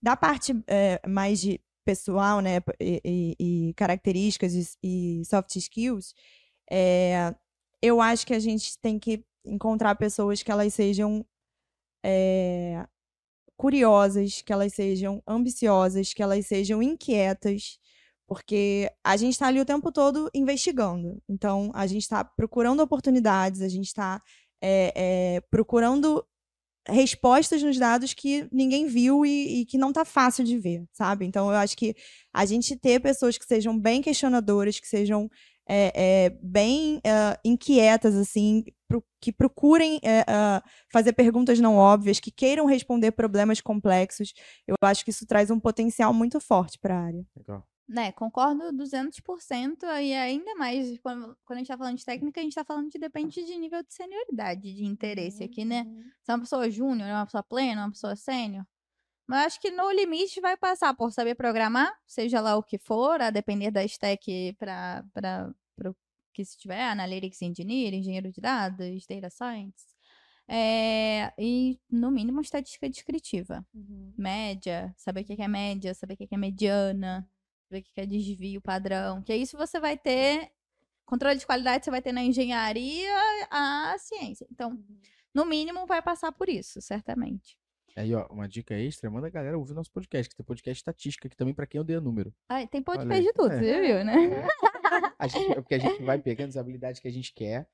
[0.00, 0.54] Da parte
[1.08, 6.14] mais de pessoal, né, e, e- características e, e soft skills,
[6.70, 7.32] é,
[7.80, 11.24] eu acho que a gente tem que encontrar pessoas que elas sejam
[12.04, 12.84] é,
[13.56, 17.78] curiosas, que elas sejam ambiciosas, que elas sejam inquietas,
[18.26, 21.22] porque a gente está ali o tempo todo investigando.
[21.28, 24.20] Então, a gente está procurando oportunidades, a gente está
[25.50, 26.26] procurando
[26.88, 31.24] respostas nos dados que ninguém viu e, e que não tá fácil de ver, sabe?
[31.26, 31.94] Então, eu acho que
[32.32, 35.28] a gente ter pessoas que sejam bem questionadoras, que sejam
[35.68, 40.24] é, é, bem é, inquietas, assim, pro- que procurem é,
[40.92, 44.32] fazer perguntas não óbvias, que queiram responder problemas complexos.
[44.66, 47.24] Eu acho que isso traz um potencial muito forte para a área.
[47.36, 47.64] Legal.
[47.88, 49.84] Né, concordo 200%.
[50.02, 52.90] E ainda mais, quando, quando a gente tá falando de técnica, a gente tá falando
[52.90, 55.84] de depende de nível de senioridade, de interesse aqui, né?
[56.22, 58.66] Se é uma pessoa júnior, é uma pessoa plena, uma pessoa sênior.
[59.26, 63.20] Mas acho que no limite vai passar por saber programar, seja lá o que for,
[63.20, 65.04] a depender da stack para
[65.84, 65.94] o
[66.32, 69.96] que se tiver, Analytics Engineer, engenheiro de dados, Data Science.
[70.48, 73.66] É, e, no mínimo, estatística descritiva.
[74.16, 77.28] Média, saber o que é média, saber o que é mediana,
[77.68, 79.22] saber o que é desvio padrão.
[79.22, 80.50] Que isso você vai ter.
[81.04, 83.12] Controle de qualidade você vai ter na engenharia,
[83.50, 84.46] a ciência.
[84.50, 84.76] Então,
[85.32, 87.56] no mínimo, vai passar por isso, certamente.
[87.94, 91.28] Aí, ó, uma dica extra, manda a galera ouvir nosso podcast, que tem podcast estatística,
[91.28, 92.34] que também pra quem odeia número.
[92.48, 93.58] Ah, tem podcast de tudo, É.
[93.58, 94.14] você viu, né?
[95.18, 97.66] A gente, é porque a gente vai pegando as habilidades que a gente quer,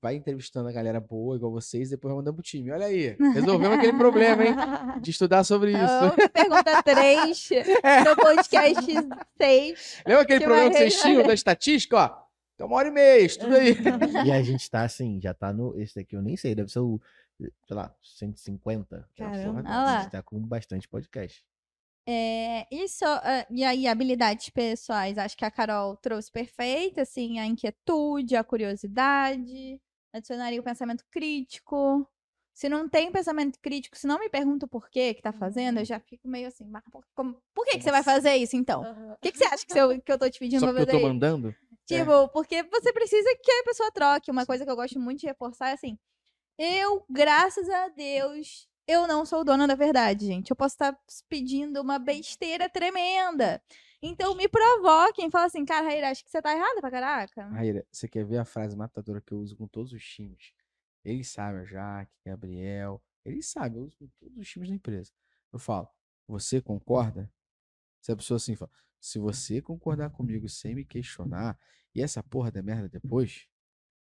[0.00, 2.70] vai entrevistando a galera boa, igual vocês, depois vai mandando pro time.
[2.70, 4.54] Olha aí, resolvemos aquele problema, hein?
[5.00, 6.30] De estudar sobre isso.
[6.32, 7.50] Pergunta 3,
[7.82, 8.04] É.
[8.04, 8.92] no podcast
[9.40, 10.02] 6.
[10.06, 12.28] Lembra aquele que problema que vocês tinham da estatística, ó?
[12.54, 13.76] Então uma hora e meia, estuda aí.
[14.26, 15.78] E a gente tá assim, já tá no.
[15.80, 17.00] Esse daqui eu nem sei, deve ser o,
[17.38, 19.08] sei lá, 150.
[19.16, 19.62] Caramba.
[19.62, 19.98] Porra, lá.
[19.98, 21.44] A gente tá com bastante podcast.
[22.10, 27.44] É, isso, ah, e aí, habilidades pessoais, acho que a Carol trouxe perfeito, assim, a
[27.44, 29.78] inquietude, a curiosidade,
[30.12, 32.06] adicionaria o pensamento crítico.
[32.54, 35.84] Se não tem pensamento crítico, se não me pergunta o porquê que tá fazendo, eu
[35.84, 38.82] já fico meio assim, "Mas por, como- por que, que você vai fazer isso então?
[38.82, 40.82] O que, que você acha que, eu, que eu tô te pedindo Só pra porque
[40.82, 41.06] eu fazer tô isso?
[41.14, 41.54] mandando.
[41.86, 44.30] Tipo, porque você precisa que a pessoa troque.
[44.30, 45.96] Uma coisa que eu gosto muito de reforçar é assim:
[46.58, 50.50] eu, graças a Deus, eu não sou dona da verdade, gente.
[50.50, 50.98] Eu posso estar
[51.28, 53.62] pedindo uma besteira tremenda.
[54.00, 57.46] Então me provoquem, fala assim, cara, Raíra, acho que você tá errada pra caraca.
[57.48, 60.52] Raíra, você quer ver a frase matadora que eu uso com todos os times?
[61.04, 65.12] Eles sabem, o Jaque, Gabriel, eles sabem, eu uso com todos os times da empresa.
[65.52, 65.88] Eu falo,
[66.26, 67.32] você concorda?
[68.00, 68.70] Se a pessoa assim fala,
[69.00, 71.58] se você concordar comigo sem me questionar,
[71.94, 73.48] e essa porra da merda depois,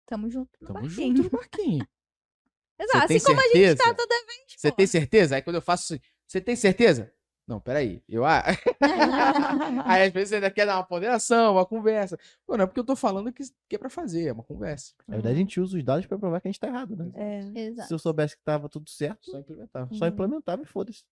[0.06, 0.51] Tamo junto.
[0.61, 1.16] no tamo barquinho.
[1.16, 1.86] junto no barquinho.
[2.78, 3.94] Exato, assim como a gente tá certeza?
[3.94, 4.44] toda vez.
[4.56, 5.36] Você tem certeza?
[5.36, 7.15] Aí quando eu faço assim, você tem certeza?
[7.46, 8.02] Não, peraí.
[8.08, 8.42] Eu, ah...
[9.84, 12.18] Aí às vezes você ainda quer dar uma ponderação, uma conversa.
[12.46, 14.94] Pô, não é porque eu tô falando que, que é pra fazer, é uma conversa.
[15.06, 17.10] Na verdade, a gente usa os dados pra provar que a gente tá errado, né?
[17.14, 17.60] É.
[17.66, 17.88] Exato.
[17.88, 19.88] Se eu soubesse que tava tudo certo, Só implementar.
[19.92, 21.04] só implementava e foda-se.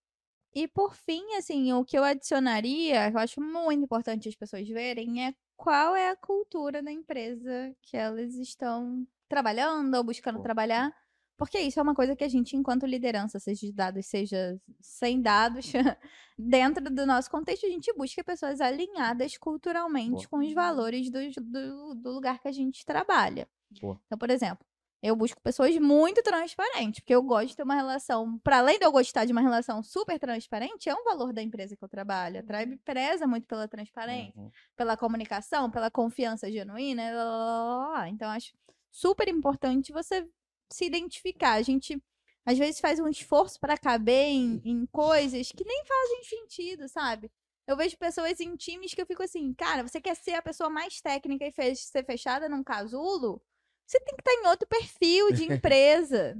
[0.55, 5.25] E por fim, assim, o que eu adicionaria, eu acho muito importante as pessoas verem,
[5.25, 10.43] é qual é a cultura da empresa que elas estão trabalhando ou buscando Pô.
[10.43, 10.93] trabalhar.
[11.37, 15.21] Porque isso é uma coisa que a gente, enquanto liderança, seja de dados, seja sem
[15.21, 15.71] dados,
[16.37, 20.27] dentro do nosso contexto, a gente busca pessoas alinhadas culturalmente Boa.
[20.29, 23.47] com os valores do, do, do lugar que a gente trabalha.
[23.81, 23.99] Boa.
[24.05, 24.65] Então, por exemplo,
[25.01, 28.85] eu busco pessoas muito transparentes, porque eu gosto de ter uma relação, para além de
[28.85, 32.39] eu gostar de uma relação super transparente, é um valor da empresa que eu trabalho.
[32.39, 34.49] A Tribe preza muito pela transparência, Uhum.
[34.77, 37.11] pela comunicação, pela confiança genuína.
[37.11, 38.09] lá, lá, lá, lá.
[38.09, 38.53] Então, acho
[38.91, 40.25] super importante você
[40.73, 41.53] se identificar.
[41.53, 42.01] A gente
[42.45, 47.31] às vezes faz um esforço para caber em, em coisas que nem fazem sentido, sabe?
[47.65, 50.69] Eu vejo pessoas em times que eu fico assim, cara, você quer ser a pessoa
[50.69, 53.41] mais técnica e fe- ser fechada num casulo?
[53.87, 56.37] Você tem que estar em outro perfil de empresa.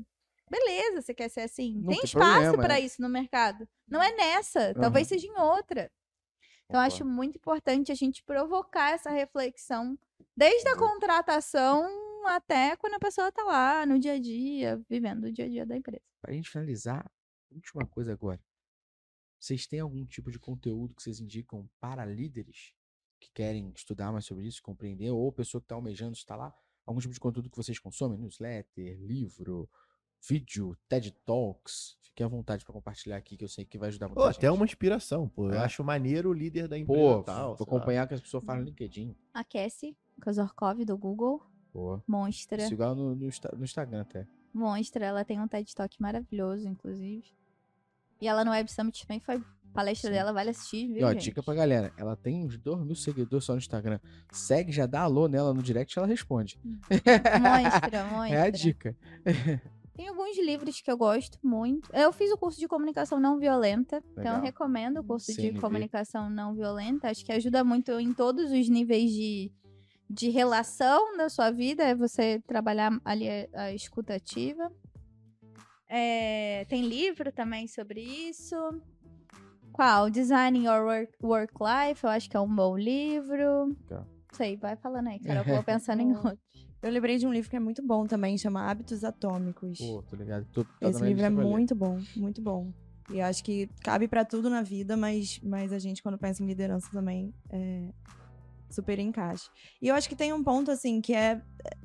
[0.49, 1.75] Beleza, você quer ser assim.
[1.75, 2.81] Não tem tem espaço para é.
[2.81, 3.67] isso no mercado.
[3.87, 5.89] Não é nessa, talvez seja em outra.
[6.65, 9.97] Então, acho muito importante a gente provocar essa reflexão
[10.35, 10.89] desde a Boa.
[10.89, 15.49] contratação até quando a pessoa tá lá no dia a dia, vivendo o dia a
[15.49, 16.01] dia da empresa.
[16.21, 17.09] Pra gente finalizar,
[17.51, 18.39] última coisa agora.
[19.39, 22.73] Vocês têm algum tipo de conteúdo que vocês indicam para líderes
[23.19, 26.53] que querem estudar mais sobre isso, compreender, ou pessoa que está almejando estar lá?
[26.85, 28.17] Algum tipo de conteúdo que vocês consomem?
[28.19, 29.69] Newsletter, livro,
[30.27, 31.97] vídeo, TED Talks?
[32.01, 34.51] Fique à vontade para compartilhar aqui, que eu sei que vai ajudar muito Pô, até
[34.51, 35.47] uma inspiração, pô.
[35.49, 35.57] Eu É.
[35.59, 37.55] acho maneiro o líder da empresa Pô, tal.
[37.55, 39.15] vou acompanhar o que as pessoas falam no LinkedIn.
[39.33, 41.41] A Cassie Kozorkov, do Google,
[41.73, 42.67] Pô, monstra.
[42.67, 43.27] sigo ela no, no,
[43.57, 44.27] no Instagram até.
[44.53, 47.25] Monstra, ela tem um TED Talk maravilhoso, inclusive.
[48.21, 49.43] E ela no Web Summit também foi
[49.73, 50.13] palestra Sim.
[50.13, 51.23] dela, vale assistir, viu, E ó, gente?
[51.23, 53.99] dica pra galera, ela tem uns 2 mil seguidores só no Instagram.
[54.31, 56.59] Segue, já dá alô nela no direct, ela responde.
[56.63, 58.35] Monstra, monstra.
[58.37, 58.95] É a dica.
[59.95, 61.87] Tem alguns livros que eu gosto muito.
[61.93, 64.37] Eu fiz o curso de comunicação não violenta, então Legal.
[64.37, 65.59] eu recomendo o curso de CNV.
[65.59, 67.09] comunicação não violenta.
[67.09, 69.51] Acho que ajuda muito em todos os níveis de,
[70.13, 74.71] de relação da sua vida, é você trabalhar ali a, a escuta ativa.
[75.89, 78.55] É, tem livro também sobre isso.
[79.71, 80.09] Qual?
[80.11, 83.75] Designing Your Work, Work Life, eu acho que é um bom livro.
[83.89, 84.07] Legal.
[84.33, 85.39] sei, vai falando aí, cara.
[85.39, 86.37] Eu vou pensando em outro.
[86.81, 89.79] Eu lembrei de um livro que é muito bom também, chama Hábitos Atômicos.
[89.79, 90.45] Pô, tô ligado.
[90.51, 92.71] Tô, tá Esse na livro é muito bom, muito bom.
[93.09, 96.45] E acho que cabe pra tudo na vida, mas, mas a gente, quando pensa em
[96.45, 97.89] liderança também, é
[98.73, 99.49] super encaixa.
[99.81, 101.41] E eu acho que tem um ponto, assim, que é,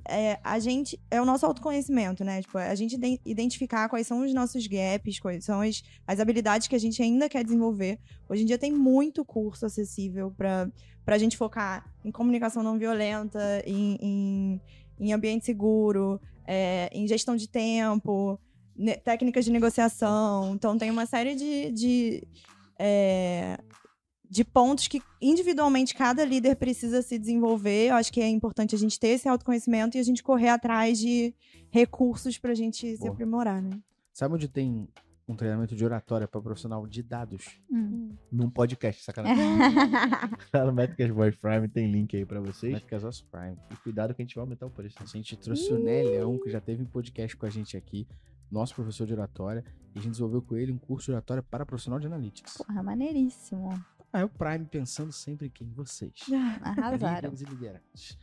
[0.09, 0.98] é a gente.
[1.10, 2.43] É o nosso autoconhecimento, né?
[2.43, 6.66] Tipo, a gente iden- identificar quais são os nossos gaps, quais são as, as habilidades
[6.66, 7.98] que a gente ainda quer desenvolver.
[8.28, 10.70] Hoje em dia tem muito curso acessível pra,
[11.05, 14.60] pra gente focar em comunicação não violenta, em, em,
[14.98, 18.40] em ambiente seguro, é, em gestão de tempo
[19.05, 20.55] técnicas de negociação.
[20.55, 22.28] Então, tem uma série de, de,
[22.78, 23.59] é,
[24.30, 27.88] de pontos que, individualmente, cada líder precisa se desenvolver.
[27.88, 30.98] Eu acho que é importante a gente ter esse autoconhecimento e a gente correr atrás
[30.98, 31.34] de
[31.70, 33.70] recursos para a gente se aprimorar, né?
[34.12, 34.88] Sabe onde tem
[35.28, 37.60] um treinamento de oratória para profissional de dados?
[37.70, 38.14] Hum.
[38.32, 39.44] Num podcast, sacanagem.
[40.52, 42.72] Lá no Métricas Voice Prime tem link aí pra vocês.
[42.72, 43.56] Métricas Os Prime.
[43.70, 44.96] E cuidado que a gente vai aumentar o preço.
[45.00, 48.06] A gente trouxe o Né Leão, que já teve um podcast com a gente aqui,
[48.50, 49.64] nosso professor de oratória,
[49.94, 52.56] e a gente desenvolveu com ele um curso de oratória para profissional de analytics.
[52.56, 53.70] Porra, maneiríssimo.
[54.12, 56.14] Ah, é o Prime pensando sempre em vocês.
[56.62, 57.30] Arrasaram.
[57.30, 58.18] Líderes e liderantes.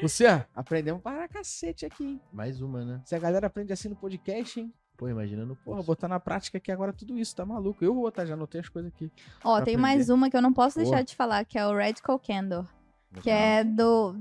[0.00, 2.20] Luciano, aprendemos para cacete aqui, hein?
[2.32, 3.02] Mais uma, né?
[3.04, 4.72] Se a galera aprende assim no podcast, hein?
[4.96, 7.84] Pô, imagina no Porra, botar na prática aqui agora tudo isso, tá maluco?
[7.84, 9.10] Eu vou botar, já anotei as coisas aqui.
[9.44, 9.76] Ó, tem aprender.
[9.76, 12.66] mais uma que eu não posso deixar de falar, que é o Radical Candor.
[13.22, 14.14] Que é do.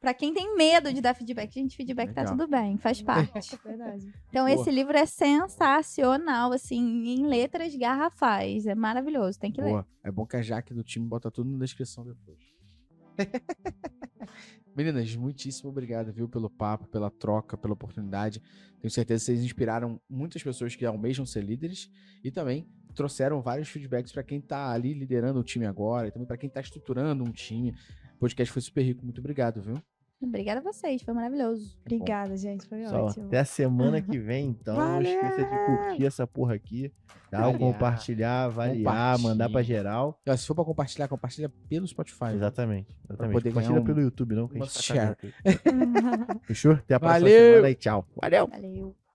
[0.00, 2.36] Pra quem tem medo de dar feedback, gente, feedback tá Legal.
[2.36, 3.56] tudo bem, faz parte.
[3.64, 4.12] Verdade.
[4.28, 4.50] Então, Boa.
[4.50, 8.66] esse livro é sensacional, assim, em letras garrafais.
[8.66, 9.70] É maravilhoso, tem que ler.
[9.70, 9.86] Boa.
[10.02, 12.38] É bom que a Jaque do time bota tudo na descrição depois.
[14.74, 18.42] Meninas, muitíssimo obrigado, viu, pelo papo, pela troca, pela oportunidade.
[18.80, 21.90] Tenho certeza que vocês inspiraram muitas pessoas que almejam ser líderes
[22.24, 26.26] e também trouxeram vários feedbacks para quem tá ali liderando o time agora e também
[26.26, 27.74] para quem tá estruturando um time.
[28.22, 29.04] O podcast foi super rico.
[29.04, 29.74] Muito obrigado, viu?
[30.22, 31.76] Obrigada a vocês, foi maravilhoso.
[31.80, 32.64] Obrigada, gente.
[32.68, 33.26] Foi Só, ótimo.
[33.26, 34.76] até a semana que vem, então.
[34.76, 35.10] Não Valeu!
[35.12, 36.92] esqueça de curtir essa porra aqui.
[37.28, 37.38] Tá?
[37.38, 37.58] Avaliar.
[37.58, 39.28] Compartilhar, avaliar, Compartilha.
[39.28, 40.20] mandar pra geral.
[40.28, 42.26] Ó, se for para compartilhar, compartilha pelo Spotify.
[42.34, 42.96] Exatamente.
[43.04, 43.32] exatamente.
[43.32, 44.46] poder Compartilha um- pelo YouTube, não?
[44.46, 45.16] Que a gente tá share.
[46.46, 46.72] Fechou?
[46.74, 47.50] Até a próxima Valeu!
[47.54, 48.06] semana e tchau.
[48.20, 48.46] Valeu!
[48.46, 49.01] Valeu.